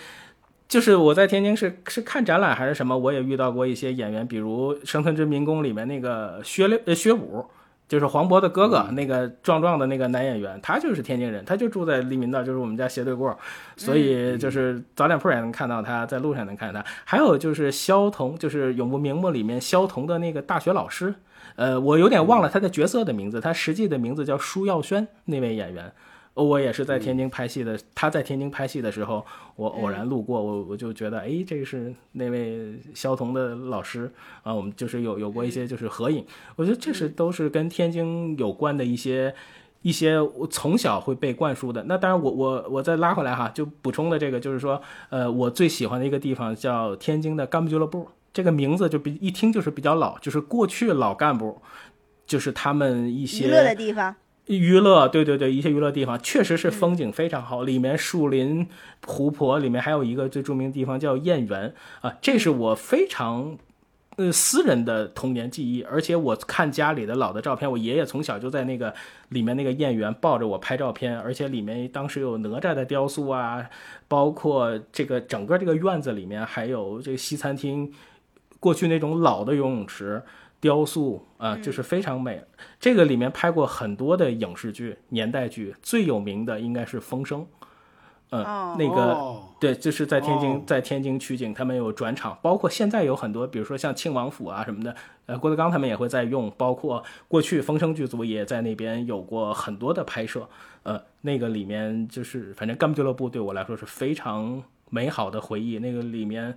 [0.67, 7.45] 就是我在天津是是看展览还是什么，我也遇到过一些演员，比如《生存之民工》里面那个薛六呃薛武，
[7.89, 13.37] 就是黄渤的哥哥，嗯那个壮壮的那个男演员，他就是天津人，他就住在利民道，就是我们家斜对过，
[13.75, 16.87] 所以就是早点铺也能看到他，在路上能看到他。
[17.03, 21.15] 还有就是萧彤，就是《永不瞑目》里面萧彤的那个大学老师。
[21.55, 25.91] 呃，我有点忘了他的角色的名字，他实际的名字叫舒耀轩，那位演员。
[26.33, 29.25] 我也是在天津拍戏的，他在天津拍戏的时候，
[29.55, 34.09] 我偶然路过，我我就觉得，哎，这是那位肖童的老师
[34.43, 36.25] 啊，我们就是有有过一些就是合影，
[36.55, 39.33] 我觉得这是都是跟天津有关的一些
[39.81, 41.83] 一些我从小会被灌输的。
[41.83, 51.61] 那当然我，我我再拉回来哈，就补充的这个就是说，呃，我最喜欢的一个地方叫天津的干部俱乐部，这个名字就比一听就是比较老，就是过去老干部，
[52.25, 54.15] 就是他们一些娱乐的地方，
[54.57, 58.67] 娱乐，对对对，一些娱乐地方确实是风景非常好，里面树林、
[59.05, 63.57] 湖泊，里面还有一个最著名的地方叫燕园啊，这是我非常。
[64.17, 68.93] 呃，私人的童年记忆，而且我看家里的老的照片，我爷爷从小就在那个
[69.29, 73.69] 里面那个燕园抱着我拍照片，而且里面当时有哪吒的雕塑啊，
[74.09, 77.93] 包括这个整个这个院子里面还有这个西餐厅，
[78.59, 80.21] 过去那种老的游泳池
[80.59, 82.43] 雕塑啊、就是非常美。
[82.79, 87.41] 这个里面拍过很多的影视剧、年代剧，最有名的应该是《风声》。
[88.31, 94.95] 嗯，哦那个、哦对，就是在天津，哦在天津取景，他们有转场，包括现在有很多，比如说像庆王府啊什么的，
[95.25, 100.47] 呃，郭德纲他们也会在用，包括过去风声剧组也在那边有过很多的拍摄，
[100.83, 104.61] 呃，那个里面就是反正干部俱乐部对我来说是非常
[104.91, 106.55] 美好的回忆，那个里面，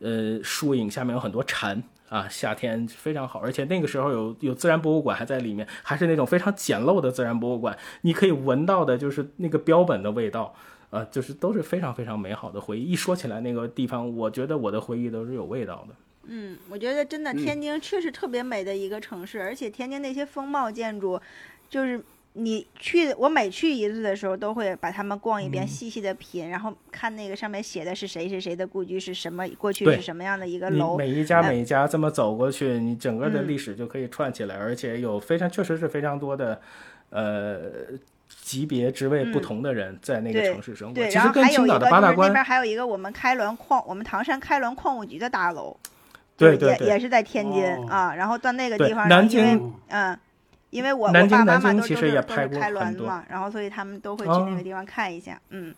[0.00, 1.80] 呃，树影下面有很多蝉。
[2.14, 10.54] 啊，夏天非常好，而且那个时候有有自然博物馆还在里面，还是那种非常简陋的自然博物馆，你可以闻到的就是那个标本的味道，
[10.90, 12.92] 啊，就是都是非常非常美好的回忆。
[12.92, 15.94] 一说起来那个地方，我觉得我的回忆都是有味道的。
[16.26, 21.20] 嗯，我觉得真的天津确实特别美的一个城市，而且天津那些风貌建筑，
[21.68, 22.00] 就是
[22.34, 30.96] 你去，我每去一次的时候都会把他们逛一遍，细细的品，然后看那个上面写的是谁谁谁的故居是什么，过去是什么样的一个楼。
[30.96, 36.60] 每一家呃每一家这么走过去，你整个的嗯历史就可以串起来，而且有非常确实是非常多的，
[37.10, 37.60] 呃。
[38.42, 45.76] 级别职位不同的人在那个城市生活，对，其然后实跟青岛还有一个的八大关就是那边还有一个我们开滦矿，我们唐山开滦矿务局的大楼，
[46.36, 48.14] 对对对也也是在天津、哦啊。
[48.14, 50.18] 然后到那个地方，南京嗯，
[50.74, 55.40] 因为我南京我爸爸妈南京其实也拍过是开很多嘛，然后所以他们都会去哦那个地方看一下。
[55.50, 55.72] 嗯，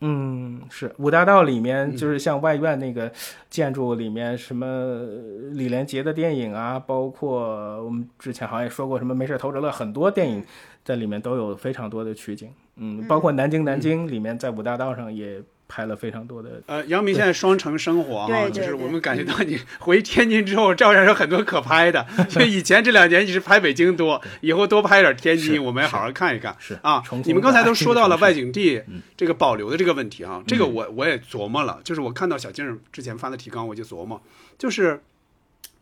[0.00, 3.10] 嗯，是五大道里面，嗯就是像外院那个
[3.48, 5.06] 建筑里面，什么呃
[5.52, 10.44] 李连杰的电影啊，包括我们之前好像也说过什么《没事偷着乐》，很多电影
[10.84, 12.50] 在里面都有非常多的取景。
[12.76, 16.62] 嗯，包括南京南京里面，在五大道上也拍了非常多的。
[16.66, 22.06] 呃，杨明现在双城生活哈，对对就是我们感觉到你回天津之后，照样有很多可拍的。
[22.28, 26.54] 就以前这两年你是拍北京多，以后多拍点天津，我们也好好看一看。
[26.58, 34.22] 是啊重，新你们刚才都说到了 外景地嗯这个保留的这个问题啊，这个我我也琢磨了，就是我看到小静之前发的提纲，我就琢磨，
[34.58, 35.02] 就是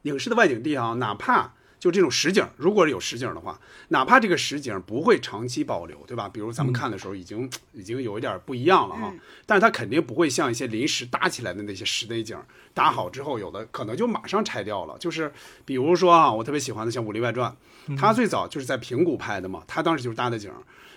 [0.02, 1.52] 影视的外景地啊，哪怕
[1.82, 6.28] 就这种实景，如果有实景的话，哪怕这个实景不会长期保留，对吧？
[6.28, 12.38] 比如咱们看的时候已经、已经有一点不一样了哈，嗯但是它肯定不会像一些临时搭起来的那些室内景，
[12.72, 14.96] 搭好之后有的可能就马上拆掉了。
[15.00, 15.32] 就是
[15.64, 17.52] 比如说啊，我特别喜欢的像《武林外传》，
[17.98, 20.52] 它最早就是在平谷拍的嘛，它当时就是搭的景，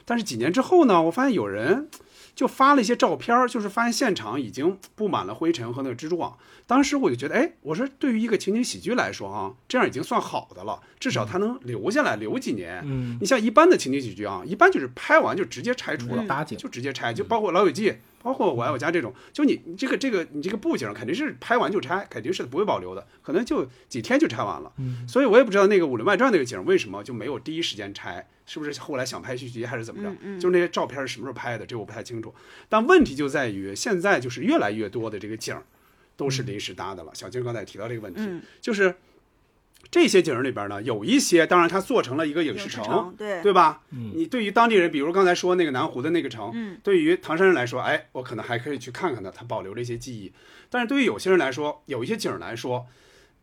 [0.06, 1.90] 但是几年之后呢，我发现有人。
[2.36, 6.38] 就发了一些照片儿，就是发现现场已经布满了灰尘和那个蜘蛛网。
[6.68, 12.82] 当时我就觉得，哎，我说对于一个情景喜剧来说啊，这样已经算好的了，至少它能留下来，留几年。
[12.86, 17.90] 嗯，你像一般的情景喜剧啊，一般就是拍完就直接拆除了，就直接拆，就包括《老友记》，
[18.22, 24.74] 包括《我爱我家》这种，就你你这个这个你这个布景肯定是拍完就拆，肯定是不会保留的，可能就几天就拆完了。
[25.08, 30.10] 所以我也不知道那个《武林外传》那个景为什么就没有第一时间拆，是不是后来想拍续集还是怎么着？
[30.10, 32.34] 嗯嗯就是那些照片是什么时候拍的，这我不太清楚。
[32.70, 35.64] 但问题就在于现在就是越来越多的这个景儿
[36.16, 37.12] 都是临时搭的了。
[37.14, 38.96] 小金刚才也提到这个问题，嗯就是
[39.92, 43.82] 这些景儿里边呢，有一些当然它做成了一个影影视城对对吧？
[43.92, 50.32] 嗯你对于当地人，比如刚才说那个南湖的那个城，嗯对于唐山人来说，哎，我可能还可以去看看它，它保留了一些记忆。
[50.70, 52.88] 但是对于有些人来说，有一些景儿来说，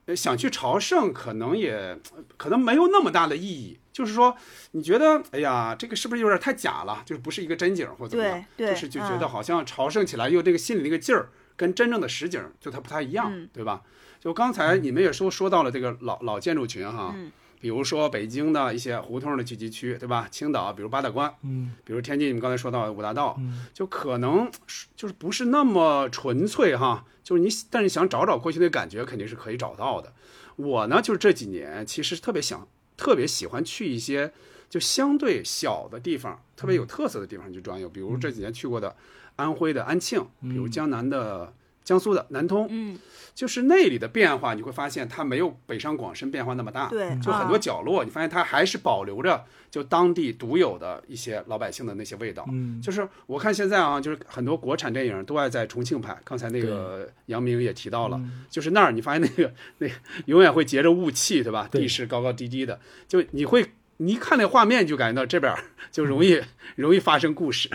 [0.06, 1.98] 呃想去朝圣，可能也
[2.36, 3.78] 可能没有那么大的意义。
[3.92, 4.34] 就是说，
[4.70, 7.02] 你觉得，哎呀，这个是不是有点太假了？
[7.04, 8.44] 就是不是一个真景或者怎么样？
[8.56, 13.82] 对对就是就觉得嗯好像朝圣起来又这个心里那个劲儿，跟真正的实景就它不太一样，嗯对吧？
[14.18, 17.30] 就刚才你们也说说到了这个老老建筑群哈，嗯
[17.62, 20.26] 比如说北京的一些胡同的聚集区，对吧？
[20.28, 24.50] 青岛，比如八大关，嗯比如天津，你们刚才说到五大道，嗯就可能
[24.96, 30.12] 就是不是那么纯粹哈，就是你但是想找找过去的感觉，肯定是可以找到的。
[30.56, 32.66] 我呢，就是这几年其实特别想，
[32.96, 34.32] 特别喜欢去一些
[34.68, 38.96] 就相对小的地方，特别有特色的地方去转悠，比如这几年去过的
[39.36, 41.54] 安徽的安庆，比如江南的。
[41.84, 42.98] 江苏的南通，嗯，
[43.34, 52.46] 就是那里的变化，你会发现它没有北上广深变化那么大，对就很多啊角落，你发现它还是保留着就当地独有的一些老百姓的那些味道。
[52.52, 56.16] 嗯，就是我看现在啊，就是很多国产电影都爱在重庆拍。
[56.24, 59.94] 刚才那个杨明也提到了，嗯就是那儿你发现那个那个
[60.26, 61.68] 永远会结着雾气，对吧？
[61.70, 62.78] 对地势高高低低的，
[63.08, 66.40] 就你会你一看那画面就感觉到这边儿就容易
[66.76, 67.68] 容易发生故事。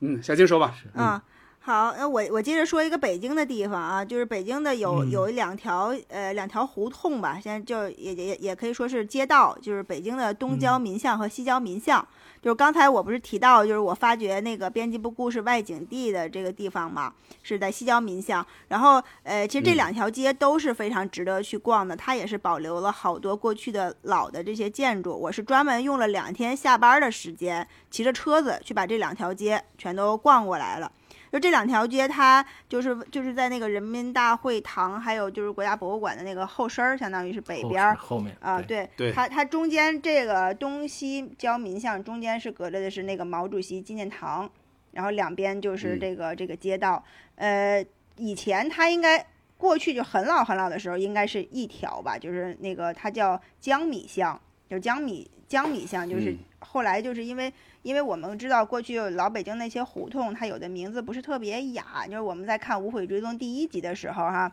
[0.00, 0.76] 嗯， 小静说吧。
[0.94, 1.22] 啊，
[1.66, 12.06] 好，那我我接着说一个北京的地方啊，就是北京的有、嗯有两条呃两条胡同吧，现在就也也也可以说是街道，就是北京的东郊民巷和西郊民巷。
[12.42, 17.10] 就是刚才我不是提到，就是我发掘那个编辑部故事外景地的这个地方嘛，
[17.42, 18.46] 是在西郊民巷。
[18.68, 25.18] 然后呃，其实这嗯两条街都是非常值得去逛的，它也是保留了好多过去的老的这些建筑。
[25.18, 30.92] 我是专门用了两天下班的时间，骑着车子去把这两条街全都逛过来了。
[31.34, 44.48] 就这两条街，它就是就是在那个人民大会堂，还有就是国家博物馆的那个后身儿，相当于是北边儿后面啊，对对，对它它中间这个东西交民巷中间是隔着的是那个毛主席纪念堂，
[44.92, 47.02] 然后两边就是嗯这个、这个街道。
[47.34, 47.84] 呃，
[48.16, 54.40] 以前它应该过去就很老很老的时候，应该是一条吧，就是那个它叫江米巷，
[54.70, 57.52] 就江米江米巷，就是嗯后来就是因为。
[57.84, 64.50] 因为我们知道过去老北京那些胡同，它有的名字不是特别雅，就是我们在看《无悔追踪》第一集的时候哈，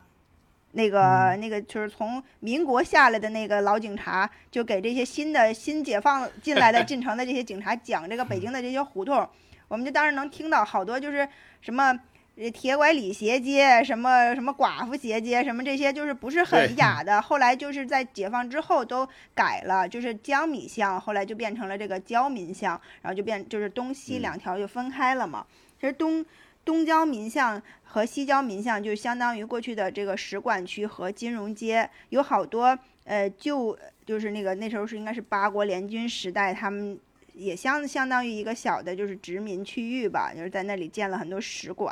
[0.73, 9.25] 那个、那个就是从民国下来的那个老警察，就给这些新的新解放进来的 进城的这些警察讲这个北京的这些胡同，
[9.69, 11.25] 我们就当时能听到好多就是
[11.61, 11.97] 什么。
[12.37, 17.21] 呃铁拐李斜街，什么什么寡妇斜街，什么这些就是不是很雅的。
[17.21, 25.45] 后来就是在解放之后都改了，就是江米巷，后来就变成了这个焦民巷，然后就变就是东西嗯两条就分开了嘛。
[25.79, 26.25] 其实东
[26.63, 36.97] 东郊民巷和西郊民巷就相当于过去的这个使馆区和金融街，有好多呃旧就是那个那时候是应该是八国联军时代他们。
[37.41, 41.91] 也相相当于一个小的，就是殖民区域吧，就是在那里建了很多使馆，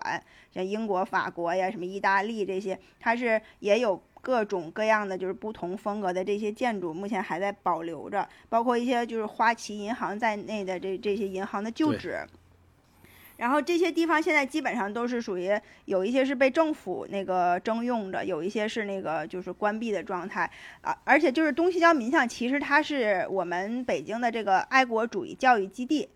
[0.53, 12.27] 像英国、法国呀，什么意大利这些，它是也有各种各样的就是不同风格的这些建筑，目前还在保留着，包括一些就是花旗银行在内的这这些银行的旧对址。
[13.40, 15.49] 然后这些地方现在基本上都是属于
[15.86, 20.52] 有一些是被政府那个征用的，有一些是那个就是关闭的状态
[20.82, 20.94] 啊。
[21.06, 26.10] 而且就是东西郊民巷，其实它是我们北京的这个爱国主义教育基地。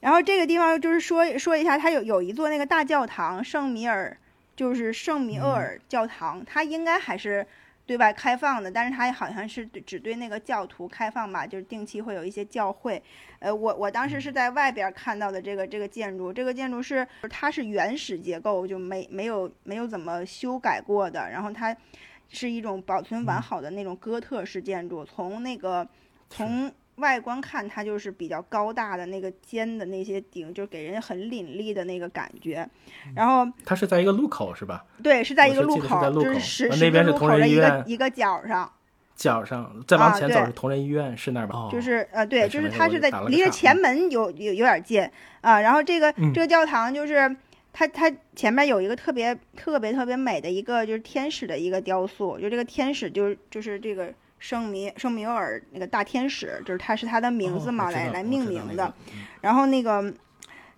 [0.00, 4.16] 然后这个地方就是说说一下，它有有一座那个大教堂，圣米尔，
[4.56, 7.46] 就是圣米厄尔教堂，它应该还是
[7.84, 13.02] 对外开放的，但是它好像是对只对那个教徒开放吧，就是定期会有一些教会。
[13.40, 21.76] 呃，我我当时是在外边看到的这个这个建筑，这个建筑是它是原始结构，就没没有没有怎么修改过的，然后它
[22.28, 25.86] 是一种保存完好的那种哥特式建筑，从那个
[26.30, 32.68] 从外观看，它就是比较高大的那个尖的那些顶，就给人很凛冽的那个感觉。
[33.14, 34.84] 然后它是在一个路口是吧？
[35.02, 38.70] 对，是在一个路口，在路口就是十呃十字路那边是同口的一个仁医院一个角上。
[39.14, 41.54] 角上再往前走是同仁医院，是那儿吧？
[41.54, 45.08] 哦就是呃，对，哎就是它是在离着前嗯门有有有点近
[45.42, 45.60] 啊。
[45.60, 47.36] 然后这个嗯这个教堂就是
[47.72, 54.12] 它它前面有一个特别特别特别美的一个就是天使的一个雕塑，就这个天使就是就是这个
[54.42, 58.94] 圣米圣弥厄尔那个大天使，就是他是他的名字嘛，哦来来命名的那个。
[59.12, 60.12] 嗯然后那个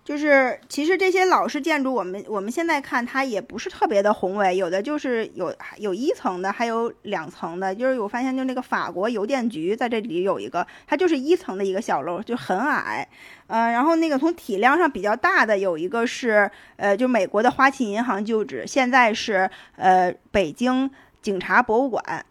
[0.03, 7.73] 就是其实这些老式建筑，我们我们现在看它也不是特别的宏伟，有的就是有有一层的，还有两层的。
[7.73, 13.07] 就是我发现，就那个法国邮电局在这里有一个，它就是一层的一个小楼，就很矮。
[13.47, 20.89] 呃，然后那个从体量上比较大的有一个是呃，就美国的花旗银行旧址，现在是呃北京
[21.23, 22.23] 警察博物馆。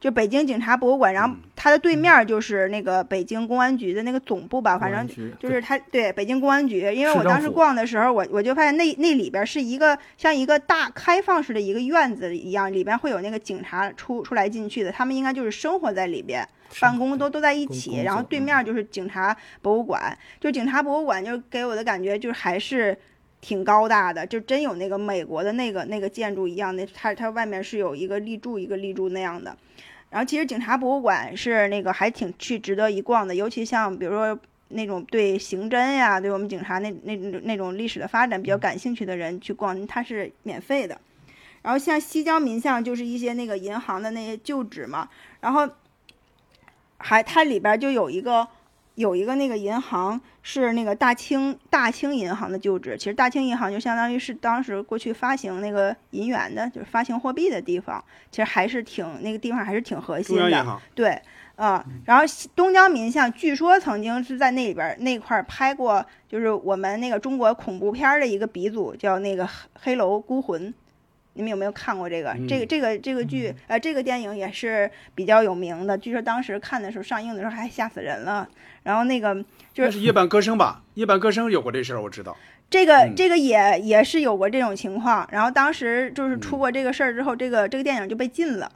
[0.00, 16.46] 就北京警察博物馆，然后它的对面就是那个北京公安局的那个总部吧，反正就是它对北京公安局，因为我当时逛的时候，我我就发现那那里边是一个像一个大开放式的一个院子一样，里边会有那个警察出出来进去的，他们应该就是生活在里边，
[16.80, 22.96] 办公都都在一起，然后对面就是警察博物馆，就警察博物馆就给我的感觉就是还是。
[23.40, 29.56] 挺高大的，就真有那个美国的那个那个建筑一样的，它它外面是有一个立柱一个立柱那样的。
[30.10, 41.00] 然后其实警察博物馆是那个还挺去值得一逛的，尤其像比如说那种对刑侦呀，对我们警察那那那种历史的发展比较感兴趣的人去逛，它是免费的。
[41.60, 45.08] 然后像西郊民巷就是一些那个银行的那些旧址嘛，
[45.40, 45.68] 然后
[46.98, 48.48] 还它里边就有一个
[48.98, 60.80] 有一个那个银行是那个大清大清银行的旧址，其实大清银行就相当于是当时过去发行那个银元的，就是发行货币的地方，其实还是挺那个地方还是挺核心的。
[60.96, 61.22] 对，
[61.54, 62.24] 啊、然后
[62.56, 69.44] 东江民巷据说曾经是在那里边儿那块儿拍过，就是我们那个中国恐怖片儿的一个鼻祖，叫那个
[69.74, 70.70] 《黑楼孤魂》。
[71.34, 72.36] 你们有没有看过这个？
[72.48, 75.96] 这个这个这个剧，呃，这个电影也是比较有名的。
[75.96, 78.48] 据说当时看的时候，上映的时候还吓死人了。
[78.82, 80.82] 然后那个就是夜半歌声吧？
[80.94, 82.36] 夜半歌声有过这事儿，我知道。
[82.70, 88.70] 这个嗯这个也也是有过这种情况，然后当时就是出过这个事儿之后，这个这个电影就被禁了。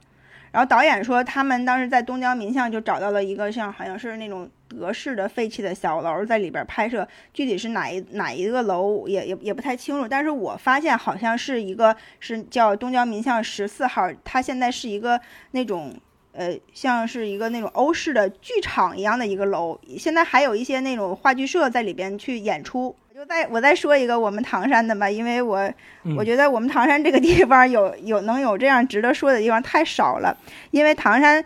[0.51, 4.47] 然后导演说，他们当时在东郊民巷就找到了一个像好像是那种
[4.79, 10.07] 德式的废弃的小楼，在里边拍摄，具体是哪一哪一个楼也也也不太清楚。
[10.07, 15.19] 但是我发现好像是一个是叫东郊民巷十四号，它现在是一个
[15.51, 15.93] 那种
[16.31, 22.95] 呃，像是一个那种欧式的剧场一样的一个楼，现在还有一些那种话剧社在里边去演出。
[23.09, 25.59] 我就再我再说一个我们唐山的吧，因为我、
[26.03, 30.35] 嗯我觉得我们唐山这个地方有有能有这样值得说的地方太少了，
[30.71, 31.43] 因为唐山。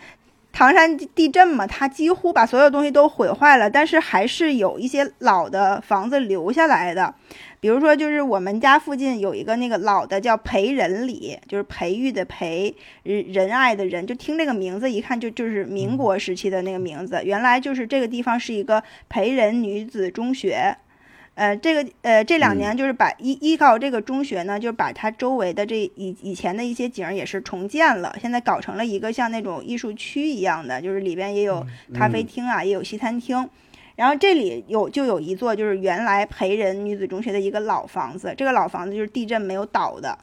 [0.57, 7.13] 唐山地震嘛，它几乎把所有东西都毁坏了，但是还是有一些老的房子留下来的。
[7.59, 17.21] 比如说，就是我们家附近有一个那个老的叫培仁里，就是培育的培，仁仁爱的仁，就听这个名字一看就就是民国时期的那个名字。
[17.23, 20.75] 原来就是这个地方是一个培仁女子中学。
[21.37, 33.47] 呃，这个呃，这两年就是把依依靠这个中学呢，就是把它周围的这以以前的一些景儿也是重建了，现在搞成了一个像那种艺术区一样的，就是里边也有咖啡厅啊，也有西餐厅。
[33.95, 40.17] 然后这里有就有一座就是原来培仁女子中学的一个老房子，这个老房子就是地震没有倒的，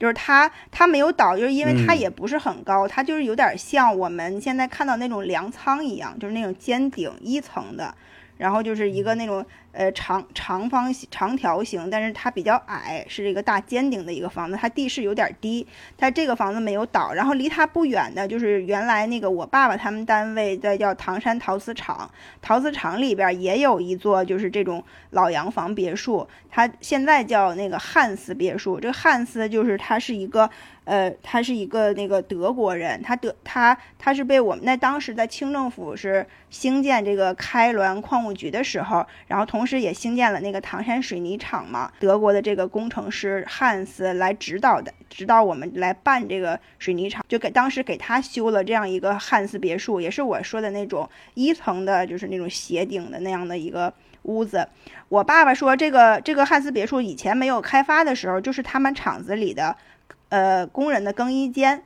[0.00, 1.98] 就是它它没有倒，就是因为它嗯。
[1.98, 7.94] 也不是很高，它就是有点像我们现在看到那种粮仓一样，就是那种尖顶一层的，
[8.38, 15.66] 然后就是一个那种呃长长方形长条形，但是它比较矮，是一个大尖顶的一个房子，它地势有点低，
[15.98, 22.10] 它这个房子没有倒，然后离它不远的就是原来那个我爸爸他们单位在叫唐山陶瓷厂，
[22.40, 28.80] 陶瓷厂里边也有一座就是这种老洋房别墅，它现在叫那个汉斯别墅。
[28.80, 30.48] 这个汉斯就是它是一个
[30.88, 53.92] 呃，他是一个那个德国人，他德他他是被我们那当时在清政府是兴建这个开滦矿务局的时候，然后同时也兴建了那个唐山水泥厂嘛，德国的这个工程师汉斯来指导的，指导我们来办这个水泥厂，就给当时给他修了这样一个汉斯别墅，也是我说的那种一层的，就是那种斜顶的那样的一个
[54.22, 54.66] 屋子。
[55.10, 59.76] 我爸爸说，这个这个汉斯别墅以前没有开发的时候，就是他们厂子里的，
[60.28, 61.82] 呃，工人的更衣间。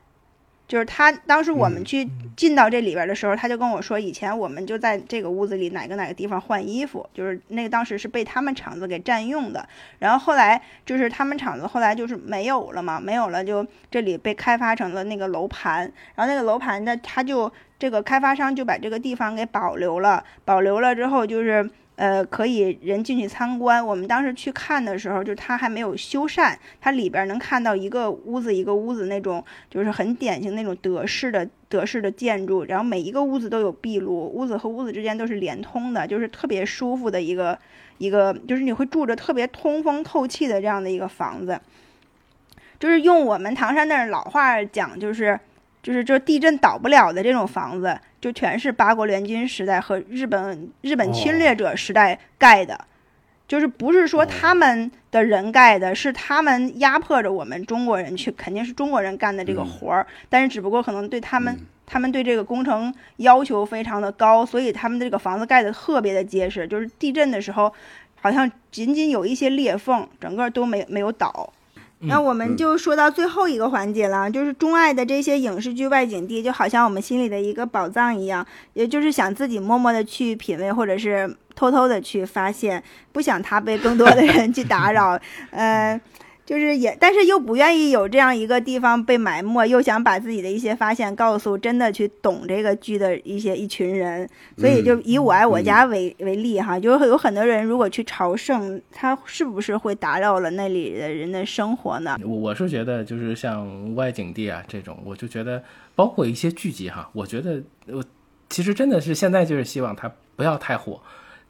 [0.69, 9.69] 就是他当时我们去进到这里边的时候，他就跟我说，以前我们就在这个屋子里哪个哪个地方换衣服，就是那个当时是被他们厂子给占用的。
[9.99, 21.69] 然后后来就是他们厂子后来就是没有了嘛，没有了就这里被开发成了那个楼盘，然后那个楼盘呢，他就这个开发商就把这个地方给保留了，保留了之后就是。
[21.97, 23.87] 呃，可以人进去参观。
[23.87, 32.65] 我们当时去看的时候，就它还没有修缮，它里边能看到一个屋子一个屋子那种，就是很典型那种德式的德式的建筑。
[32.65, 37.59] 然后每一个屋子都有壁炉，屋子和屋子之间都是连通的，就是特别舒服的一个
[37.99, 41.61] 一个，就是你会住着特别通风透气的这样的一个房子。
[42.81, 45.39] 就是用我们唐山那儿老话讲，就是
[45.83, 52.79] 就是就地震倒不了的这种房子，就全是八国联军时代和日本日本侵略者时代盖的，
[53.49, 61.59] 就是不是说他们的人盖的，是他们压迫着我们中国人去，肯定是中国人干的这个活儿，但是只不过可能对他们。
[61.85, 67.71] 他们对这个工程要求非常的高，所以他们的这个房子盖的特别的结实，就是地震的时候，
[68.19, 71.53] 好像仅仅有一些裂缝，整个都没没有倒。
[72.03, 85.19] 那我们就说到最后一个环节了，就是钟爱的这些影视剧外景地，就好像我们心里的一个宝藏一样，也就是想自己默默的去品味，或者是偷偷的去发现，不想它被更多的人去打扰。
[85.53, 86.01] 呃，
[86.45, 94.29] 就是也，但是又不愿意有这样一个地方被埋没，又想把自己的一些发现告诉真的去懂这个剧的一些一群人，
[94.59, 102.19] 所以就以我爱我家为、为例哈，就是有很多人如果去朝圣，他是不是会打扰了那里的人的生活呢？
[102.25, 105.63] 我我是觉得，就是像外景地啊这种，我就觉得，
[105.95, 108.05] 包括一些剧集哈，我觉得我
[108.49, 111.01] 其实真的是现在就是希望它不要太火，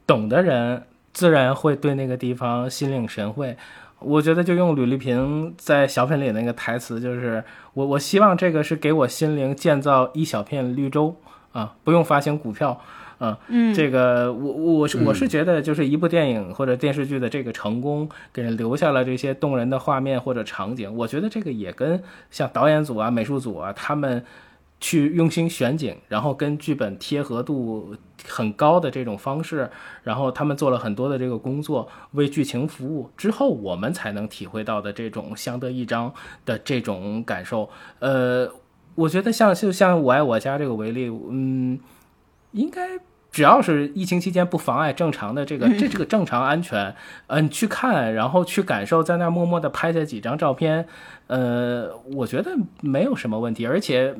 [0.06, 0.82] 懂的人
[1.14, 3.56] 自然会对那个地方心领神会。
[4.04, 7.42] 我觉得就用吕丽萍在小品里那个台词，就是
[7.74, 11.16] 我我希望这个是给我心灵建造一小片绿洲
[11.52, 12.80] 啊，不用发行股票。
[13.18, 20.92] 啊，嗯，这个我我是我是觉得，就是一部电影或者电视剧的这个成功，给人留下了这些动人的画面或者场景。
[20.96, 22.02] 我觉得这个也跟
[22.32, 24.24] 像导演组啊、美术组啊，他们
[24.82, 27.94] 去用心选景，然后跟剧本贴合度
[28.26, 29.70] 很高的这种方式，
[30.02, 36.12] 然后他们做了很多的这个工作，为剧情服务之后，我们才能体会到的这种相得益彰
[36.44, 37.70] 的这种感受。
[38.00, 38.50] 呃，
[38.96, 41.78] 我觉得像就像我爱我家这个为例，嗯，
[42.50, 42.98] 应该。
[43.32, 46.94] 只要是疫情期间不妨碍正常的这个这这个正常安全，
[47.28, 50.86] 嗯，去看，然后去感受，在那儿默默的拍下几张照片，
[51.28, 53.66] 呃，我觉得没有什么问题。
[53.66, 54.14] 而且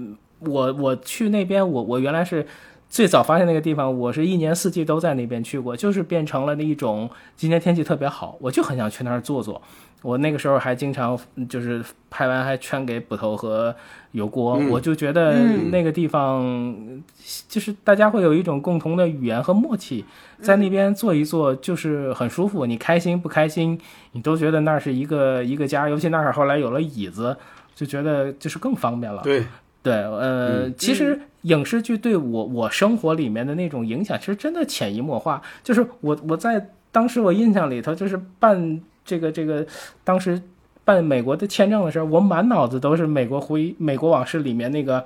[0.47, 2.47] 我我去那边，我我原来是
[2.89, 9.61] 最早发现那个地方，我是一年四季都在那边去过，就是变成了那一种今天天气特别好，我就很想去那儿坐坐。
[10.03, 11.17] 我那个时候还经常
[11.49, 13.73] 就是拍完还圈给捕头和
[14.11, 15.39] 油锅，我就觉得
[15.71, 17.01] 那个地方
[17.49, 20.05] 就是大家会有一种共同的语言和默契，
[20.41, 22.67] 在那边坐一坐就是很舒服。
[22.67, 25.89] 你开心不开心，你都觉得那是一个一个家。
[25.89, 27.37] 尤其那儿后来有了椅子，
[27.73, 29.23] 就觉得就是更方便了。
[29.23, 29.45] 对
[29.83, 35.43] 对，呃，其实影视剧对我我生活里面的那种影响，其实真的潜移默化。
[35.63, 38.81] 就是我我在当时我印象里头，就是办。
[39.05, 39.67] 这个这个，
[40.05, 40.41] 当时
[40.85, 45.05] 办美国的签证的时候，我满脑子都是美国回美国往事里面那个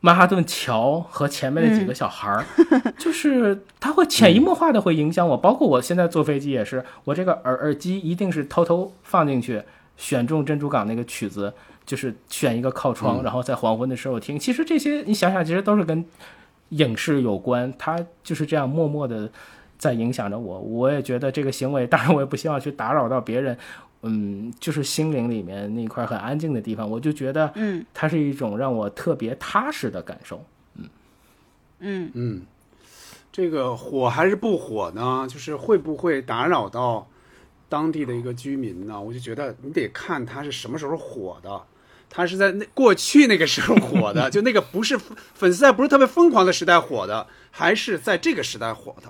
[0.00, 2.44] 曼哈顿桥和前面那几个小孩儿，
[2.98, 5.34] 就是他会潜移默化的会影响我。
[5.34, 9.62] 包括我现在坐飞机也是，我这个耳耳机一定是偷偷放进去，
[9.96, 14.38] 选中珍珠港那个曲子，就是选一个靠窗，然后在黄昏的时候听。
[14.38, 16.04] 其实这些你想想，其实都是跟
[16.70, 19.30] 影视有关，它就是这样默默的。
[19.78, 23.58] 在影响着我，我也觉得这个行为，当然我也不希望去打扰到别人，
[24.02, 30.44] 嗯，就是心灵里面那块很安静的地方，我就觉得，嗯，它是一种让我特别踏实的感受，
[30.76, 30.88] 嗯，
[31.80, 32.42] 嗯嗯，
[33.32, 35.26] 这个火还是不火呢？
[35.28, 37.08] 就是会不会打扰到
[37.68, 39.00] 当地的一个居民呢？
[39.00, 41.60] 我就觉得你得看它是什么时候火的，
[42.14, 44.98] 它是在那过去那个时候火的， 就那个不是
[45.34, 49.08] 粉丝在不是特别疯狂的时代火的，还是在这个时代火的？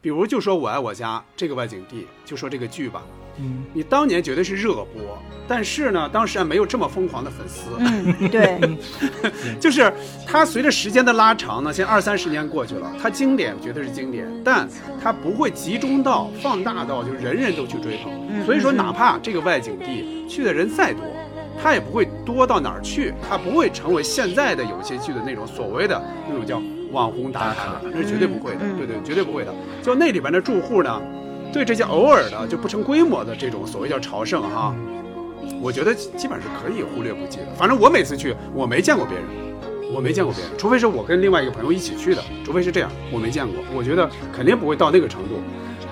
[0.00, 3.02] 比如就说我爱我家这个外景地，就说这个剧吧，
[3.38, 5.18] 嗯，你当年绝对是热播，
[5.48, 8.60] 但是呢，当时还没有这么疯狂的粉丝，嗯，对，
[9.58, 9.90] 就是
[10.26, 14.68] 它随着时间的拉长呢，现在二三十年过去了，它经典绝对是经典，但
[15.02, 21.02] 它不会集中到放大到就人人都去追捧，所以说哪怕这个外景地去的人再多，
[21.62, 26.60] 它也不会多到哪儿去，它不会成为现在的有些剧的那种所谓的那种叫。
[26.92, 29.52] 网红打卡，那是绝对不会的，对对，绝对不会的。
[29.82, 31.02] 就那里边的住户呢，
[31.52, 34.72] 对这些偶尔的就不成规模的这种所谓叫朝圣哈，
[35.60, 37.46] 我觉得基本上是可以忽略不计的。
[37.56, 39.26] 反正我每次去，我没见过别人，
[39.92, 43.56] 我没见过别人，除非是我跟另外一个朋友一起去的，除非是这样，我没见过。
[43.74, 45.40] 我觉得肯定不会到那个程度，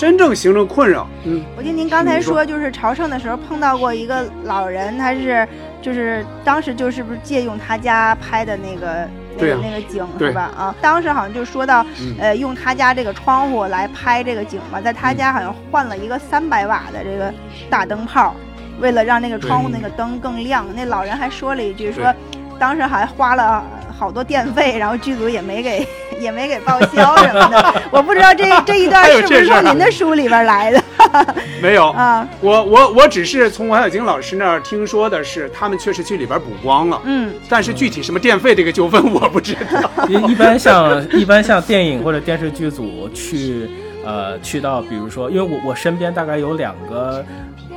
[0.02, 1.06] 真正形成困扰。
[1.22, 5.46] 嗯，我听您刚才说，就是朝圣的时候碰到过一个老人，他是
[5.80, 9.08] 就是当时就是不是借用他家拍的那个。
[9.38, 10.50] 那个那个景是吧？
[10.58, 11.86] 啊，当时好像就说到，
[12.18, 17.32] 呃，用他家这个窗户来拍这个景嘛，在他家好像换了一个三百瓦的这个
[17.70, 18.34] 大灯泡，
[18.78, 20.66] 为了让那个窗户那个灯更亮。
[20.74, 22.14] 那老人还说了一句，说
[22.58, 23.64] 当时还花了
[24.02, 25.86] 好多电费，然后剧组也没给
[26.18, 27.74] 也没给报销什么的。
[27.92, 30.82] 我不知道这这一段是不是从您的书里边来的。
[31.62, 37.00] 没有啊，我我我只是从王小晶老师那儿听说的是，他们确实去里边补光了。
[37.04, 40.08] 嗯，但是具体什么电费这个纠纷我不知道。
[40.08, 43.70] 一般像一般像电影或者电视剧组去
[44.04, 47.24] 呃去到，比如说，因为我我身边大概有两个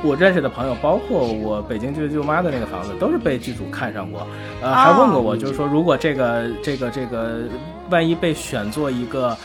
[0.02, 4.26] 我认识的朋友，包括我北京舅舅妈的那个房子，都是被剧组看上过，
[4.62, 7.40] 呃，还问过我，就是说如果这个这个这个
[7.90, 9.36] 万一被选做一个。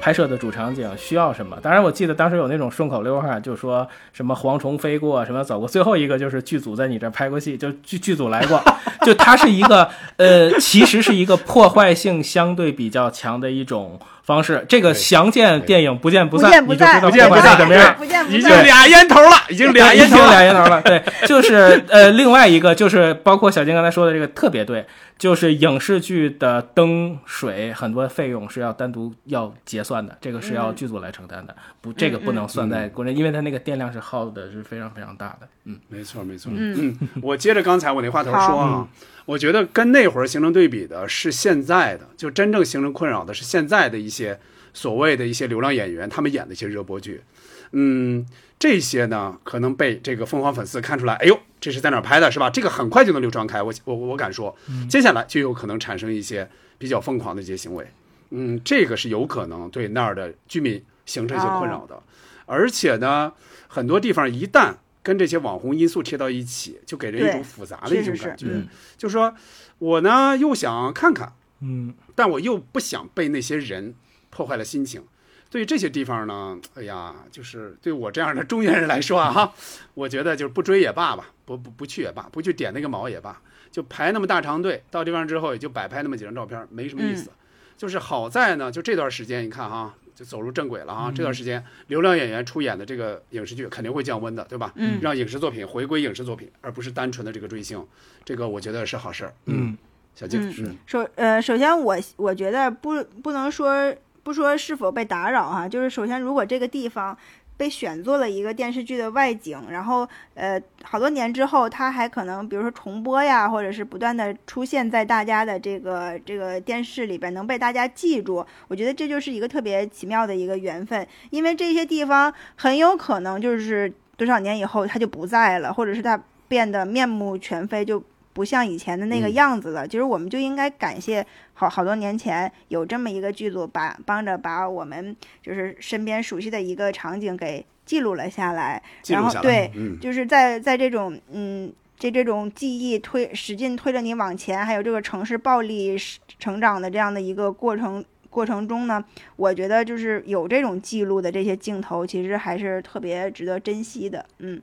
[0.00, 1.58] 拍摄的主场景需要什么。
[1.60, 5.66] 当然，我记得当时有那种顺口溜哈，就说什么蝗虫飞过，什么走过。
[5.66, 8.62] 最后一个就是剧组在你这儿拍过戏，就剧剧组来过，
[9.04, 13.98] 就它是一个呃，其实是一个破坏性相对比较强的一种
[14.30, 14.64] 方式。
[14.68, 17.94] 这个详见电影不见不不散，你就见不散，知道不见不散怎么样。
[17.98, 18.48] 不见不已经。
[18.62, 20.30] 俩烟头了，已经俩烟头了。
[20.30, 20.80] 俩烟头了。
[20.82, 24.86] 对，就是呃，另外一个就是包括小金刚才说的这个特别对，
[25.18, 35.48] 就是影视剧的灯水很多费用是要单独要结算的，这个是要剧组来承担的，不，这个不能算在国内，因为它那个电量是耗的是非常非常大的。
[35.64, 36.52] 嗯，没错，没错。
[36.54, 38.86] 嗯，我接着刚才我那话头说啊，
[39.30, 44.40] 我觉得跟那会儿形成对比的是现在的，就真正形成困扰的是现在的一些
[44.74, 47.22] 所谓的一些流量演员，他们演的一些热播剧。
[47.70, 48.26] 嗯，
[48.58, 52.50] 这些呢，可能被这个疯狂粉丝看出来，哎呦，这是在哪儿拍的，是吧？
[52.50, 54.56] 这个很快就能流传开，我我我敢说，
[54.88, 57.86] 接下来就有可能产生一些比较疯狂的一些行为。
[58.30, 62.02] 嗯，这个是有可能对那儿的居民形成一些困扰的，
[62.46, 63.32] 而且呢，
[63.68, 68.46] 很多地方一旦跟这些网红因素贴到一起，就给人一种复杂的一种是是是感觉。
[68.50, 69.34] 嗯就是说
[69.78, 73.94] 我呢又想看看，嗯，但我又不想被那些人
[74.28, 75.02] 破坏了心情。
[75.48, 79.52] 对于这些地方呢，哎呀，就是对我这样的中原人来说啊，哈，
[79.94, 83.40] 我觉得就是不追也罢吧，不不不去也罢，不去点那个毛也罢，
[83.72, 87.30] 就排那么大长队，到地方之后也就摆拍那么几张照片，没什么意思。
[87.76, 91.10] 就是好在呢，就这段时间你看哈，就走入正轨了啊。
[91.10, 94.70] 这段时间流量演员出演的这个影视剧肯定会降温的，对吧？
[94.76, 97.82] 嗯让影视作品回归影视作品，而不是单纯的这个追星，
[98.22, 99.32] 这个我觉得是好事儿。
[99.46, 99.74] 嗯，
[100.14, 107.16] 小静，嗯嗯首呃，首先我我觉得不不能说不说是否被打扰哈，就是首先如果这个地方
[107.60, 126.18] 被选做了一个电视剧的外景，然后呃好多年之后，它还可能比如说重播呀，或者是不断的出现在大家的这个这个电视里边，能被大家记住，我觉得这就是一个特别奇妙的一个缘分，因为这些地方很有可能就是多少年以后它就不在了，或者是它
[126.48, 128.02] 变得面目全非，就
[128.40, 129.86] 不像以前的那个嗯样子了。
[129.86, 139.34] 其实我们就应该感谢好好多年前有这么一个剧组把帮着把我们就是身边熟悉的一个场景给记录了下来，记录下来。
[139.34, 141.70] 然后对，嗯，就是在在这种嗯。
[142.02, 145.94] 这这种记忆推使劲推着你往前，还有这个城市暴力
[146.38, 149.04] 成长的这样的一个过程过程中呢，
[149.36, 154.24] 我觉得就是有这种记录的这些镜头，其实还是特别值得珍惜的。
[154.38, 154.62] 嗯，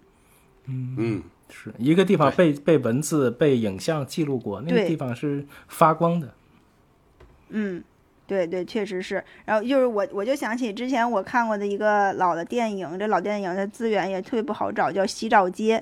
[0.66, 6.34] 嗯，是一个地方被被文字、被影像记录过，那个地方是发光的。
[7.49, 7.84] 嗯，
[8.26, 9.24] 对对，确实是。
[9.45, 15.78] 然后就是我，我就想起之前我看过的一个老的电影，这老电影的资源也特别不好找，叫《西照街》。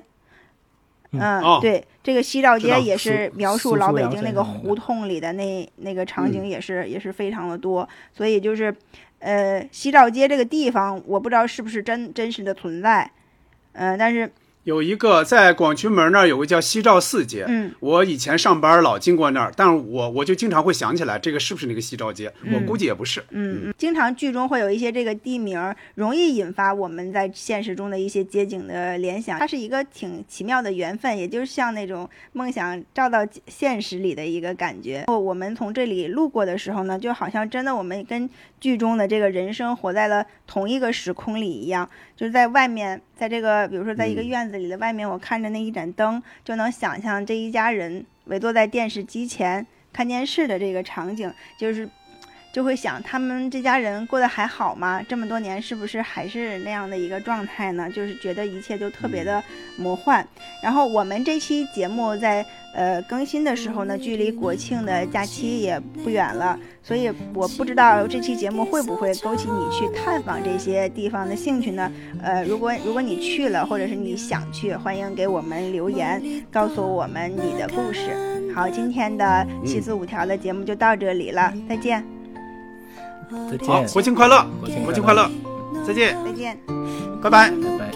[1.11, 7.87] 嗯嗯，哦对，这个西照街也是描述老北京那个胡同里的那那个场嗯景，也是、也是非常的多。
[8.11, 8.75] 所以就是，
[9.19, 13.09] 呃，西照街这个地方，我不知道是不是真真实的存在，
[13.73, 14.29] 嗯、但是
[14.65, 23.23] 有一个在广渠门那儿有个叫西照寺街，嗯我以前上班老经过那儿，但是我我就经常会想起来这个是不是那个西照街，我估计也不是。
[23.29, 29.37] 嗯，经常剧中会有一些这个地名儿，容易引发我们在现实中的一些街景的联想。
[29.37, 35.03] 它是一个挺奇妙的缘分，也就是像那种梦想照到现实里的一个感觉。
[35.05, 38.27] 哦我们从这里路过的时候呢，就好像真的我们跟
[38.59, 44.27] 剧中的这个人生活在了同一个时空里一样，就是在外面，在这个比如说在一个嗯。
[44.27, 51.87] 院子里的外面，我看着那一盏灯，就能想象这一家人围坐在电视机前看电视的这个场景，就是
[52.55, 55.01] 就会想他们这家人过得还好吗？
[55.09, 57.89] 这么多年是不是还是那样的一个状态呢？
[57.89, 59.43] 就是觉得一切都特别的
[59.75, 60.25] 魔幻。
[60.63, 71.91] 然后我们这期节目在呃更新的时候呢，距离国庆的假期也不远了，所以我不知道这期节目会不会勾起你去探访这些地方的兴趣呢？
[72.23, 78.53] 呃，如果如果你去了，或者是你想去，欢迎给我们留言，告诉我们你的故事。
[78.55, 82.01] 好，今天的七四五条的节目就到这里了，再见，
[83.65, 84.45] 好，国庆快乐，
[84.83, 85.29] 国庆快乐，
[85.85, 86.57] 再见，再见，
[87.21, 87.91] 拜拜，拜拜。